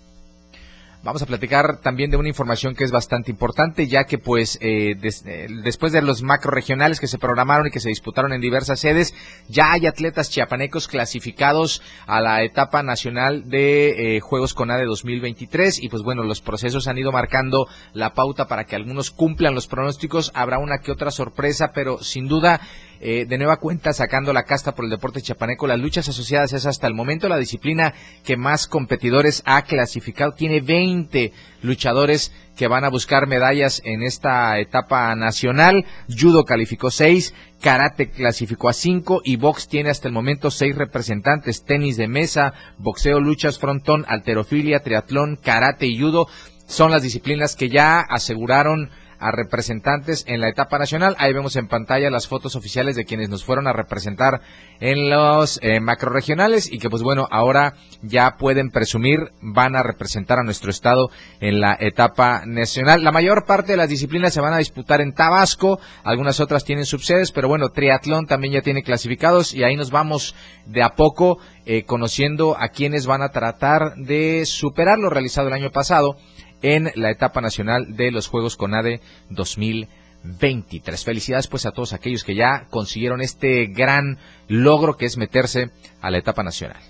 Vamos 1.03 1.23
a 1.23 1.25
platicar 1.25 1.77
también 1.77 2.11
de 2.11 2.17
una 2.17 2.29
información 2.29 2.75
que 2.75 2.83
es 2.83 2.91
bastante 2.91 3.31
importante, 3.31 3.87
ya 3.87 4.03
que 4.03 4.19
pues 4.19 4.59
eh, 4.61 4.95
eh, 5.01 5.47
después 5.63 5.91
de 5.91 6.03
los 6.03 6.21
macro 6.21 6.51
regionales 6.51 6.99
que 6.99 7.07
se 7.07 7.17
programaron 7.17 7.65
y 7.65 7.71
que 7.71 7.79
se 7.79 7.89
disputaron 7.89 8.33
en 8.33 8.39
diversas 8.39 8.81
sedes, 8.81 9.15
ya 9.47 9.71
hay 9.71 9.87
atletas 9.87 10.29
chiapanecos 10.29 10.87
clasificados 10.87 11.81
a 12.05 12.21
la 12.21 12.43
etapa 12.43 12.83
nacional 12.83 13.49
de 13.49 14.17
eh, 14.17 14.19
Juegos 14.19 14.53
CONADE 14.53 14.85
2023 14.85 15.81
y 15.81 15.89
pues 15.89 16.03
bueno, 16.03 16.21
los 16.21 16.39
procesos 16.39 16.87
han 16.87 16.99
ido 16.99 17.11
marcando 17.11 17.67
la 17.93 18.13
pauta 18.13 18.47
para 18.47 18.65
que 18.65 18.75
algunos 18.75 19.09
cumplan 19.09 19.55
los 19.55 19.65
pronósticos, 19.65 20.31
habrá 20.35 20.59
una 20.59 20.81
que 20.81 20.91
otra 20.91 21.09
sorpresa, 21.09 21.71
pero 21.73 21.97
sin 22.03 22.27
duda 22.27 22.61
eh, 23.03 23.25
de 23.25 23.37
nueva 23.39 23.57
cuenta 23.57 23.93
sacando 23.93 24.31
la 24.31 24.43
casta 24.43 24.75
por 24.75 24.85
el 24.85 24.91
deporte 24.91 25.23
chapaneco. 25.23 25.65
Las 25.65 25.79
luchas 25.79 26.07
asociadas 26.07 26.53
es 26.53 26.67
hasta 26.67 26.85
el 26.85 26.93
momento 26.93 27.27
la 27.27 27.37
disciplina 27.37 27.95
que 28.23 28.37
más 28.37 28.67
competidores 28.67 29.41
ha 29.47 29.63
clasificado. 29.63 30.33
Tiene 30.33 30.61
20 30.61 31.33
luchadores 31.63 32.31
que 32.55 32.67
van 32.67 32.83
a 32.83 32.89
buscar 32.89 33.25
medallas 33.25 33.81
en 33.85 34.03
esta 34.03 34.59
etapa 34.59 35.15
nacional. 35.15 35.83
Judo 36.15 36.45
calificó 36.45 36.91
6, 36.91 37.33
karate 37.59 38.11
clasificó 38.11 38.69
a 38.69 38.73
5 38.73 39.21
y 39.25 39.35
box 39.35 39.67
tiene 39.67 39.89
hasta 39.89 40.07
el 40.07 40.13
momento 40.13 40.51
6 40.51 40.75
representantes. 40.75 41.63
Tenis 41.63 41.97
de 41.97 42.07
mesa, 42.07 42.53
boxeo, 42.77 43.19
luchas 43.19 43.57
frontón, 43.57 44.05
alterofilia, 44.07 44.81
triatlón, 44.81 45.37
karate 45.37 45.87
y 45.87 45.99
judo 45.99 46.27
son 46.67 46.91
las 46.91 47.01
disciplinas 47.01 47.55
que 47.55 47.69
ya 47.69 47.99
aseguraron 47.99 48.91
a 49.21 49.31
representantes 49.31 50.25
en 50.27 50.41
la 50.41 50.49
etapa 50.49 50.77
nacional. 50.77 51.15
Ahí 51.19 51.31
vemos 51.31 51.55
en 51.55 51.67
pantalla 51.67 52.09
las 52.09 52.27
fotos 52.27 52.55
oficiales 52.55 52.95
de 52.95 53.05
quienes 53.05 53.29
nos 53.29 53.45
fueron 53.45 53.67
a 53.67 53.73
representar 53.73 54.41
en 54.79 55.09
los 55.09 55.59
eh, 55.61 55.79
macroregionales 55.79 56.71
y 56.71 56.79
que 56.79 56.89
pues 56.89 57.03
bueno, 57.03 57.27
ahora 57.31 57.75
ya 58.01 58.35
pueden 58.37 58.69
presumir 58.69 59.31
van 59.41 59.75
a 59.75 59.83
representar 59.83 60.39
a 60.39 60.43
nuestro 60.43 60.71
estado 60.71 61.09
en 61.39 61.61
la 61.61 61.77
etapa 61.79 62.43
nacional. 62.45 63.03
La 63.03 63.11
mayor 63.11 63.45
parte 63.45 63.73
de 63.73 63.77
las 63.77 63.89
disciplinas 63.89 64.33
se 64.33 64.41
van 64.41 64.53
a 64.53 64.57
disputar 64.57 65.01
en 65.01 65.13
Tabasco, 65.13 65.79
algunas 66.03 66.39
otras 66.39 66.65
tienen 66.65 66.85
subsedes, 66.85 67.31
pero 67.31 67.47
bueno, 67.47 67.69
triatlón 67.69 68.25
también 68.25 68.53
ya 68.53 68.61
tiene 68.61 68.83
clasificados 68.83 69.53
y 69.53 69.63
ahí 69.63 69.75
nos 69.75 69.91
vamos 69.91 70.35
de 70.65 70.81
a 70.81 70.89
poco 70.89 71.37
eh, 71.65 71.83
conociendo 71.85 72.57
a 72.59 72.69
quienes 72.69 73.05
van 73.05 73.21
a 73.21 73.29
tratar 73.29 73.95
de 73.95 74.45
superar 74.45 74.97
lo 74.97 75.09
realizado 75.09 75.47
el 75.47 75.53
año 75.53 75.69
pasado 75.71 76.17
en 76.61 76.91
la 76.95 77.11
etapa 77.11 77.41
nacional 77.41 77.95
de 77.95 78.11
los 78.11 78.27
Juegos 78.27 78.57
CONADE 78.57 79.01
2023. 79.29 81.03
Felicidades 81.03 81.47
pues 81.47 81.65
a 81.65 81.71
todos 81.71 81.93
aquellos 81.93 82.23
que 82.23 82.35
ya 82.35 82.67
consiguieron 82.69 83.21
este 83.21 83.67
gran 83.67 84.17
logro 84.47 84.97
que 84.97 85.05
es 85.05 85.17
meterse 85.17 85.71
a 86.01 86.11
la 86.11 86.17
etapa 86.17 86.43
nacional. 86.43 86.81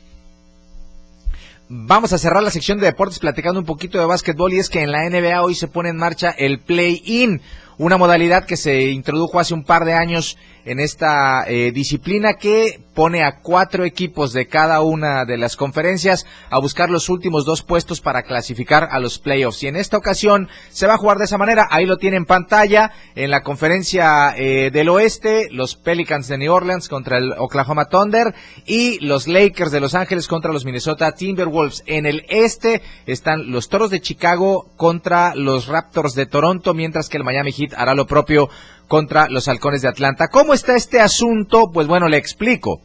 Vamos 1.73 2.11
a 2.11 2.17
cerrar 2.17 2.43
la 2.43 2.51
sección 2.51 2.79
de 2.79 2.87
deportes 2.87 3.19
platicando 3.19 3.57
un 3.61 3.65
poquito 3.65 3.97
de 3.97 4.05
básquetbol 4.05 4.51
y 4.51 4.59
es 4.59 4.69
que 4.69 4.81
en 4.81 4.91
la 4.91 5.09
NBA 5.09 5.41
hoy 5.41 5.55
se 5.55 5.69
pone 5.69 5.87
en 5.87 5.95
marcha 5.95 6.29
el 6.31 6.59
play-in, 6.59 7.41
una 7.77 7.95
modalidad 7.95 8.45
que 8.45 8.57
se 8.57 8.89
introdujo 8.89 9.39
hace 9.39 9.53
un 9.53 9.63
par 9.63 9.85
de 9.85 9.93
años 9.93 10.37
en 10.65 10.79
esta 10.79 11.43
eh, 11.47 11.71
disciplina 11.71 12.33
que 12.33 12.79
pone 12.93 13.23
a 13.23 13.39
cuatro 13.41 13.85
equipos 13.85 14.33
de 14.33 14.47
cada 14.47 14.81
una 14.81 15.25
de 15.25 15.37
las 15.37 15.55
conferencias 15.55 16.25
a 16.49 16.59
buscar 16.59 16.89
los 16.89 17.09
últimos 17.09 17.45
dos 17.45 17.63
puestos 17.63 18.01
para 18.01 18.23
clasificar 18.23 18.89
a 18.91 18.99
los 18.99 19.19
playoffs. 19.19 19.63
Y 19.63 19.67
en 19.67 19.75
esta 19.75 19.97
ocasión 19.97 20.49
se 20.69 20.87
va 20.87 20.95
a 20.95 20.97
jugar 20.97 21.17
de 21.17 21.25
esa 21.25 21.37
manera. 21.37 21.67
Ahí 21.71 21.85
lo 21.85 21.97
tiene 21.97 22.17
en 22.17 22.25
pantalla. 22.25 22.91
En 23.15 23.31
la 23.31 23.41
conferencia 23.41 24.33
eh, 24.37 24.71
del 24.71 24.89
oeste, 24.89 25.47
los 25.51 25.75
Pelicans 25.75 26.27
de 26.27 26.37
New 26.37 26.53
Orleans 26.53 26.89
contra 26.89 27.17
el 27.17 27.33
Oklahoma 27.37 27.85
Thunder 27.85 28.33
y 28.65 28.99
los 28.99 29.27
Lakers 29.27 29.71
de 29.71 29.79
Los 29.79 29.95
Ángeles 29.95 30.27
contra 30.27 30.51
los 30.51 30.65
Minnesota 30.65 31.13
Timberwolves. 31.13 31.83
En 31.85 32.05
el 32.05 32.25
este 32.29 32.81
están 33.05 33.51
los 33.51 33.69
Toros 33.69 33.89
de 33.89 34.01
Chicago 34.01 34.71
contra 34.75 35.33
los 35.35 35.67
Raptors 35.67 36.13
de 36.13 36.25
Toronto, 36.25 36.73
mientras 36.73 37.09
que 37.09 37.17
el 37.17 37.23
Miami 37.23 37.51
Heat 37.51 37.73
hará 37.75 37.95
lo 37.95 38.07
propio 38.07 38.49
contra 38.91 39.29
los 39.29 39.47
halcones 39.47 39.81
de 39.81 39.87
Atlanta. 39.87 40.27
¿Cómo 40.27 40.53
está 40.53 40.75
este 40.75 40.99
asunto? 40.99 41.71
Pues 41.71 41.87
bueno, 41.87 42.09
le 42.09 42.17
explico. 42.17 42.81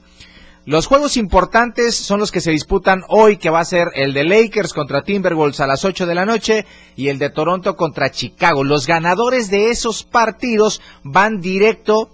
Los 0.65 0.87
juegos 0.87 1.17
importantes 1.17 1.97
son 1.97 2.21
los 2.21 2.31
que 2.31 2.41
se 2.41 2.53
disputan 2.53 3.03
hoy, 3.09 3.39
que 3.39 3.51
va 3.51 3.59
a 3.59 3.65
ser 3.65 3.89
el 3.97 4.15
de 4.15 4.23
Lakers 4.23 4.73
contra 4.73 5.03
Timberwolves 5.03 5.59
a 5.59 5.67
las 5.67 5.85
8 5.85 6.07
de 6.07 6.15
la 6.15 6.25
noche 6.25 6.65
y 6.95 7.09
el 7.09 7.19
de 7.19 7.31
Toronto 7.31 7.75
contra 7.75 8.13
Chicago. 8.13 8.63
Los 8.63 8.87
ganadores 8.87 9.51
de 9.51 9.71
esos 9.71 10.05
partidos 10.05 10.81
van 11.03 11.41
directo 11.41 12.11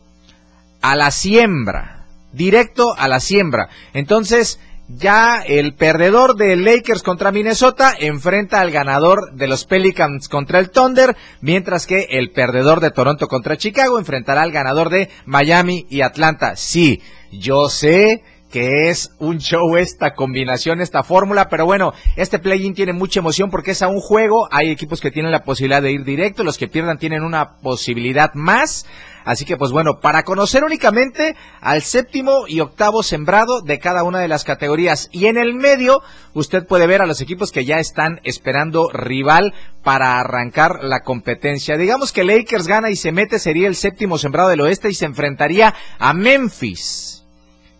a 0.80 0.96
la 0.96 1.10
siembra, 1.10 2.06
directo 2.32 2.94
a 2.96 3.08
la 3.08 3.20
siembra. 3.20 3.68
Entonces, 3.92 4.58
ya 4.96 5.40
el 5.40 5.74
perdedor 5.74 6.36
de 6.36 6.56
Lakers 6.56 7.02
contra 7.02 7.32
Minnesota 7.32 7.94
enfrenta 7.98 8.60
al 8.60 8.70
ganador 8.70 9.32
de 9.32 9.46
los 9.46 9.64
Pelicans 9.64 10.28
contra 10.28 10.58
el 10.58 10.70
Thunder, 10.70 11.16
mientras 11.40 11.86
que 11.86 12.08
el 12.10 12.30
perdedor 12.30 12.80
de 12.80 12.90
Toronto 12.90 13.28
contra 13.28 13.56
Chicago 13.56 13.98
enfrentará 13.98 14.42
al 14.42 14.52
ganador 14.52 14.90
de 14.90 15.08
Miami 15.24 15.86
y 15.88 16.02
Atlanta. 16.02 16.56
Sí, 16.56 17.00
yo 17.30 17.68
sé 17.68 18.22
que 18.52 18.90
es 18.90 19.14
un 19.18 19.38
show 19.38 19.76
esta 19.78 20.14
combinación, 20.14 20.82
esta 20.82 21.02
fórmula, 21.02 21.48
pero 21.48 21.64
bueno, 21.64 21.94
este 22.16 22.38
play-in 22.38 22.74
tiene 22.74 22.92
mucha 22.92 23.20
emoción 23.20 23.50
porque 23.50 23.70
es 23.70 23.80
a 23.80 23.88
un 23.88 24.00
juego, 24.00 24.46
hay 24.52 24.70
equipos 24.70 25.00
que 25.00 25.10
tienen 25.10 25.32
la 25.32 25.42
posibilidad 25.42 25.80
de 25.80 25.92
ir 25.92 26.04
directo, 26.04 26.44
los 26.44 26.58
que 26.58 26.68
pierdan 26.68 26.98
tienen 26.98 27.22
una 27.22 27.56
posibilidad 27.56 28.34
más, 28.34 28.84
Así 29.24 29.44
que 29.44 29.56
pues 29.56 29.72
bueno, 29.72 30.00
para 30.00 30.22
conocer 30.22 30.64
únicamente 30.64 31.36
al 31.60 31.82
séptimo 31.82 32.44
y 32.48 32.60
octavo 32.60 33.02
sembrado 33.02 33.60
de 33.60 33.78
cada 33.78 34.02
una 34.02 34.20
de 34.20 34.28
las 34.28 34.44
categorías. 34.44 35.08
Y 35.12 35.26
en 35.26 35.36
el 35.36 35.54
medio, 35.54 36.02
usted 36.34 36.66
puede 36.66 36.86
ver 36.86 37.02
a 37.02 37.06
los 37.06 37.20
equipos 37.20 37.52
que 37.52 37.64
ya 37.64 37.78
están 37.78 38.20
esperando 38.24 38.88
rival 38.92 39.54
para 39.82 40.20
arrancar 40.20 40.82
la 40.82 41.00
competencia. 41.00 41.76
Digamos 41.76 42.12
que 42.12 42.24
Lakers 42.24 42.66
gana 42.66 42.90
y 42.90 42.96
se 42.96 43.12
mete, 43.12 43.38
sería 43.38 43.68
el 43.68 43.76
séptimo 43.76 44.18
sembrado 44.18 44.48
del 44.48 44.60
oeste 44.60 44.90
y 44.90 44.94
se 44.94 45.06
enfrentaría 45.06 45.74
a 45.98 46.12
Memphis. 46.12 47.21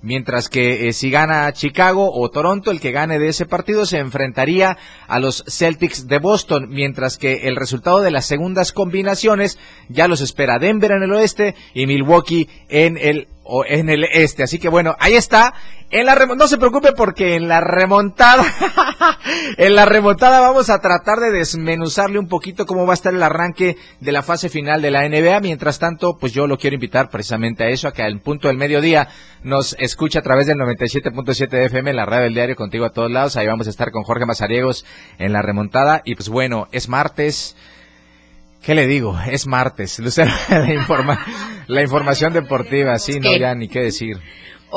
Mientras 0.03 0.49
que 0.49 0.89
eh, 0.89 0.93
si 0.93 1.11
gana 1.11 1.53
Chicago 1.53 2.11
o 2.13 2.29
Toronto, 2.29 2.73
el 2.73 2.81
que 2.81 2.91
gane 2.91 3.21
de 3.21 3.29
ese 3.29 3.47
partido 3.47 3.87
se 3.87 3.99
enfrentaría 3.99 4.77
a 5.07 5.21
los 5.21 5.45
Celtics 5.47 6.09
de 6.09 6.19
Boston, 6.19 6.69
mientras 6.69 7.19
que 7.19 7.47
el 7.49 7.55
resultado 7.55 8.01
de 8.01 8.11
las 8.11 8.27
segundas 8.27 8.73
combinaciones 8.73 9.59
ya 9.89 10.09
los 10.09 10.21
espera 10.21 10.59
Denver 10.59 10.91
en 10.91 11.05
el 11.05 11.13
oeste 11.13 11.55
y 11.73 11.87
Milwaukee 11.87 12.49
en 12.69 12.99
el 12.99 13.29
o 13.45 13.65
en 13.67 13.89
el 13.89 14.05
este. 14.05 14.43
Así 14.43 14.59
que 14.59 14.69
bueno, 14.69 14.97
ahí 14.99 15.15
está. 15.15 15.55
En 15.91 16.07
la 16.07 16.15
no 16.15 16.49
se 16.49 16.57
preocupe 16.57 16.93
porque 16.93 17.35
en 17.35 17.49
la 17.49 17.61
remontada, 17.61 18.47
en 19.59 19.75
la 19.75 19.85
remontada 19.85 20.41
vamos 20.41 20.71
a 20.71 20.81
tratar 20.81 21.19
de 21.19 21.31
desmenuzarle 21.31 22.19
un 22.19 22.29
poquito 22.29 22.65
cómo 22.65 22.87
va 22.87 22.93
a 22.93 22.95
estar 22.95 23.13
el 23.13 23.23
arranque 23.23 23.77
de 24.01 24.13
la 24.13 24.23
fase 24.23 24.49
final 24.49 24.81
de 24.81 24.91
la 24.91 25.07
NBA. 25.07 25.41
Mientras 25.41 25.79
tanto, 25.79 26.17
pues 26.19 26.33
yo 26.33 26.47
lo 26.47 26.57
quiero 26.57 26.77
invitar 26.77 27.11
precisamente 27.11 27.65
a 27.65 27.69
eso, 27.69 27.89
a 27.89 27.93
que 27.93 28.03
al 28.03 28.21
punto 28.21 28.49
del 28.49 28.57
mediodía 28.57 29.09
nos 29.43 29.77
escuche 29.79 30.19
a 30.19 30.23
través 30.23 30.47
del 30.47 30.57
97.7 30.57 31.49
de 31.49 31.65
FM 31.67 31.93
la 31.93 32.07
radio 32.07 32.25
del 32.25 32.35
diario 32.35 32.57
contigo 32.57 32.87
a 32.87 32.93
todos 32.93 33.11
lados. 33.11 33.37
Ahí 33.37 33.47
vamos 33.47 33.67
a 33.67 33.71
estar 33.71 33.91
con 33.91 34.03
Jorge 34.05 34.25
Mazariegos 34.25 34.87
en 35.19 35.35
la 35.35 35.43
remontada. 35.43 36.01
Y 36.07 36.15
pues 36.15 36.31
bueno, 36.31 36.69
es 36.73 36.89
martes. 36.89 37.55
¿Qué 38.63 38.75
le 38.75 38.87
digo? 38.87 39.19
Es 39.27 39.47
martes. 39.47 39.99
la, 40.49 40.73
informa 40.73 41.19
la 41.67 41.83
información 41.83 42.33
deportiva, 42.33 42.99
sí, 42.99 43.19
no, 43.19 43.37
ya 43.37 43.55
ni 43.55 43.69
qué 43.69 43.81
decir. 43.81 44.19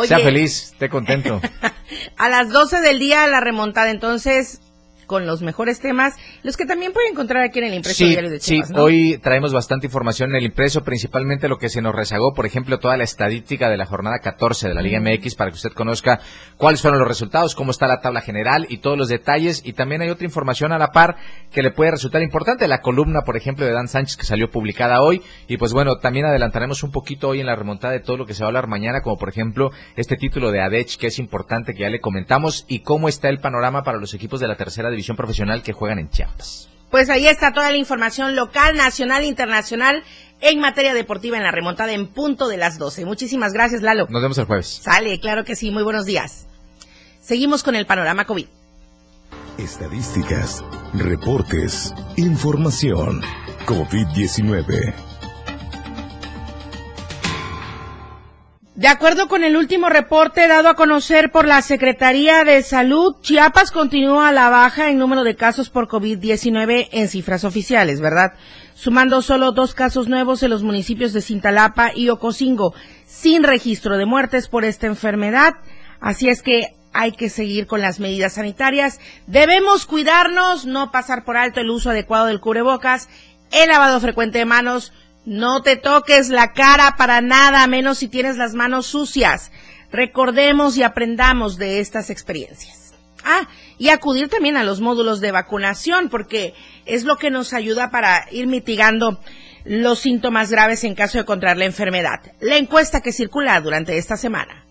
sea 0.05 0.19
feliz, 0.19 0.71
esté 0.73 0.89
contento. 0.89 1.39
a 2.17 2.29
las 2.29 2.49
12 2.49 2.81
del 2.81 2.99
día 2.99 3.27
la 3.27 3.41
remontada, 3.41 3.91
entonces 3.91 4.61
con 5.05 5.25
los 5.25 5.41
mejores 5.41 5.79
temas, 5.79 6.13
los 6.43 6.57
que 6.57 6.65
también 6.65 6.93
pueden 6.93 7.11
encontrar 7.11 7.43
aquí 7.43 7.59
en 7.59 7.65
el 7.65 7.73
impreso 7.75 8.05
diario 8.05 8.29
de 8.29 8.39
Chiapas, 8.39 8.69
Sí, 8.69 8.75
hoy 8.75 9.17
traemos 9.21 9.53
bastante 9.53 9.87
información 9.87 10.31
en 10.31 10.37
el 10.37 10.45
impreso, 10.45 10.83
principalmente 10.83 11.47
lo 11.47 11.57
que 11.57 11.69
se 11.69 11.81
nos 11.81 11.95
rezagó, 11.95 12.33
por 12.33 12.45
ejemplo, 12.45 12.79
toda 12.79 12.97
la 12.97 13.03
estadística 13.03 13.69
de 13.69 13.77
la 13.77 13.85
jornada 13.85 14.19
14 14.19 14.67
de 14.67 14.73
la 14.73 14.81
Liga 14.81 14.99
MX 14.99 15.35
para 15.35 15.51
que 15.51 15.55
usted 15.55 15.71
conozca 15.71 16.19
cuáles 16.57 16.81
fueron 16.81 16.99
los 16.99 17.07
resultados, 17.07 17.55
cómo 17.55 17.71
está 17.71 17.87
la 17.87 18.01
tabla 18.01 18.21
general 18.21 18.65
y 18.69 18.77
todos 18.77 18.97
los 18.97 19.07
detalles. 19.07 19.61
Y 19.65 19.73
también 19.73 20.01
hay 20.01 20.09
otra 20.09 20.25
información 20.25 20.71
a 20.71 20.77
la 20.77 20.91
par 20.91 21.17
que 21.51 21.63
le 21.63 21.71
puede 21.71 21.91
resultar 21.91 22.21
importante, 22.21 22.67
la 22.67 22.81
columna, 22.81 23.21
por 23.21 23.37
ejemplo, 23.37 23.65
de 23.65 23.71
Dan 23.71 23.87
Sánchez 23.87 24.17
que 24.17 24.25
salió 24.25 24.49
publicada 24.49 25.01
hoy. 25.01 25.21
Y 25.47 25.57
pues 25.57 25.73
bueno, 25.73 25.97
también 25.97 26.25
adelantaremos 26.25 26.83
un 26.83 26.91
poquito 26.91 27.29
hoy 27.29 27.39
en 27.39 27.45
la 27.45 27.55
remontada 27.55 27.93
de 27.93 27.99
todo 27.99 28.17
lo 28.17 28.25
que 28.25 28.33
se 28.33 28.43
va 28.43 28.47
a 28.47 28.49
hablar 28.49 28.67
mañana, 28.67 29.01
como 29.01 29.17
por 29.17 29.29
ejemplo 29.29 29.71
este 29.95 30.17
título 30.17 30.51
de 30.51 30.61
ADECH 30.61 30.97
que 30.97 31.07
es 31.07 31.19
importante 31.19 31.73
que 31.73 31.81
ya 31.81 31.89
le 31.89 31.99
comentamos 31.99 32.65
y 32.67 32.79
cómo 32.79 33.09
está 33.09 33.29
el 33.29 33.39
panorama 33.39 33.83
para 33.83 33.97
los 33.97 34.13
equipos 34.13 34.39
de 34.39 34.47
la 34.47 34.55
tercera 34.55 34.89
división 34.95 35.17
profesional 35.17 35.61
que 35.61 35.73
juegan 35.73 35.99
en 35.99 36.09
Chiapas. 36.09 36.69
Pues 36.89 37.09
ahí 37.09 37.27
está 37.27 37.51
toda 37.51 37.71
la 37.71 37.77
información 37.77 38.35
local, 38.35 38.75
nacional 38.75 39.23
e 39.23 39.27
internacional 39.27 40.03
en 40.41 40.59
materia 40.59 40.93
deportiva 40.93 41.37
en 41.37 41.43
la 41.43 41.51
remontada 41.51 41.93
en 41.93 42.07
punto 42.07 42.47
de 42.47 42.57
las 42.57 42.77
12. 42.77 43.05
Muchísimas 43.05 43.53
gracias, 43.53 43.81
Lalo. 43.81 44.07
Nos 44.09 44.21
vemos 44.21 44.37
el 44.37 44.45
jueves. 44.45 44.79
Sale, 44.81 45.19
claro 45.19 45.43
que 45.43 45.55
sí. 45.55 45.71
Muy 45.71 45.83
buenos 45.83 46.05
días. 46.05 46.47
Seguimos 47.21 47.63
con 47.63 47.75
el 47.75 47.85
panorama 47.85 48.25
COVID. 48.25 48.47
Estadísticas, 49.57 50.63
reportes, 50.93 51.93
información. 52.17 53.21
COVID-19. 53.65 55.14
De 58.75 58.89
acuerdo 58.89 59.29
con 59.29 59.45
el 59.45 59.55
último 59.55 59.87
reporte 59.87 60.49
dado 60.49 60.67
a 60.67 60.75
conocer 60.75 61.31
por 61.31 61.47
la 61.47 61.61
Secretaría 61.61 62.43
de 62.43 62.61
Salud, 62.61 63.15
Chiapas 63.21 63.71
continúa 63.71 64.27
a 64.27 64.33
la 64.33 64.49
baja 64.49 64.89
en 64.89 64.97
número 64.97 65.23
de 65.23 65.37
casos 65.37 65.69
por 65.69 65.87
COVID-19 65.87 66.89
en 66.91 67.07
cifras 67.07 67.45
oficiales, 67.45 68.01
¿verdad? 68.01 68.33
Sumando 68.73 69.21
solo 69.21 69.53
dos 69.53 69.73
casos 69.73 70.09
nuevos 70.09 70.43
en 70.43 70.49
los 70.49 70.61
municipios 70.61 71.13
de 71.13 71.21
Cintalapa 71.21 71.91
y 71.95 72.09
Ocosingo, 72.09 72.73
sin 73.05 73.43
registro 73.43 73.95
de 73.97 74.05
muertes 74.05 74.49
por 74.49 74.65
esta 74.65 74.87
enfermedad. 74.87 75.53
Así 76.01 76.27
es 76.27 76.41
que 76.41 76.75
hay 76.91 77.13
que 77.13 77.29
seguir 77.29 77.67
con 77.67 77.79
las 77.79 78.01
medidas 78.01 78.33
sanitarias. 78.33 78.99
Debemos 79.25 79.85
cuidarnos, 79.85 80.65
no 80.65 80.91
pasar 80.91 81.23
por 81.23 81.37
alto 81.37 81.61
el 81.61 81.69
uso 81.69 81.91
adecuado 81.91 82.25
del 82.25 82.41
cubrebocas, 82.41 83.07
el 83.51 83.69
lavado 83.69 84.01
frecuente 84.01 84.39
de 84.39 84.45
manos, 84.45 84.91
no 85.25 85.61
te 85.63 85.75
toques 85.75 86.29
la 86.29 86.53
cara 86.53 86.95
para 86.97 87.21
nada, 87.21 87.65
menos 87.67 87.97
si 87.97 88.07
tienes 88.07 88.37
las 88.37 88.53
manos 88.53 88.85
sucias. 88.85 89.51
Recordemos 89.91 90.77
y 90.77 90.83
aprendamos 90.83 91.57
de 91.57 91.79
estas 91.79 92.09
experiencias. 92.09 92.93
Ah, 93.23 93.47
y 93.79 93.89
acudir 93.89 94.29
también 94.29 94.55
a 94.55 94.63
los 94.63 94.81
módulos 94.81 95.19
de 95.19 95.31
vacunación, 95.31 96.09
porque 96.09 96.53
es 96.85 97.05
lo 97.05 97.17
que 97.17 97.31
nos 97.31 97.53
ayuda 97.53 97.89
para 97.89 98.27
ir 98.31 98.45
mitigando 98.45 99.19
los 99.63 99.99
síntomas 99.99 100.51
graves 100.51 100.83
en 100.83 100.93
caso 100.93 101.17
de 101.17 101.25
contraer 101.25 101.57
la 101.57 101.65
enfermedad. 101.65 102.19
La 102.39 102.57
encuesta 102.57 103.01
que 103.01 103.11
circula 103.11 103.59
durante 103.61 103.97
esta 103.97 104.15
semana. 104.15 104.63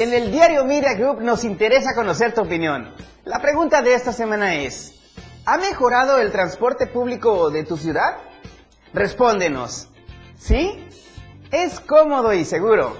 En 0.00 0.12
el 0.12 0.32
diario 0.32 0.64
Media 0.64 0.94
Group 0.94 1.22
nos 1.22 1.44
interesa 1.44 1.94
conocer 1.94 2.34
tu 2.34 2.42
opinión. 2.42 2.92
La 3.24 3.40
pregunta 3.40 3.80
de 3.80 3.94
esta 3.94 4.12
semana 4.12 4.54
es, 4.54 4.92
¿ha 5.46 5.56
mejorado 5.56 6.18
el 6.18 6.30
transporte 6.30 6.86
público 6.86 7.48
de 7.50 7.64
tu 7.64 7.78
ciudad? 7.78 8.18
Respóndenos. 8.92 9.88
¿Sí? 10.36 10.86
¿Es 11.50 11.80
cómodo 11.80 12.34
y 12.34 12.44
seguro? 12.44 12.94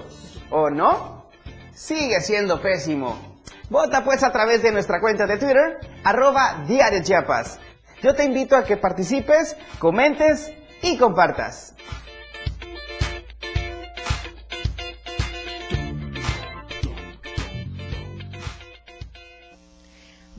¿O 0.49 0.71
no? 0.71 1.29
Sigue 1.75 2.21
siendo 2.21 2.59
pésimo. 2.59 3.39
Vota 3.69 4.03
pues 4.03 4.23
a 4.23 4.31
través 4.31 4.63
de 4.63 4.71
nuestra 4.71 4.99
cuenta 4.99 5.27
de 5.27 5.37
Twitter, 5.37 5.77
arroba 6.03 6.65
Chiapas. 7.03 7.59
Yo 8.01 8.15
te 8.15 8.23
invito 8.23 8.55
a 8.55 8.63
que 8.63 8.77
participes, 8.77 9.55
comentes 9.77 10.51
y 10.81 10.97
compartas. 10.97 11.75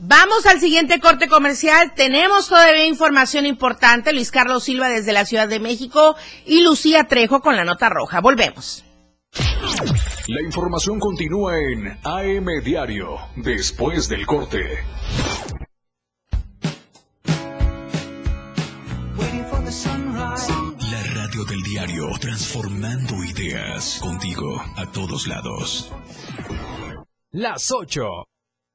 Vamos 0.09 0.45
al 0.45 0.61
siguiente 0.61 1.01
corte 1.01 1.27
comercial. 1.27 1.93
Tenemos 1.93 2.47
todavía 2.47 2.85
información 2.85 3.45
importante. 3.45 4.13
Luis 4.13 4.31
Carlos 4.31 4.63
Silva 4.63 4.87
desde 4.87 5.11
la 5.11 5.25
Ciudad 5.25 5.49
de 5.49 5.59
México 5.59 6.15
y 6.45 6.61
Lucía 6.61 7.09
Trejo 7.09 7.41
con 7.41 7.57
la 7.57 7.65
nota 7.65 7.89
roja. 7.89 8.21
Volvemos. 8.21 8.85
La 10.29 10.41
información 10.41 10.97
continúa 10.97 11.57
en 11.59 11.99
AM 12.05 12.45
Diario, 12.63 13.17
después 13.35 14.07
del 14.07 14.25
corte. 14.25 14.63
La 20.89 21.03
radio 21.15 21.43
del 21.43 21.61
diario, 21.63 22.07
transformando 22.21 23.25
ideas 23.25 23.99
contigo 24.01 24.63
a 24.77 24.89
todos 24.89 25.27
lados. 25.27 25.91
Las 27.31 27.71
8 27.73 28.05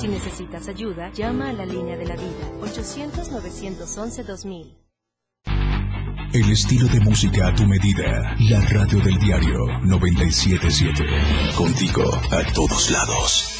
Si 0.00 0.08
necesitas 0.08 0.66
ayuda, 0.66 1.12
llama 1.12 1.50
a 1.50 1.52
la 1.52 1.66
línea 1.66 1.94
de 1.94 2.06
la 2.06 2.16
vida 2.16 2.50
800-911-2000. 2.62 4.78
El 6.32 6.50
estilo 6.50 6.86
de 6.86 7.00
música 7.00 7.48
a 7.48 7.54
tu 7.54 7.66
medida. 7.66 8.34
La 8.48 8.62
radio 8.62 8.98
del 9.00 9.18
diario 9.18 9.58
977. 9.82 11.04
Contigo 11.54 12.02
a 12.30 12.42
todos 12.54 12.90
lados. 12.90 13.59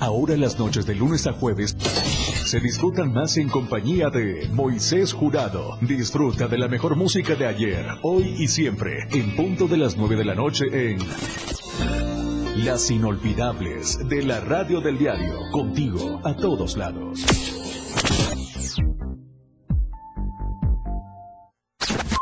Ahora 0.00 0.34
las 0.38 0.58
noches 0.58 0.86
de 0.86 0.94
lunes 0.94 1.26
a 1.26 1.32
jueves 1.34 1.76
se 1.78 2.58
disfrutan 2.58 3.12
más 3.12 3.36
en 3.36 3.50
compañía 3.50 4.08
de 4.08 4.48
Moisés 4.50 5.12
Jurado. 5.12 5.76
Disfruta 5.82 6.48
de 6.48 6.56
la 6.56 6.68
mejor 6.68 6.96
música 6.96 7.34
de 7.34 7.46
ayer, 7.46 7.86
hoy 8.02 8.34
y 8.38 8.48
siempre, 8.48 9.06
en 9.10 9.36
punto 9.36 9.68
de 9.68 9.76
las 9.76 9.98
9 9.98 10.16
de 10.16 10.24
la 10.24 10.34
noche 10.34 10.64
en 10.72 10.98
Las 12.64 12.90
Inolvidables 12.90 13.98
de 14.08 14.22
la 14.22 14.40
Radio 14.40 14.80
del 14.80 14.96
Diario. 14.96 15.38
Contigo 15.52 16.18
a 16.24 16.34
todos 16.34 16.78
lados. 16.78 17.20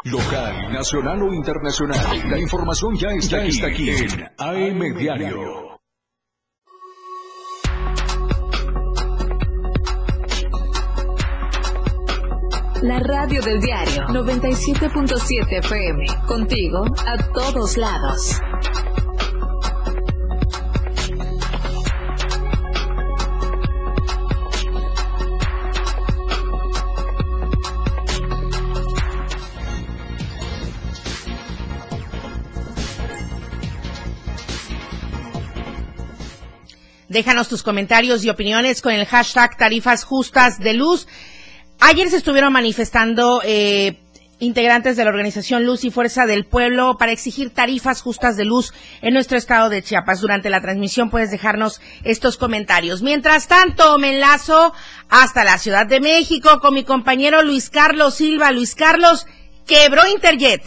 Local, 0.04 0.72
nacional 0.72 1.22
o 1.22 1.32
internacional. 1.32 2.28
La 2.28 2.38
información 2.40 2.96
ya 2.96 3.08
está, 3.10 3.38
aquí, 3.38 3.62
aquí 3.62 3.90
en 3.90 4.24
AM 4.36 4.98
Diario. 4.98 5.67
La 12.88 13.00
radio 13.00 13.42
del 13.42 13.60
diario 13.60 14.06
97.7 14.06 15.58
FM. 15.58 16.06
Contigo 16.26 16.86
a 17.06 17.18
todos 17.34 17.76
lados. 17.76 18.40
Déjanos 37.10 37.50
tus 37.50 37.62
comentarios 37.62 38.24
y 38.24 38.30
opiniones 38.30 38.80
con 38.80 38.94
el 38.94 39.04
hashtag 39.04 39.58
tarifas 39.58 40.04
justas 40.04 40.58
de 40.58 40.72
luz. 40.72 41.06
Ayer 41.80 42.10
se 42.10 42.16
estuvieron 42.16 42.52
manifestando 42.52 43.40
eh, 43.44 43.96
integrantes 44.40 44.96
de 44.96 45.04
la 45.04 45.10
organización 45.10 45.64
Luz 45.64 45.84
y 45.84 45.90
Fuerza 45.90 46.26
del 46.26 46.44
Pueblo 46.44 46.96
para 46.98 47.12
exigir 47.12 47.50
tarifas 47.50 48.02
justas 48.02 48.36
de 48.36 48.44
luz 48.44 48.72
en 49.00 49.14
nuestro 49.14 49.38
estado 49.38 49.68
de 49.68 49.82
Chiapas. 49.82 50.20
Durante 50.20 50.50
la 50.50 50.60
transmisión 50.60 51.10
puedes 51.10 51.30
dejarnos 51.30 51.80
estos 52.04 52.36
comentarios. 52.36 53.02
Mientras 53.02 53.48
tanto, 53.48 53.98
me 53.98 54.14
enlazo 54.14 54.72
hasta 55.08 55.44
la 55.44 55.58
Ciudad 55.58 55.86
de 55.86 56.00
México 56.00 56.60
con 56.60 56.74
mi 56.74 56.84
compañero 56.84 57.42
Luis 57.42 57.70
Carlos 57.70 58.14
Silva. 58.14 58.52
Luis 58.52 58.74
Carlos, 58.74 59.26
quebró 59.66 60.02
Interjet. 60.12 60.62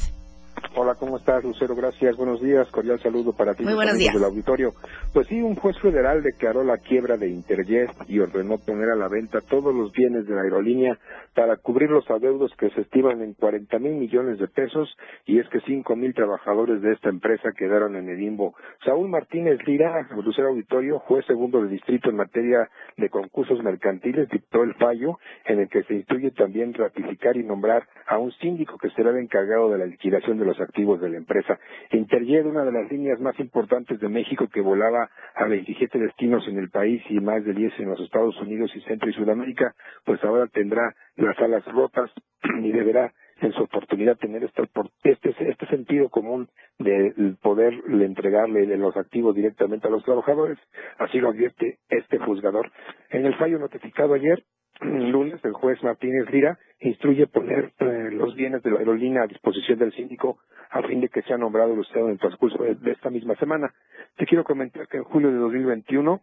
Hola, 0.76 0.96
¿cómo 0.96 1.18
estás, 1.18 1.44
Lucero? 1.44 1.76
Gracias, 1.76 2.16
buenos 2.16 2.42
días, 2.42 2.68
cordial 2.72 3.02
saludo 3.02 3.34
para 3.34 3.54
ti. 3.54 3.64
Muy 3.64 3.74
buenos 3.74 3.98
días. 3.98 4.14
Del 4.14 4.24
auditorio. 4.24 4.74
Pues 5.14 5.28
sí, 5.28 5.42
un 5.42 5.56
juez 5.56 5.78
federal 5.80 6.24
declaró 6.24 6.64
la 6.64 6.78
quiebra 6.78 7.18
de 7.18 7.28
Interjet 7.28 7.92
y 8.08 8.20
ordenó 8.20 8.60
poner 8.60 8.92
a 8.92 8.96
la 8.96 9.10
venta 9.10 9.42
todos 9.42 9.76
los 9.76 9.92
bienes 9.92 10.26
de 10.26 10.34
la 10.34 10.44
aerolínea 10.44 10.98
para 11.36 11.58
cubrir 11.58 11.90
los 11.90 12.10
adeudos 12.10 12.50
que 12.58 12.70
se 12.70 12.80
estiman 12.80 13.22
en 13.22 13.34
40 13.34 13.78
mil 13.80 13.96
millones 13.96 14.40
de 14.40 14.48
pesos 14.48 14.96
y 15.26 15.40
es 15.40 15.50
que 15.50 15.60
5 15.60 15.98
mil 15.98 16.14
trabajadores 16.14 16.82
de 16.82 16.94
esta 16.94 17.10
empresa 17.10 17.52
quedaron 17.58 17.98
en 17.98 18.08
el 18.08 18.20
limbo. 18.20 18.56
Saúl 18.86 19.10
Martínez 19.10 19.60
Lira, 19.68 20.08
Lucero 20.16 20.48
Auditorio, 20.48 21.00
juez 21.00 21.26
segundo 21.26 21.62
de 21.62 21.68
distrito 21.68 22.10
en 22.10 22.16
materia 22.16 22.70
de 22.96 23.10
concursos 23.10 23.62
mercantiles, 23.62 24.30
dictó 24.30 24.64
el 24.64 24.76
fallo 24.76 25.20
en 25.44 25.60
el 25.60 25.68
que 25.68 25.84
se 25.84 25.94
instruye 25.94 26.32
también 26.32 26.74
ratificar 26.74 27.36
y 27.36 27.44
nombrar 27.44 27.86
a 28.08 28.18
un 28.18 28.32
síndico 28.34 28.78
que 28.78 28.90
será 28.92 29.10
el 29.10 29.18
encargado 29.18 29.70
de 29.72 29.78
la 29.78 29.86
liquidación 29.88 30.40
de 30.40 30.46
los 30.46 30.62
activos 30.62 31.02
de 31.02 31.10
la 31.10 31.18
empresa. 31.18 31.60
Interjet, 31.92 32.46
una 32.46 32.64
de 32.64 32.72
las 32.72 32.90
líneas 32.90 33.20
más 33.20 33.38
importantes 33.42 34.00
de 34.00 34.08
México 34.08 34.48
que 34.48 34.62
volaba 34.62 35.01
a 35.36 35.46
27 35.46 36.00
destinos 36.00 36.48
en 36.48 36.58
el 36.58 36.70
país 36.70 37.02
y 37.10 37.20
más 37.20 37.44
de 37.46 37.54
10 37.54 37.80
en 37.80 37.90
los 37.90 38.00
Estados 38.00 38.36
Unidos 38.42 38.72
y 38.76 38.82
Centro 38.82 39.10
y 39.10 39.14
Sudamérica, 39.14 39.74
pues 40.06 40.24
ahora 40.24 40.48
tendrá 40.48 40.94
las 41.16 41.38
alas 41.40 41.66
rotas 41.66 42.12
y 42.62 42.72
deberá 42.72 43.14
en 43.42 43.52
su 43.54 43.64
oportunidad 43.64 44.18
tener 44.18 44.44
este, 44.44 44.64
este, 45.04 45.50
este 45.50 45.68
sentido 45.68 46.10
común 46.10 46.48
de 46.78 47.36
poder 47.42 47.74
entregarle 47.88 48.66
los 48.78 48.96
activos 48.96 49.36
directamente 49.36 49.88
a 49.88 49.92
los 49.92 50.04
trabajadores. 50.04 50.60
Así 51.00 51.20
lo 51.20 51.30
advierte 51.30 51.80
este 51.90 52.20
juzgador. 52.20 52.72
En 53.10 53.26
el 53.26 53.36
fallo 53.36 53.58
notificado 53.58 54.14
ayer, 54.14 54.44
lunes, 54.82 55.44
el 55.44 55.54
juez 55.54 55.82
Martínez 55.84 56.30
Lira 56.32 56.60
instruye 56.82 57.28
poner 57.28 57.72
eh, 57.80 58.10
los 58.12 58.36
bienes 58.36 58.64
de 58.64 58.72
la 58.72 58.80
aerolínea 58.80 59.24
a 59.24 59.28
disposición 59.28 59.80
del 59.80 59.94
síndico 59.94 60.40
a 60.70 60.82
fin 60.84 61.02
de 61.02 61.10
que 61.10 61.22
sea 61.24 61.38
nombrado 61.38 61.74
el 61.74 61.86
en 61.94 62.10
el 62.10 62.20
transcurso 62.20 62.64
de, 62.64 62.92
esta 62.92 63.10
misma 63.10 63.36
semana. 63.36 63.74
Te 64.18 64.26
quiero 64.26 64.44
comentar 64.44 64.88
que 64.88 64.98
en 64.98 65.04
julio 65.04 65.30
de 65.30 65.38
2021 65.38 66.22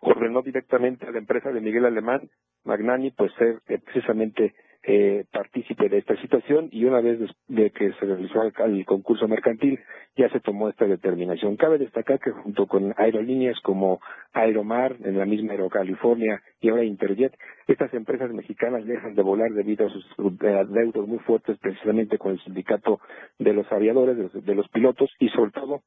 ordenó 0.00 0.42
directamente 0.42 1.06
a 1.06 1.10
la 1.10 1.18
empresa 1.18 1.50
de 1.50 1.60
Miguel 1.60 1.86
Alemán, 1.86 2.28
Magnani, 2.64 3.12
pues 3.12 3.32
ser 3.34 3.60
eh, 3.68 3.78
precisamente 3.78 4.54
eh, 4.88 5.24
partícipe 5.32 5.88
de 5.88 5.98
esta 5.98 6.14
situación 6.20 6.68
y 6.70 6.84
una 6.84 7.00
vez 7.00 7.18
de 7.48 7.70
que 7.70 7.92
se 7.94 8.06
realizó 8.06 8.42
el, 8.42 8.84
concurso 8.86 9.26
mercantil 9.26 9.80
ya 10.16 10.28
se 10.30 10.38
tomó 10.38 10.68
esta 10.68 10.86
determinación. 10.86 11.56
Cabe 11.56 11.78
destacar 11.78 12.20
que 12.20 12.30
junto 12.30 12.68
con 12.68 12.94
aerolíneas 12.96 13.58
como 13.60 14.00
Aeromar, 14.32 14.94
en 15.02 15.18
la 15.18 15.26
misma 15.26 15.52
Aerocalifornia 15.52 16.40
y 16.60 16.68
ahora 16.68 16.84
Interjet, 16.84 17.36
estas 17.66 17.92
empresas 17.94 18.30
mexicanas 18.30 18.86
dejan 18.86 19.16
de 19.16 19.22
volar 19.22 19.50
debido 19.50 19.88
a 19.88 19.90
sus 19.90 20.06
deudos 20.38 21.08
muy 21.08 21.18
fuertes 21.18 21.58
precisamente 21.58 22.16
con 22.16 22.32
el 22.32 22.40
sindicato 22.44 23.00
de 23.40 23.54
los 23.54 23.70
aviadores, 23.72 24.32
de 24.32 24.54
los 24.54 24.68
pilotos 24.68 25.10
y 25.18 25.30
sobre 25.30 25.50
todo 25.50 25.82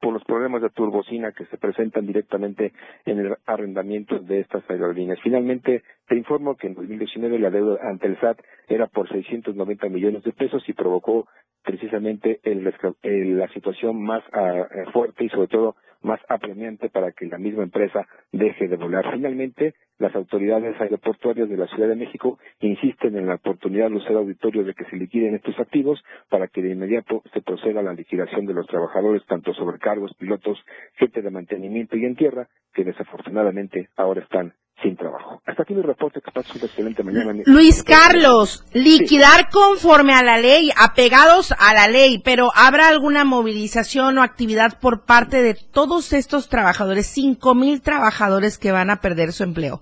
por 0.00 0.12
los 0.12 0.24
problemas 0.24 0.62
de 0.62 0.70
turbocina 0.70 1.32
que 1.32 1.46
se 1.46 1.56
presentan 1.56 2.06
directamente 2.06 2.72
en 3.04 3.18
el 3.18 3.36
arrendamiento 3.46 4.18
de 4.18 4.40
estas 4.40 4.68
aerolíneas. 4.70 5.18
Finalmente, 5.22 5.82
te 6.06 6.16
informo 6.16 6.56
que 6.56 6.68
en 6.68 6.74
2019 6.74 7.38
la 7.38 7.50
deuda 7.50 7.78
ante 7.82 8.06
el 8.06 8.20
SAT 8.20 8.40
era 8.68 8.86
por 8.86 9.08
690 9.08 9.88
millones 9.88 10.22
de 10.22 10.32
pesos 10.32 10.62
y 10.68 10.72
provocó 10.72 11.26
precisamente 11.64 12.40
la 12.44 13.48
situación 13.48 14.00
más 14.02 14.22
ah, 14.32 14.66
fuerte 14.92 15.24
y 15.24 15.28
sobre 15.28 15.48
todo 15.48 15.76
más 16.06 16.20
apremiante 16.28 16.88
para 16.88 17.12
que 17.12 17.26
la 17.26 17.36
misma 17.36 17.64
empresa 17.64 18.06
deje 18.32 18.68
de 18.68 18.76
volar. 18.76 19.04
Finalmente, 19.12 19.74
las 19.98 20.14
autoridades 20.14 20.80
aeroportuarias 20.80 21.48
de 21.48 21.56
la 21.56 21.66
Ciudad 21.66 21.88
de 21.88 21.96
México 21.96 22.38
insisten 22.60 23.16
en 23.16 23.26
la 23.26 23.34
oportunidad 23.34 23.90
de 23.90 24.00
ser 24.02 24.16
auditorio 24.16 24.64
de 24.64 24.74
que 24.74 24.84
se 24.84 24.96
liquiden 24.96 25.34
estos 25.34 25.58
activos 25.58 26.02
para 26.30 26.48
que 26.48 26.62
de 26.62 26.70
inmediato 26.70 27.22
se 27.32 27.42
proceda 27.42 27.80
a 27.80 27.82
la 27.82 27.92
liquidación 27.92 28.46
de 28.46 28.54
los 28.54 28.66
trabajadores, 28.66 29.26
tanto 29.26 29.52
sobrecargos, 29.52 30.14
pilotos, 30.14 30.58
gente 30.94 31.20
de 31.20 31.30
mantenimiento 31.30 31.96
y 31.96 32.04
en 32.04 32.16
tierra, 32.16 32.48
que 32.72 32.84
desafortunadamente 32.84 33.88
ahora 33.96 34.22
están 34.22 34.54
sin 34.82 34.96
trabajo. 34.96 35.40
Hasta 35.46 35.62
aquí 35.62 35.74
mi 35.74 35.82
reporte, 35.82 36.20
que 36.20 36.30
pasen 36.30 36.56
una 36.56 36.66
excelente 36.66 37.02
mañana. 37.02 37.32
Luis 37.46 37.82
Carlos, 37.82 38.64
liquidar 38.74 39.48
conforme 39.50 40.12
a 40.12 40.22
la 40.22 40.38
ley, 40.38 40.70
apegados 40.76 41.52
a 41.58 41.72
la 41.74 41.88
ley, 41.88 42.20
pero 42.22 42.50
¿habrá 42.54 42.88
alguna 42.88 43.24
movilización 43.24 44.18
o 44.18 44.22
actividad 44.22 44.78
por 44.80 45.04
parte 45.04 45.42
de 45.42 45.54
todos 45.54 46.12
estos 46.12 46.48
trabajadores, 46.48 47.06
cinco 47.06 47.54
mil 47.54 47.80
trabajadores 47.80 48.58
que 48.58 48.72
van 48.72 48.90
a 48.90 48.96
perder 48.96 49.32
su 49.32 49.44
empleo? 49.44 49.80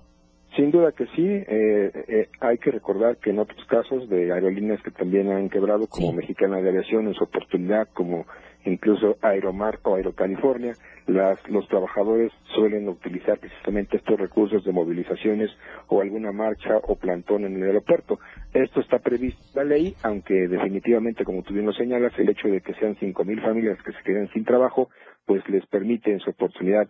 Sin 0.55 0.71
duda 0.71 0.93
que 0.93 1.05
sí. 1.07 1.25
Eh, 1.25 1.91
eh, 2.07 2.29
hay 2.39 2.57
que 2.57 2.71
recordar 2.71 3.17
que 3.17 3.31
en 3.31 3.39
otros 3.39 3.59
casos 3.67 4.07
de 4.09 4.31
aerolíneas 4.31 4.81
que 4.81 4.91
también 4.91 5.29
han 5.29 5.49
quebrado, 5.49 5.87
como 5.87 6.13
Mexicana 6.13 6.61
de 6.61 6.69
Aviación 6.69 7.07
en 7.07 7.13
su 7.13 7.25
oportunidad, 7.25 7.89
como 7.93 8.25
incluso 8.65 9.17
Aeromar 9.21 9.79
o 9.83 9.95
Aerocalifornia, 9.95 10.73
las, 11.07 11.37
los 11.49 11.67
trabajadores 11.67 12.31
suelen 12.55 12.89
utilizar 12.89 13.37
precisamente 13.39 13.97
estos 13.97 14.19
recursos 14.19 14.63
de 14.63 14.71
movilizaciones 14.71 15.51
o 15.87 16.01
alguna 16.01 16.31
marcha 16.31 16.77
o 16.83 16.95
plantón 16.95 17.45
en 17.45 17.55
el 17.57 17.63
aeropuerto. 17.63 18.19
Esto 18.53 18.81
está 18.81 18.99
previsto 18.99 19.41
en 19.53 19.69
la 19.69 19.75
ley, 19.75 19.95
aunque 20.03 20.47
definitivamente, 20.47 21.23
como 21.23 21.43
tú 21.43 21.53
bien 21.53 21.65
lo 21.65 21.73
señalas, 21.73 22.17
el 22.17 22.29
hecho 22.29 22.47
de 22.47 22.61
que 22.61 22.73
sean 22.75 22.95
5.000 22.95 23.41
familias 23.41 23.81
que 23.83 23.91
se 23.91 24.03
queden 24.03 24.29
sin 24.29 24.45
trabajo, 24.45 24.89
pues 25.25 25.47
les 25.49 25.65
permite 25.67 26.11
en 26.11 26.19
su 26.19 26.31
oportunidad 26.31 26.87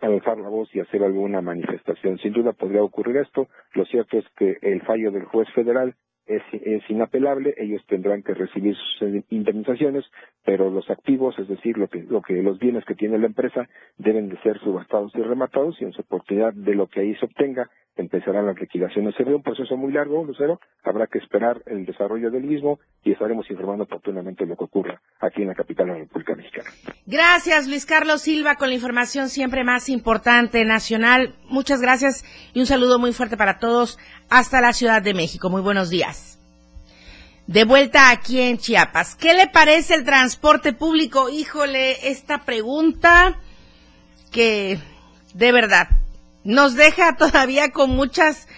alzar 0.00 0.38
la 0.38 0.48
voz 0.48 0.68
y 0.74 0.80
hacer 0.80 1.02
alguna 1.02 1.40
manifestación. 1.40 2.18
Sin 2.18 2.32
duda 2.32 2.52
podría 2.52 2.82
ocurrir 2.82 3.16
esto. 3.16 3.48
Lo 3.72 3.84
cierto 3.84 4.18
es 4.18 4.24
que 4.36 4.58
el 4.62 4.82
fallo 4.82 5.10
del 5.10 5.24
juez 5.24 5.48
federal 5.52 5.94
es, 6.26 6.42
inapelable, 6.88 7.54
ellos 7.58 7.82
tendrán 7.86 8.22
que 8.22 8.34
recibir 8.34 8.74
sus 8.76 9.08
indemnizaciones, 9.30 10.04
pero 10.44 10.70
los 10.70 10.88
activos, 10.90 11.38
es 11.38 11.48
decir, 11.48 11.76
lo 11.76 11.88
que, 11.88 12.02
lo 12.02 12.22
que 12.22 12.42
los 12.42 12.58
bienes 12.58 12.84
que 12.84 12.94
tiene 12.94 13.18
la 13.18 13.26
empresa, 13.26 13.68
deben 13.98 14.28
de 14.28 14.40
ser 14.42 14.58
subastados 14.60 15.12
y 15.14 15.22
rematados 15.22 15.80
y 15.80 15.84
en 15.84 15.92
su 15.92 16.02
oportunidad 16.02 16.52
de 16.54 16.74
lo 16.74 16.86
que 16.86 17.00
ahí 17.00 17.14
se 17.16 17.26
obtenga, 17.26 17.70
empezarán 17.96 18.46
las 18.46 18.58
liquidaciones. 18.58 19.14
Sería 19.16 19.36
un 19.36 19.42
proceso 19.42 19.76
muy 19.76 19.92
largo, 19.92 20.24
Lucero, 20.24 20.60
habrá 20.82 21.06
que 21.06 21.18
esperar 21.18 21.62
el 21.66 21.86
desarrollo 21.86 22.30
del 22.30 22.42
mismo 22.42 22.80
y 23.04 23.12
estaremos 23.12 23.48
informando 23.50 23.84
oportunamente 23.84 24.46
lo 24.46 24.56
que 24.56 24.64
ocurra 24.64 25.00
aquí 25.20 25.42
en 25.42 25.48
la 25.48 25.54
capital 25.54 25.86
de 25.86 25.92
la 25.92 25.98
República 26.00 26.34
Mexicana. 26.34 26.70
Gracias, 27.06 27.68
Luis 27.68 27.86
Carlos 27.86 28.22
Silva, 28.22 28.56
con 28.56 28.68
la 28.68 28.74
información 28.74 29.28
siempre 29.28 29.64
más 29.64 29.88
importante 29.88 30.64
nacional. 30.64 31.36
Muchas 31.48 31.80
gracias 31.80 32.24
y 32.52 32.60
un 32.60 32.66
saludo 32.66 32.98
muy 32.98 33.12
fuerte 33.12 33.36
para 33.36 33.58
todos 33.58 33.98
hasta 34.28 34.60
la 34.60 34.72
Ciudad 34.72 35.02
de 35.02 35.14
México. 35.14 35.50
Muy 35.50 35.62
buenos 35.62 35.90
días. 35.90 36.38
De 37.46 37.64
vuelta 37.64 38.10
aquí 38.10 38.40
en 38.40 38.58
Chiapas. 38.58 39.14
¿Qué 39.16 39.34
le 39.34 39.48
parece 39.48 39.94
el 39.94 40.04
transporte 40.04 40.72
público? 40.72 41.28
Híjole, 41.28 42.08
esta 42.10 42.44
pregunta 42.44 43.38
que 44.30 44.78
de 45.34 45.52
verdad 45.52 45.88
nos 46.42 46.74
deja 46.74 47.16
todavía 47.16 47.70
con 47.70 47.90
muchas, 47.90 48.48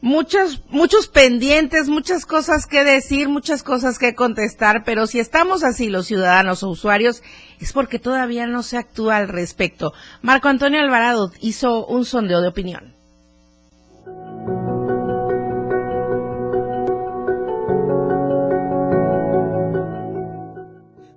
muchos, 0.00 0.62
muchos 0.68 1.08
pendientes, 1.08 1.88
muchas 1.88 2.26
cosas 2.26 2.66
que 2.66 2.84
decir, 2.84 3.28
muchas 3.28 3.62
cosas 3.62 3.98
que 3.98 4.14
contestar, 4.14 4.84
pero 4.84 5.06
si 5.06 5.20
estamos 5.20 5.64
así 5.64 5.88
los 5.88 6.06
ciudadanos 6.06 6.62
o 6.62 6.68
usuarios, 6.68 7.22
es 7.60 7.72
porque 7.72 7.98
todavía 7.98 8.46
no 8.46 8.62
se 8.62 8.76
actúa 8.76 9.16
al 9.16 9.28
respecto. 9.28 9.92
Marco 10.22 10.48
Antonio 10.48 10.80
Alvarado 10.80 11.32
hizo 11.40 11.86
un 11.86 12.04
sondeo 12.04 12.40
de 12.40 12.48
opinión. 12.48 12.94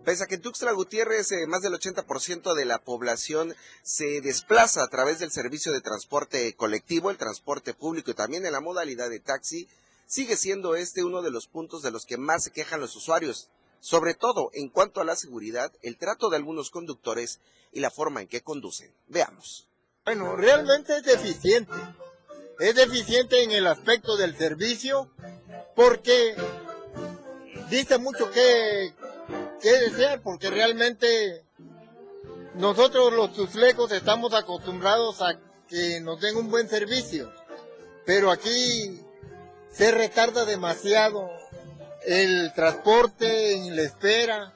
Pese 0.08 0.24
a 0.24 0.28
que 0.28 0.36
en 0.36 0.42
Tuxtla 0.42 0.72
Gutiérrez 0.72 1.34
eh, 1.34 1.48
más 1.48 1.62
del 1.62 1.74
80% 1.74 2.54
de 2.54 2.64
la 2.64 2.80
población 2.80 3.54
se 3.84 4.22
desplaza 4.22 4.82
a 4.82 4.88
través 4.88 5.20
del 5.20 5.32
servicio 5.32 5.74
de 5.74 5.82
transporte 5.82 6.56
colectivo, 6.56 7.12
el 7.12 7.18
transporte 7.18 7.74
público 7.74 8.12
y 8.12 8.14
también 8.14 8.46
en 8.46 8.54
la 8.54 8.62
modalidad 8.62 9.10
de 9.10 9.20
taxi, 9.20 9.68
sigue 10.06 10.38
siendo 10.38 10.78
este 10.78 11.04
uno 11.04 11.22
de 11.22 11.30
los 11.30 11.48
puntos 11.48 11.82
de 11.82 11.92
los 11.92 12.06
que 12.06 12.16
más 12.16 12.46
se 12.46 12.52
quejan 12.52 12.80
los 12.80 12.96
usuarios, 12.96 13.50
sobre 13.82 14.14
todo 14.14 14.50
en 14.54 14.70
cuanto 14.70 15.02
a 15.02 15.04
la 15.04 15.18
seguridad, 15.18 15.74
el 15.82 15.98
trato 15.98 16.30
de 16.30 16.38
algunos 16.38 16.70
conductores 16.70 17.42
y 17.74 17.82
la 17.82 17.92
forma 17.92 18.22
en 18.22 18.30
que 18.30 18.40
conducen. 18.40 18.90
Veamos. 19.10 19.68
Bueno, 20.06 20.38
realmente 20.38 20.96
es 20.96 21.04
deficiente. 21.04 21.74
Es 22.62 22.76
deficiente 22.76 23.44
en 23.44 23.52
el 23.52 23.68
aspecto 23.68 24.16
del 24.16 24.38
servicio 24.38 25.12
porque 25.76 26.34
dice 27.70 27.98
mucho 27.98 28.32
que 28.32 28.94
qué 29.62 29.72
desear, 29.72 30.22
porque 30.22 30.50
realmente 30.50 31.44
nosotros 32.56 33.14
los 33.14 33.34
tuslecos 33.34 33.92
estamos 33.92 34.34
acostumbrados 34.34 35.22
a 35.22 35.40
que 35.68 36.00
nos 36.02 36.20
den 36.22 36.38
un 36.38 36.50
buen 36.50 36.68
servicio, 36.70 37.32
pero 38.06 38.32
aquí 38.32 39.02
se 39.72 39.92
retarda 39.92 40.46
demasiado 40.46 41.30
el 42.06 42.54
transporte 42.54 43.56
en 43.56 43.76
la 43.76 43.82
espera 43.84 44.54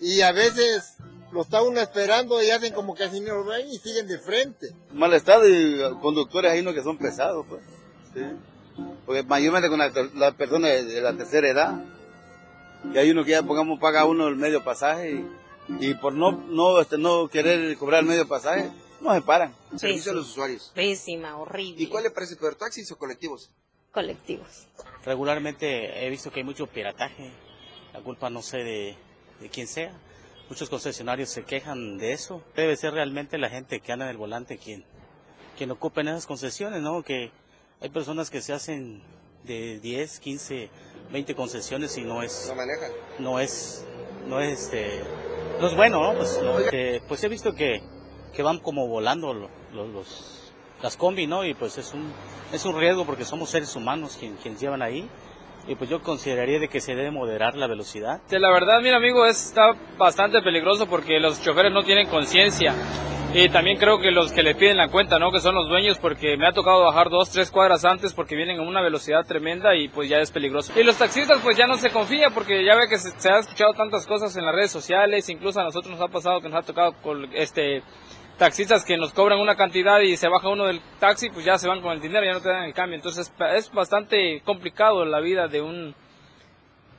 y 0.00 0.20
a 0.20 0.32
veces 0.32 0.96
lo 1.32 1.42
está 1.42 1.62
uno 1.62 1.80
esperando 1.80 2.42
y 2.42 2.50
hacen 2.50 2.72
como 2.72 2.94
que 2.94 3.04
así 3.04 3.20
no 3.20 3.34
lo 3.36 3.44
ven 3.44 3.68
y 3.68 3.78
siguen 3.78 4.06
de 4.06 4.18
frente. 4.18 4.72
Mal 4.92 5.12
estado 5.12 5.48
y 5.48 5.78
conductores 6.00 6.50
ahí 6.50 6.62
no 6.62 6.74
que 6.74 6.82
son 6.82 6.98
pesados, 6.98 7.46
pues. 7.48 7.62
¿sí? 8.14 8.22
Porque 9.06 9.22
mayormente 9.22 9.68
con 9.68 9.78
las 9.78 10.34
personas 10.34 10.86
de 10.86 11.00
la 11.00 11.16
tercera 11.16 11.48
edad, 11.48 11.80
y 12.92 12.98
hay 12.98 13.10
uno 13.10 13.24
que 13.24 13.32
ya 13.32 13.42
pongamos 13.42 13.78
paga 13.78 14.04
uno 14.04 14.28
el 14.28 14.36
medio 14.36 14.64
pasaje 14.64 15.24
y, 15.80 15.94
por 15.94 16.14
no 16.14 16.32
no 16.32 16.80
este, 16.80 16.98
no 16.98 17.28
querer 17.28 17.76
cobrar 17.76 18.00
el 18.00 18.08
medio 18.08 18.26
pasaje 18.26 18.70
no 19.00 19.14
se 19.14 19.22
paran. 19.22 19.54
Servicio 19.76 20.12
a 20.12 20.14
los 20.14 20.30
usuarios. 20.30 20.72
Pésima, 20.74 21.36
horrible. 21.36 21.82
¿Y 21.82 21.86
cuál 21.86 22.04
le 22.04 22.10
parece 22.10 22.36
peor, 22.36 22.56
taxis 22.56 22.90
o 22.90 22.98
colectivos? 22.98 23.50
Colectivos. 23.92 24.66
Regularmente 25.04 26.04
he 26.04 26.10
visto 26.10 26.30
que 26.30 26.40
hay 26.40 26.44
mucho 26.44 26.66
pirataje. 26.66 27.30
La 27.92 28.00
culpa 28.00 28.28
no 28.28 28.42
sé 28.42 28.58
de, 28.58 28.96
de 29.40 29.48
quién 29.48 29.66
sea. 29.66 29.92
Muchos 30.48 30.68
concesionarios 30.68 31.30
se 31.30 31.44
quejan 31.44 31.98
de 31.98 32.12
eso. 32.12 32.42
Debe 32.56 32.76
ser 32.76 32.92
realmente 32.92 33.38
la 33.38 33.50
gente 33.50 33.80
que 33.80 33.92
anda 33.92 34.06
en 34.06 34.10
el 34.10 34.16
volante 34.16 34.58
quien, 34.58 34.84
quien 35.56 35.70
ocupa 35.70 36.00
en 36.00 36.08
esas 36.08 36.26
concesiones, 36.26 36.82
¿no? 36.82 37.02
Que 37.02 37.30
hay 37.80 37.90
personas 37.90 38.30
que 38.30 38.40
se 38.40 38.52
hacen 38.52 39.02
de 39.44 39.78
10, 39.78 40.20
15 40.20 40.70
20 41.12 41.34
concesiones 41.34 41.96
y 41.96 42.02
no 42.02 42.22
es... 42.22 42.46
No 42.48 42.54
manejan. 42.54 42.90
No 43.18 43.40
es, 43.40 43.86
no 44.26 44.40
es, 44.40 44.64
este, 44.64 45.02
no 45.60 45.66
es 45.66 45.76
bueno, 45.76 46.02
¿no? 46.02 46.14
Pues, 46.14 46.40
eh, 46.72 47.00
pues 47.08 47.24
he 47.24 47.28
visto 47.28 47.54
que, 47.54 47.82
que 48.32 48.42
van 48.42 48.58
como 48.58 48.86
volando 48.88 49.32
los, 49.32 49.50
los, 49.72 50.52
las 50.82 50.96
combi, 50.96 51.26
¿no? 51.26 51.44
Y 51.44 51.54
pues 51.54 51.78
es 51.78 51.92
un, 51.94 52.12
es 52.52 52.64
un 52.64 52.78
riesgo 52.78 53.04
porque 53.04 53.24
somos 53.24 53.50
seres 53.50 53.74
humanos 53.74 54.16
quienes 54.18 54.40
quien 54.40 54.56
llevan 54.56 54.82
ahí 54.82 55.08
y 55.66 55.74
pues 55.74 55.90
yo 55.90 56.02
consideraría 56.02 56.58
de 56.58 56.68
que 56.68 56.80
se 56.80 56.94
debe 56.94 57.10
moderar 57.10 57.54
la 57.54 57.66
velocidad. 57.66 58.22
La 58.30 58.50
verdad, 58.50 58.80
mi 58.80 58.88
amigo, 58.88 59.26
está 59.26 59.72
bastante 59.98 60.40
peligroso 60.40 60.86
porque 60.86 61.20
los 61.20 61.42
choferes 61.42 61.72
no 61.72 61.84
tienen 61.84 62.08
conciencia 62.08 62.74
y 63.34 63.48
también 63.50 63.76
creo 63.76 63.98
que 63.98 64.10
los 64.10 64.32
que 64.32 64.42
le 64.42 64.54
piden 64.54 64.78
la 64.78 64.88
cuenta, 64.88 65.18
¿no? 65.18 65.30
Que 65.30 65.40
son 65.40 65.54
los 65.54 65.68
dueños, 65.68 65.98
porque 65.98 66.36
me 66.36 66.46
ha 66.46 66.52
tocado 66.52 66.84
bajar 66.84 67.10
dos, 67.10 67.30
tres 67.30 67.50
cuadras 67.50 67.84
antes 67.84 68.14
porque 68.14 68.36
vienen 68.36 68.58
a 68.58 68.62
una 68.62 68.80
velocidad 68.80 69.24
tremenda 69.26 69.76
y 69.76 69.88
pues 69.88 70.08
ya 70.08 70.18
es 70.18 70.30
peligroso. 70.30 70.72
Y 70.78 70.82
los 70.82 70.96
taxistas 70.96 71.40
pues 71.42 71.56
ya 71.56 71.66
no 71.66 71.76
se 71.76 71.90
confía 71.90 72.30
porque 72.30 72.64
ya 72.64 72.74
ve 72.74 72.88
que 72.88 72.98
se, 72.98 73.10
se 73.20 73.30
ha 73.30 73.38
escuchado 73.38 73.74
tantas 73.74 74.06
cosas 74.06 74.34
en 74.36 74.46
las 74.46 74.54
redes 74.54 74.70
sociales, 74.70 75.28
incluso 75.28 75.60
a 75.60 75.64
nosotros 75.64 75.92
nos 75.92 76.00
ha 76.00 76.10
pasado 76.10 76.40
que 76.40 76.48
nos 76.48 76.58
ha 76.58 76.66
tocado 76.66 76.94
con 77.02 77.28
este 77.34 77.82
taxistas 78.38 78.84
que 78.84 78.96
nos 78.96 79.12
cobran 79.12 79.40
una 79.40 79.56
cantidad 79.56 80.00
y 80.00 80.16
se 80.16 80.28
baja 80.28 80.48
uno 80.48 80.66
del 80.66 80.80
taxi, 80.98 81.28
pues 81.28 81.44
ya 81.44 81.58
se 81.58 81.68
van 81.68 81.82
con 81.82 81.92
el 81.92 82.00
dinero, 82.00 82.24
ya 82.24 82.32
no 82.32 82.40
te 82.40 82.48
dan 82.48 82.64
el 82.64 82.72
cambio. 82.72 82.96
Entonces 82.96 83.30
es 83.54 83.72
bastante 83.72 84.40
complicado 84.44 85.04
la 85.04 85.20
vida 85.20 85.48
de 85.48 85.60
un 85.60 85.94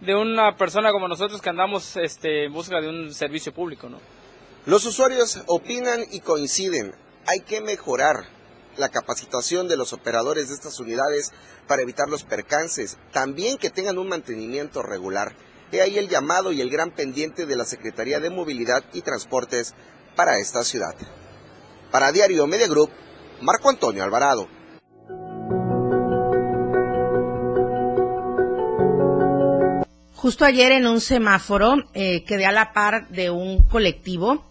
de 0.02 0.16
una 0.16 0.56
persona 0.56 0.92
como 0.92 1.08
nosotros 1.08 1.42
que 1.42 1.50
andamos 1.50 1.98
este, 1.98 2.46
en 2.46 2.54
busca 2.54 2.80
de 2.80 2.88
un 2.88 3.14
servicio 3.14 3.54
público, 3.54 3.90
¿no? 3.90 3.98
Los 4.70 4.86
usuarios 4.86 5.42
opinan 5.48 6.06
y 6.12 6.20
coinciden. 6.20 6.94
Hay 7.26 7.40
que 7.40 7.60
mejorar 7.60 8.18
la 8.78 8.90
capacitación 8.90 9.68
de 9.68 9.76
los 9.76 9.94
operadores 9.94 10.50
de 10.50 10.54
estas 10.54 10.80
unidades 10.80 11.32
para 11.68 11.82
evitar 11.82 12.08
los 12.08 12.24
percances. 12.24 13.00
También 13.12 13.58
que 13.58 13.72
tengan 13.72 13.98
un 13.98 14.08
mantenimiento 14.08 14.84
regular. 14.84 15.36
He 15.72 15.82
ahí 15.82 15.98
el 15.98 16.08
llamado 16.08 16.52
y 16.52 16.62
el 16.62 16.70
gran 16.70 16.92
pendiente 16.92 17.48
de 17.48 17.56
la 17.56 17.66
Secretaría 17.66 18.20
de 18.20 18.30
Movilidad 18.30 18.84
y 18.94 19.02
Transportes 19.02 19.74
para 20.16 20.38
esta 20.38 20.64
ciudad. 20.64 20.94
Para 21.90 22.12
Diario 22.12 22.46
Media 22.46 22.68
Group, 22.68 22.92
Marco 23.42 23.70
Antonio 23.70 24.04
Alvarado. 24.04 24.48
Justo 30.14 30.46
ayer 30.46 30.74
en 30.74 30.86
un 30.86 31.02
semáforo 31.02 31.74
eh, 31.96 32.24
quedé 32.24 32.46
a 32.46 32.52
la 32.52 32.72
par 32.72 33.10
de 33.10 33.32
un 33.32 33.64
colectivo 33.64 34.49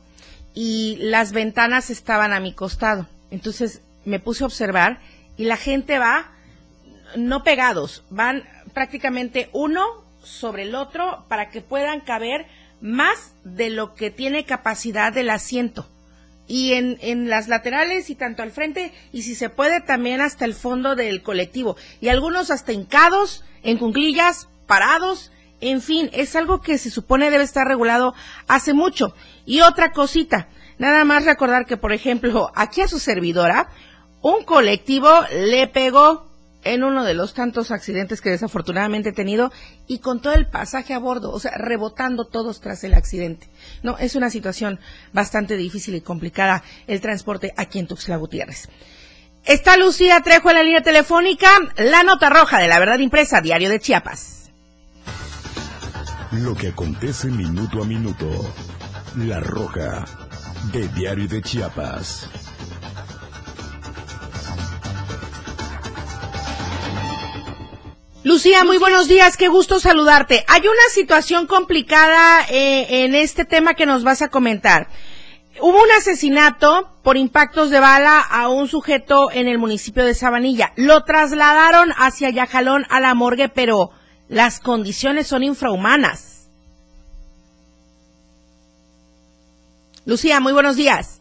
y 0.60 0.96
las 0.96 1.30
ventanas 1.30 1.88
estaban 1.88 2.32
a 2.32 2.40
mi 2.40 2.52
costado. 2.52 3.06
Entonces 3.30 3.80
me 4.04 4.18
puse 4.18 4.42
a 4.42 4.48
observar 4.48 4.98
y 5.36 5.44
la 5.44 5.56
gente 5.56 6.00
va 6.00 6.32
no 7.14 7.44
pegados, 7.44 8.02
van 8.10 8.42
prácticamente 8.74 9.50
uno 9.52 9.84
sobre 10.20 10.64
el 10.64 10.74
otro 10.74 11.26
para 11.28 11.50
que 11.50 11.60
puedan 11.60 12.00
caber 12.00 12.46
más 12.80 13.36
de 13.44 13.70
lo 13.70 13.94
que 13.94 14.10
tiene 14.10 14.46
capacidad 14.46 15.12
del 15.12 15.30
asiento. 15.30 15.88
Y 16.48 16.72
en, 16.72 16.98
en 17.02 17.30
las 17.30 17.46
laterales 17.46 18.10
y 18.10 18.16
tanto 18.16 18.42
al 18.42 18.50
frente 18.50 18.92
y 19.12 19.22
si 19.22 19.36
se 19.36 19.50
puede 19.50 19.80
también 19.80 20.20
hasta 20.20 20.44
el 20.44 20.54
fondo 20.54 20.96
del 20.96 21.22
colectivo. 21.22 21.76
Y 22.00 22.08
algunos 22.08 22.50
hasta 22.50 22.72
hincados, 22.72 23.44
en 23.62 23.78
cunclillas, 23.78 24.48
parados, 24.66 25.30
en 25.60 25.82
fin, 25.82 26.10
es 26.12 26.36
algo 26.36 26.60
que 26.60 26.78
se 26.78 26.90
supone 26.90 27.30
debe 27.30 27.44
estar 27.44 27.66
regulado 27.66 28.14
hace 28.46 28.74
mucho. 28.74 29.14
Y 29.44 29.60
otra 29.60 29.92
cosita, 29.92 30.48
nada 30.78 31.04
más 31.04 31.24
recordar 31.24 31.66
que, 31.66 31.76
por 31.76 31.92
ejemplo, 31.92 32.50
aquí 32.54 32.80
a 32.80 32.88
su 32.88 32.98
servidora, 32.98 33.68
un 34.22 34.44
colectivo 34.44 35.10
le 35.32 35.66
pegó 35.66 36.28
en 36.64 36.82
uno 36.82 37.04
de 37.04 37.14
los 37.14 37.34
tantos 37.34 37.70
accidentes 37.70 38.20
que 38.20 38.30
desafortunadamente 38.30 39.10
he 39.10 39.12
tenido 39.12 39.52
y 39.86 40.00
con 40.00 40.20
todo 40.20 40.34
el 40.34 40.46
pasaje 40.46 40.92
a 40.92 40.98
bordo, 40.98 41.30
o 41.30 41.40
sea, 41.40 41.52
rebotando 41.56 42.26
todos 42.26 42.60
tras 42.60 42.82
el 42.84 42.94
accidente. 42.94 43.48
No, 43.82 43.96
es 43.98 44.16
una 44.16 44.28
situación 44.28 44.80
bastante 45.12 45.56
difícil 45.56 45.94
y 45.94 46.00
complicada 46.00 46.62
el 46.86 47.00
transporte 47.00 47.52
aquí 47.56 47.78
en 47.78 47.86
Tuxtla 47.86 48.16
Gutiérrez. 48.16 48.68
Está 49.44 49.76
Lucía 49.76 50.20
Trejo 50.20 50.50
en 50.50 50.56
la 50.56 50.62
línea 50.62 50.82
telefónica, 50.82 51.48
la 51.76 52.02
nota 52.02 52.28
roja 52.28 52.58
de 52.58 52.68
la 52.68 52.78
verdad 52.78 52.98
impresa, 52.98 53.40
Diario 53.40 53.70
de 53.70 53.80
Chiapas. 53.80 54.37
Lo 56.32 56.54
que 56.54 56.68
acontece 56.68 57.28
minuto 57.28 57.82
a 57.82 57.86
minuto. 57.86 58.26
La 59.16 59.40
roja 59.40 60.04
de 60.74 60.86
Diario 60.88 61.26
de 61.26 61.40
Chiapas. 61.40 62.28
Lucía, 68.24 68.62
muy 68.64 68.76
buenos 68.76 69.08
días, 69.08 69.38
qué 69.38 69.48
gusto 69.48 69.80
saludarte. 69.80 70.44
Hay 70.48 70.60
una 70.60 70.88
situación 70.90 71.46
complicada 71.46 72.44
eh, 72.50 73.04
en 73.04 73.14
este 73.14 73.46
tema 73.46 73.72
que 73.72 73.86
nos 73.86 74.04
vas 74.04 74.20
a 74.20 74.28
comentar. 74.28 74.88
Hubo 75.62 75.82
un 75.82 75.90
asesinato 75.96 76.98
por 77.02 77.16
impactos 77.16 77.70
de 77.70 77.80
bala 77.80 78.20
a 78.20 78.48
un 78.48 78.68
sujeto 78.68 79.30
en 79.32 79.48
el 79.48 79.56
municipio 79.56 80.04
de 80.04 80.14
Sabanilla. 80.14 80.74
Lo 80.76 81.04
trasladaron 81.04 81.90
hacia 81.96 82.28
Yajalón 82.28 82.84
a 82.90 83.00
la 83.00 83.14
morgue, 83.14 83.48
pero 83.48 83.92
las 84.28 84.60
condiciones 84.60 85.26
son 85.26 85.42
infrahumanas. 85.42 86.48
Lucía, 90.04 90.40
muy 90.40 90.52
buenos 90.52 90.76
días. 90.76 91.20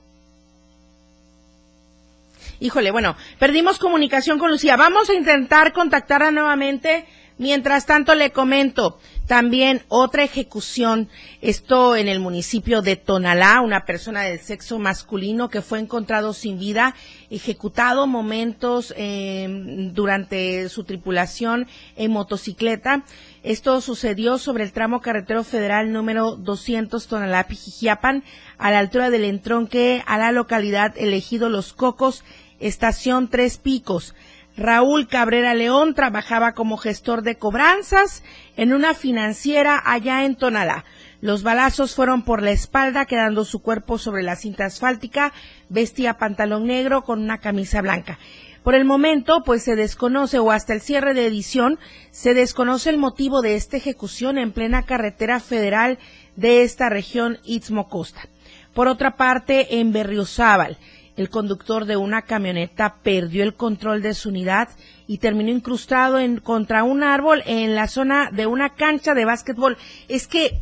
Híjole, 2.60 2.92
bueno, 2.92 3.16
perdimos 3.38 3.78
comunicación 3.78 4.40
con 4.40 4.50
Lucía. 4.50 4.76
Vamos 4.78 5.10
a 5.10 5.14
intentar 5.14 5.74
contactarla 5.74 6.32
nuevamente. 6.32 7.06
Mientras 7.40 7.86
tanto, 7.86 8.16
le 8.16 8.32
comento 8.32 8.98
también 9.28 9.84
otra 9.90 10.24
ejecución. 10.24 11.08
Esto 11.42 11.96
en 11.96 12.08
el 12.08 12.20
municipio 12.20 12.82
de 12.82 12.96
Tonalá, 12.96 13.62
una 13.62 13.86
persona 13.86 14.24
del 14.24 14.40
sexo 14.40 14.80
masculino 14.80 15.48
que 15.48 15.62
fue 15.62 15.80
encontrado 15.80 16.34
sin 16.34 16.58
vida, 16.58 16.96
ejecutado 17.30 18.08
momentos 18.08 18.92
eh, 18.98 19.92
durante 19.94 20.68
su 20.70 20.84
tripulación 20.84 21.68
en 21.96 22.12
motocicleta. 22.12 23.04
Esto 23.44 23.82
sucedió 23.82 24.40
sobre 24.40 24.64
el 24.64 24.72
tramo 24.72 25.02
carretero 25.02 25.44
federal 25.44 25.92
número 25.92 26.38
200 26.38 27.08
Tonalá-Pijijiapan, 27.08 28.24
a 28.58 28.72
la 28.72 28.80
altura 28.80 29.12
del 29.12 29.26
entronque 29.26 30.04
a 30.08 30.18
la 30.18 30.32
localidad 30.32 30.98
elegido 30.98 31.50
Los 31.50 31.74
Cocos 31.74 32.24
Estación 32.60 33.30
Tres 33.30 33.58
Picos. 33.60 34.16
Raúl 34.58 35.08
Cabrera 35.08 35.54
León 35.54 35.94
trabajaba 35.94 36.54
como 36.54 36.78
gestor 36.78 37.22
de 37.22 37.38
cobranzas 37.38 38.24
en 38.56 38.74
una 38.74 38.96
financiera 38.96 39.80
allá 39.86 40.26
en 40.26 40.36
Tonalá. 40.36 40.84
Los 41.22 41.44
balazos 41.44 41.94
fueron 41.94 42.24
por 42.24 42.42
la 42.42 42.50
espalda, 42.50 43.06
quedando 43.06 43.46
su 43.46 43.62
cuerpo 43.62 44.00
sobre 44.00 44.24
la 44.24 44.36
cinta 44.36 44.66
asfáltica. 44.66 45.32
Vestía 45.70 46.16
pantalón 46.16 46.66
negro 46.66 47.04
con 47.04 47.22
una 47.22 47.38
camisa 47.38 47.84
blanca. 47.84 48.18
Por 48.64 48.74
el 48.74 48.84
momento, 48.84 49.44
pues 49.46 49.64
se 49.64 49.76
desconoce 49.76 50.40
o 50.40 50.52
hasta 50.52 50.74
el 50.74 50.82
cierre 50.82 51.14
de 51.14 51.28
edición, 51.28 51.78
se 52.10 52.34
desconoce 52.34 52.90
el 52.90 52.98
motivo 52.98 53.42
de 53.42 53.56
esta 53.56 53.78
ejecución 53.78 54.40
en 54.40 54.52
plena 54.52 54.84
carretera 54.84 55.40
federal 55.40 56.00
de 56.36 56.64
esta 56.64 56.90
región 56.90 57.38
Istmo 57.44 57.88
Costa. 57.88 58.28
Por 58.74 58.88
otra 58.88 59.16
parte, 59.16 59.80
en 59.80 59.92
Berriozábal, 59.92 60.78
el 61.18 61.30
conductor 61.30 61.86
de 61.86 61.98
una 61.98 62.22
camioneta 62.22 62.96
perdió 63.04 63.44
el 63.44 63.56
control 63.56 64.02
de 64.02 64.14
su 64.14 64.30
unidad 64.30 64.70
y 65.08 65.18
terminó 65.18 65.52
incrustado 65.52 66.20
en, 66.20 66.40
contra 66.40 66.84
un 66.84 67.04
árbol 67.04 67.44
en 67.46 67.76
la 67.76 67.88
zona 67.88 68.30
de 68.32 68.46
una 68.46 68.76
cancha 68.76 69.14
de 69.14 69.26
básquetbol. 69.26 69.78
Es 70.08 70.28
que 70.28 70.62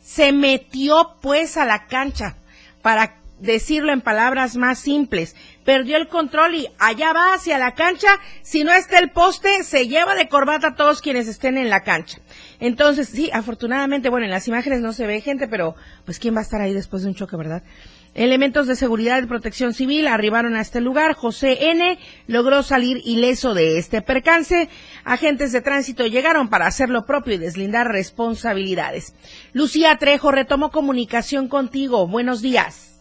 se 0.00 0.32
metió 0.32 1.16
pues 1.20 1.56
a 1.56 1.64
la 1.64 1.86
cancha 1.86 2.36
para 2.82 3.16
decirlo 3.40 3.92
en 3.92 4.00
palabras 4.00 4.56
más 4.56 4.78
simples. 4.78 5.34
Perdió 5.64 5.96
el 5.96 6.08
control 6.08 6.54
y 6.54 6.68
allá 6.78 7.12
va 7.12 7.34
hacia 7.34 7.58
la 7.58 7.74
cancha. 7.74 8.08
Si 8.42 8.64
no 8.64 8.72
está 8.72 8.98
el 8.98 9.10
poste, 9.10 9.62
se 9.64 9.88
lleva 9.88 10.14
de 10.14 10.28
corbata 10.28 10.68
a 10.68 10.74
todos 10.74 11.00
quienes 11.00 11.28
estén 11.28 11.56
en 11.58 11.70
la 11.70 11.82
cancha. 11.82 12.18
Entonces, 12.60 13.08
sí, 13.08 13.30
afortunadamente, 13.32 14.08
bueno, 14.08 14.26
en 14.26 14.30
las 14.30 14.48
imágenes 14.48 14.80
no 14.80 14.92
se 14.92 15.06
ve 15.06 15.20
gente, 15.20 15.48
pero 15.48 15.74
pues 16.04 16.18
quién 16.18 16.34
va 16.34 16.40
a 16.40 16.42
estar 16.42 16.60
ahí 16.60 16.72
después 16.72 17.02
de 17.02 17.08
un 17.08 17.14
choque, 17.14 17.36
¿verdad? 17.36 17.62
Elementos 18.16 18.66
de 18.66 18.76
seguridad 18.76 19.22
y 19.22 19.26
protección 19.26 19.74
civil 19.74 20.08
arribaron 20.08 20.54
a 20.54 20.62
este 20.62 20.80
lugar. 20.80 21.12
José 21.12 21.70
N. 21.70 21.98
logró 22.26 22.62
salir 22.62 22.96
ileso 23.04 23.52
de 23.52 23.76
este 23.76 24.00
percance. 24.00 24.68
Agentes 25.04 25.52
de 25.52 25.60
tránsito 25.60 26.06
llegaron 26.06 26.48
para 26.48 26.66
hacer 26.66 26.88
lo 26.88 27.04
propio 27.04 27.34
y 27.34 27.38
deslindar 27.38 27.88
responsabilidades. 27.88 29.12
Lucía 29.52 29.94
Trejo 29.96 30.32
retomó 30.32 30.70
comunicación 30.70 31.48
contigo. 31.48 32.08
Buenos 32.08 32.40
días. 32.40 32.94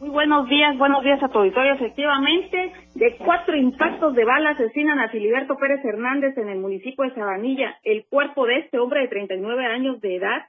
Muy 0.00 0.10
buenos 0.10 0.48
días, 0.48 0.76
buenos 0.76 1.04
días 1.04 1.22
a 1.22 1.28
tu 1.28 1.38
auditorio. 1.38 1.74
Efectivamente, 1.74 2.72
de 2.96 3.16
cuatro 3.16 3.56
impactos 3.56 4.14
de 4.16 4.24
bala 4.24 4.50
asesinan 4.50 4.98
a 4.98 5.08
Filiberto 5.08 5.56
Pérez 5.56 5.84
Hernández 5.84 6.36
en 6.36 6.48
el 6.48 6.58
municipio 6.58 7.04
de 7.04 7.14
Sabanilla. 7.14 7.76
El 7.84 8.06
cuerpo 8.06 8.44
de 8.46 8.58
este 8.58 8.80
hombre 8.80 9.02
de 9.02 9.08
39 9.08 9.66
años 9.66 10.00
de 10.00 10.16
edad 10.16 10.46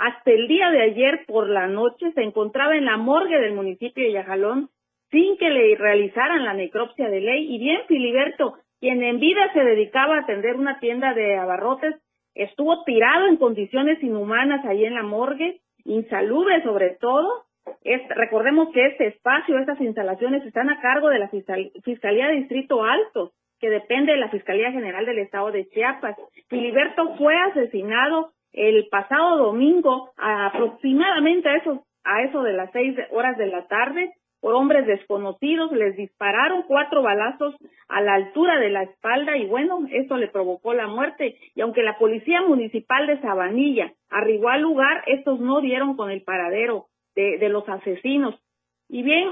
hasta 0.00 0.30
el 0.30 0.48
día 0.48 0.70
de 0.70 0.82
ayer 0.82 1.24
por 1.26 1.48
la 1.48 1.66
noche 1.66 2.12
se 2.12 2.22
encontraba 2.22 2.74
en 2.76 2.86
la 2.86 2.96
morgue 2.96 3.38
del 3.38 3.52
municipio 3.52 4.02
de 4.02 4.12
Yajalón 4.12 4.70
sin 5.10 5.36
que 5.36 5.50
le 5.50 5.76
realizaran 5.76 6.44
la 6.44 6.54
necropsia 6.54 7.08
de 7.10 7.20
ley. 7.20 7.54
Y 7.54 7.58
bien, 7.58 7.80
Filiberto, 7.86 8.54
quien 8.80 9.02
en 9.02 9.20
vida 9.20 9.52
se 9.52 9.62
dedicaba 9.62 10.16
a 10.16 10.20
atender 10.20 10.56
una 10.56 10.78
tienda 10.78 11.12
de 11.12 11.36
abarrotes, 11.36 11.96
estuvo 12.34 12.82
tirado 12.84 13.26
en 13.26 13.36
condiciones 13.36 14.02
inhumanas 14.02 14.64
ahí 14.64 14.84
en 14.84 14.94
la 14.94 15.02
morgue, 15.02 15.60
insalubre 15.84 16.62
sobre 16.62 16.96
todo. 17.00 17.44
recordemos 18.16 18.70
que 18.72 18.86
este 18.86 19.08
espacio, 19.08 19.58
estas 19.58 19.80
instalaciones 19.80 20.44
están 20.46 20.70
a 20.70 20.80
cargo 20.80 21.08
de 21.10 21.18
la 21.18 21.28
Fiscalía 21.28 22.28
de 22.28 22.36
Distrito 22.36 22.84
Alto, 22.84 23.32
que 23.58 23.68
depende 23.68 24.12
de 24.12 24.18
la 24.18 24.30
Fiscalía 24.30 24.72
General 24.72 25.04
del 25.04 25.18
Estado 25.18 25.50
de 25.50 25.68
Chiapas. 25.68 26.16
Filiberto 26.48 27.16
fue 27.16 27.36
asesinado 27.36 28.32
el 28.52 28.88
pasado 28.88 29.38
domingo, 29.38 30.10
aproximadamente 30.16 31.48
a 31.48 31.56
eso, 31.56 31.84
a 32.04 32.22
eso 32.22 32.42
de 32.42 32.52
las 32.52 32.70
seis 32.72 32.96
horas 33.10 33.36
de 33.38 33.46
la 33.46 33.66
tarde, 33.68 34.12
por 34.40 34.54
hombres 34.54 34.86
desconocidos, 34.86 35.70
les 35.72 35.96
dispararon 35.96 36.62
cuatro 36.62 37.02
balazos 37.02 37.54
a 37.88 38.00
la 38.00 38.14
altura 38.14 38.58
de 38.58 38.70
la 38.70 38.84
espalda 38.84 39.36
y 39.36 39.46
bueno, 39.46 39.86
eso 39.90 40.16
le 40.16 40.28
provocó 40.28 40.72
la 40.72 40.86
muerte. 40.86 41.36
Y 41.54 41.60
aunque 41.60 41.82
la 41.82 41.98
policía 41.98 42.40
municipal 42.40 43.06
de 43.06 43.20
Sabanilla 43.20 43.92
arribó 44.08 44.48
al 44.48 44.62
lugar, 44.62 45.04
estos 45.06 45.40
no 45.40 45.60
dieron 45.60 45.94
con 45.94 46.10
el 46.10 46.22
paradero 46.22 46.86
de, 47.14 47.36
de 47.36 47.48
los 47.50 47.68
asesinos. 47.68 48.40
Y 48.88 49.02
bien, 49.02 49.28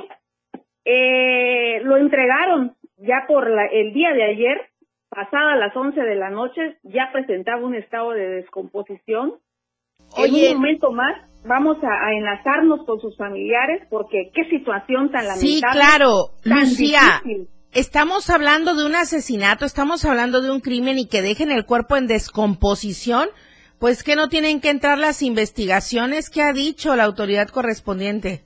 eh, 0.85 1.81
lo 1.85 1.97
entregaron 1.97 2.75
ya 2.99 3.25
por 3.27 3.49
la, 3.49 3.67
el 3.67 3.93
día 3.93 4.13
de 4.13 4.25
ayer 4.25 4.69
pasada 5.19 5.57
las 5.57 5.75
11 5.75 6.01
de 6.01 6.15
la 6.15 6.31
noche 6.31 6.79
ya 6.85 7.11
presentaba 7.13 7.67
un 7.67 7.75
estado 7.75 8.11
de 8.11 8.29
descomposición. 8.41 9.35
Oye, 10.17 10.51
en 10.51 10.57
un 10.57 10.63
momento 10.63 10.93
más 10.93 11.13
vamos 11.45 11.77
a, 11.83 12.13
enlazarnos 12.13 12.87
con 12.87 13.01
sus 13.01 13.17
familiares 13.17 13.87
porque 13.91 14.31
qué 14.33 14.45
situación 14.49 15.11
tan 15.11 15.27
lamentable. 15.27 15.41
Sí, 15.41 15.61
claro, 15.73 16.31
Lucía. 16.45 17.21
Estamos 17.73 18.31
hablando 18.31 18.75
de 18.77 18.87
un 18.87 18.95
asesinato, 18.95 19.65
estamos 19.65 20.05
hablando 20.05 20.41
de 20.41 20.51
un 20.51 20.61
crimen 20.61 20.99
y 20.99 21.09
que 21.09 21.21
dejen 21.21 21.51
el 21.51 21.67
cuerpo 21.67 21.97
en 21.97 22.07
descomposición, 22.07 23.29
pues 23.79 24.03
que 24.03 24.17
no 24.17 24.29
tienen 24.29 24.61
que 24.61 24.71
entrar 24.71 24.99
las 24.99 25.23
investigaciones 25.23 26.31
que 26.31 26.43
ha 26.43 26.53
dicho 26.53 26.97
la 26.97 27.05
autoridad 27.05 27.49
correspondiente. 27.49 28.45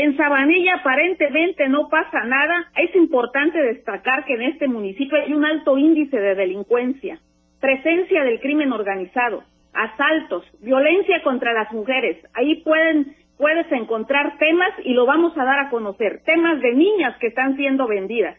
En 0.00 0.16
Sabanilla 0.16 0.76
aparentemente 0.76 1.68
no 1.68 1.88
pasa 1.88 2.22
nada. 2.24 2.70
Es 2.76 2.94
importante 2.94 3.60
destacar 3.60 4.24
que 4.24 4.34
en 4.34 4.42
este 4.42 4.68
municipio 4.68 5.18
hay 5.20 5.34
un 5.34 5.44
alto 5.44 5.76
índice 5.76 6.20
de 6.20 6.36
delincuencia, 6.36 7.18
presencia 7.58 8.22
del 8.22 8.38
crimen 8.38 8.72
organizado, 8.72 9.42
asaltos, 9.72 10.44
violencia 10.60 11.20
contra 11.24 11.52
las 11.52 11.72
mujeres. 11.72 12.24
Ahí 12.34 12.62
pueden 12.62 13.16
puedes 13.38 13.70
encontrar 13.72 14.38
temas 14.38 14.70
y 14.84 14.92
lo 14.92 15.04
vamos 15.04 15.36
a 15.36 15.44
dar 15.44 15.66
a 15.66 15.70
conocer, 15.70 16.22
temas 16.24 16.60
de 16.60 16.74
niñas 16.74 17.16
que 17.18 17.28
están 17.28 17.56
siendo 17.56 17.88
vendidas. 17.88 18.38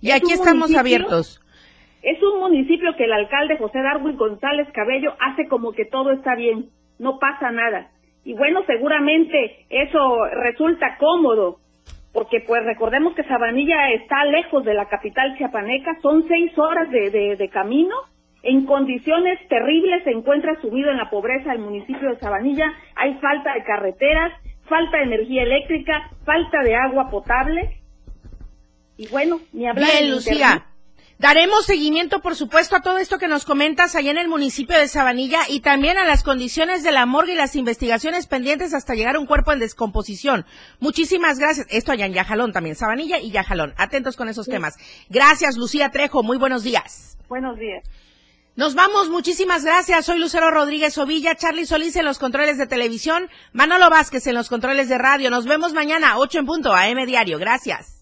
Y 0.00 0.10
aquí 0.10 0.32
estamos 0.32 0.74
abiertos. 0.74 1.40
Es 2.02 2.20
un 2.24 2.40
municipio 2.40 2.96
que 2.96 3.04
el 3.04 3.12
alcalde 3.12 3.56
José 3.56 3.78
Darwin 3.78 4.16
González 4.16 4.66
Cabello 4.72 5.14
hace 5.20 5.46
como 5.46 5.72
que 5.74 5.84
todo 5.84 6.10
está 6.10 6.34
bien, 6.34 6.70
no 6.98 7.20
pasa 7.20 7.52
nada 7.52 7.88
y 8.24 8.34
bueno, 8.34 8.62
seguramente 8.66 9.66
eso 9.68 10.24
resulta 10.26 10.96
cómodo, 10.98 11.58
porque 12.12 12.40
pues 12.46 12.64
recordemos 12.64 13.14
que 13.14 13.24
Sabanilla 13.24 13.90
está 13.92 14.24
lejos 14.26 14.64
de 14.64 14.74
la 14.74 14.86
capital 14.86 15.36
chiapaneca, 15.36 15.98
son 16.02 16.26
seis 16.28 16.56
horas 16.56 16.90
de, 16.90 17.10
de, 17.36 17.48
camino, 17.48 17.96
en 18.42 18.64
condiciones 18.66 19.38
terribles 19.48 20.04
se 20.04 20.10
encuentra 20.10 20.60
sumido 20.60 20.90
en 20.90 20.98
la 20.98 21.10
pobreza 21.10 21.52
el 21.52 21.60
municipio 21.60 22.10
de 22.10 22.18
Sabanilla, 22.18 22.72
hay 22.94 23.14
falta 23.14 23.54
de 23.54 23.64
carreteras, 23.64 24.32
falta 24.64 24.98
de 24.98 25.04
energía 25.04 25.42
eléctrica, 25.42 26.10
falta 26.24 26.62
de 26.62 26.76
agua 26.76 27.10
potable. 27.10 27.78
Y 28.96 29.08
bueno, 29.08 29.40
ni 29.52 29.66
hablar. 29.66 29.86
Bien, 29.86 30.04
en 30.04 30.10
Lucía. 30.10 30.66
Daremos 31.22 31.66
seguimiento, 31.66 32.20
por 32.20 32.34
supuesto, 32.34 32.74
a 32.74 32.80
todo 32.80 32.98
esto 32.98 33.16
que 33.16 33.28
nos 33.28 33.44
comentas 33.44 33.94
allá 33.94 34.10
en 34.10 34.18
el 34.18 34.26
municipio 34.26 34.76
de 34.76 34.88
Sabanilla 34.88 35.42
y 35.48 35.60
también 35.60 35.96
a 35.96 36.04
las 36.04 36.24
condiciones 36.24 36.82
de 36.82 36.90
la 36.90 37.06
morgue 37.06 37.34
y 37.34 37.36
las 37.36 37.54
investigaciones 37.54 38.26
pendientes 38.26 38.74
hasta 38.74 38.96
llegar 38.96 39.14
a 39.14 39.20
un 39.20 39.26
cuerpo 39.26 39.52
en 39.52 39.60
descomposición. 39.60 40.44
Muchísimas 40.80 41.38
gracias. 41.38 41.68
Esto 41.70 41.92
allá 41.92 42.06
en 42.06 42.14
Yajalón 42.14 42.52
también, 42.52 42.74
Sabanilla 42.74 43.20
y 43.20 43.30
Yajalón. 43.30 43.72
Atentos 43.76 44.16
con 44.16 44.28
esos 44.28 44.48
temas. 44.48 44.74
Gracias, 45.10 45.56
Lucía 45.56 45.92
Trejo. 45.92 46.24
Muy 46.24 46.38
buenos 46.38 46.64
días. 46.64 47.16
Buenos 47.28 47.56
días. 47.56 47.88
Nos 48.56 48.74
vamos, 48.74 49.08
muchísimas 49.08 49.64
gracias. 49.64 50.06
Soy 50.06 50.18
Lucero 50.18 50.50
Rodríguez 50.50 50.98
Ovilla, 50.98 51.36
Charlie 51.36 51.66
Solís 51.66 51.94
en 51.94 52.04
los 52.04 52.18
controles 52.18 52.58
de 52.58 52.66
televisión, 52.66 53.30
Manolo 53.52 53.90
Vázquez 53.90 54.26
en 54.26 54.34
los 54.34 54.48
controles 54.48 54.88
de 54.88 54.98
radio. 54.98 55.30
Nos 55.30 55.44
vemos 55.44 55.72
mañana, 55.72 56.18
8 56.18 56.40
en 56.40 56.46
punto, 56.46 56.74
AM 56.74 57.06
Diario. 57.06 57.38
Gracias. 57.38 58.01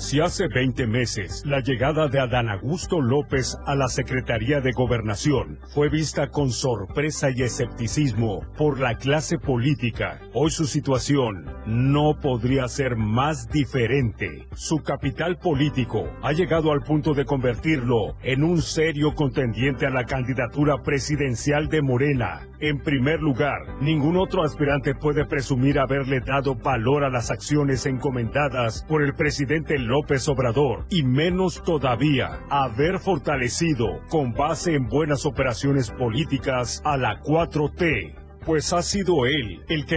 Si 0.00 0.18
hace 0.18 0.48
20 0.48 0.86
meses 0.86 1.42
la 1.44 1.60
llegada 1.60 2.08
de 2.08 2.18
Adán 2.18 2.48
Augusto 2.48 3.02
López 3.02 3.58
a 3.66 3.74
la 3.74 3.86
Secretaría 3.86 4.62
de 4.62 4.72
Gobernación 4.72 5.58
fue 5.74 5.90
vista 5.90 6.30
con 6.30 6.50
sorpresa 6.50 7.28
y 7.30 7.42
escepticismo 7.42 8.40
por 8.56 8.80
la 8.80 8.96
clase 8.96 9.36
política, 9.36 10.18
hoy 10.32 10.50
su 10.50 10.64
situación 10.64 11.44
no 11.66 12.18
podría 12.18 12.66
ser 12.68 12.96
más 12.96 13.50
diferente. 13.50 14.48
Su 14.54 14.78
capital 14.78 15.36
político 15.36 16.08
ha 16.22 16.32
llegado 16.32 16.72
al 16.72 16.80
punto 16.80 17.12
de 17.12 17.26
convertirlo 17.26 18.16
en 18.22 18.42
un 18.42 18.62
serio 18.62 19.14
contendiente 19.14 19.84
a 19.84 19.90
la 19.90 20.06
candidatura 20.06 20.82
presidencial 20.82 21.68
de 21.68 21.82
Morena. 21.82 22.48
En 22.58 22.78
primer 22.78 23.20
lugar, 23.20 23.82
ningún 23.82 24.16
otro 24.16 24.42
aspirante 24.42 24.94
puede 24.94 25.26
presumir 25.26 25.78
haberle 25.78 26.20
dado 26.20 26.54
valor 26.54 27.04
a 27.04 27.10
las 27.10 27.30
acciones 27.30 27.84
encomendadas 27.84 28.84
por 28.88 29.02
el 29.02 29.14
presidente 29.14 29.78
López 29.90 30.28
Obrador 30.28 30.86
y 30.88 31.02
menos 31.02 31.64
todavía 31.64 32.44
haber 32.48 33.00
fortalecido 33.00 34.00
con 34.08 34.32
base 34.32 34.74
en 34.74 34.86
buenas 34.86 35.26
operaciones 35.26 35.90
políticas 35.90 36.80
a 36.84 36.96
la 36.96 37.20
4T, 37.20 38.14
pues 38.46 38.72
ha 38.72 38.82
sido 38.82 39.26
él 39.26 39.64
el 39.68 39.86
que 39.86 39.96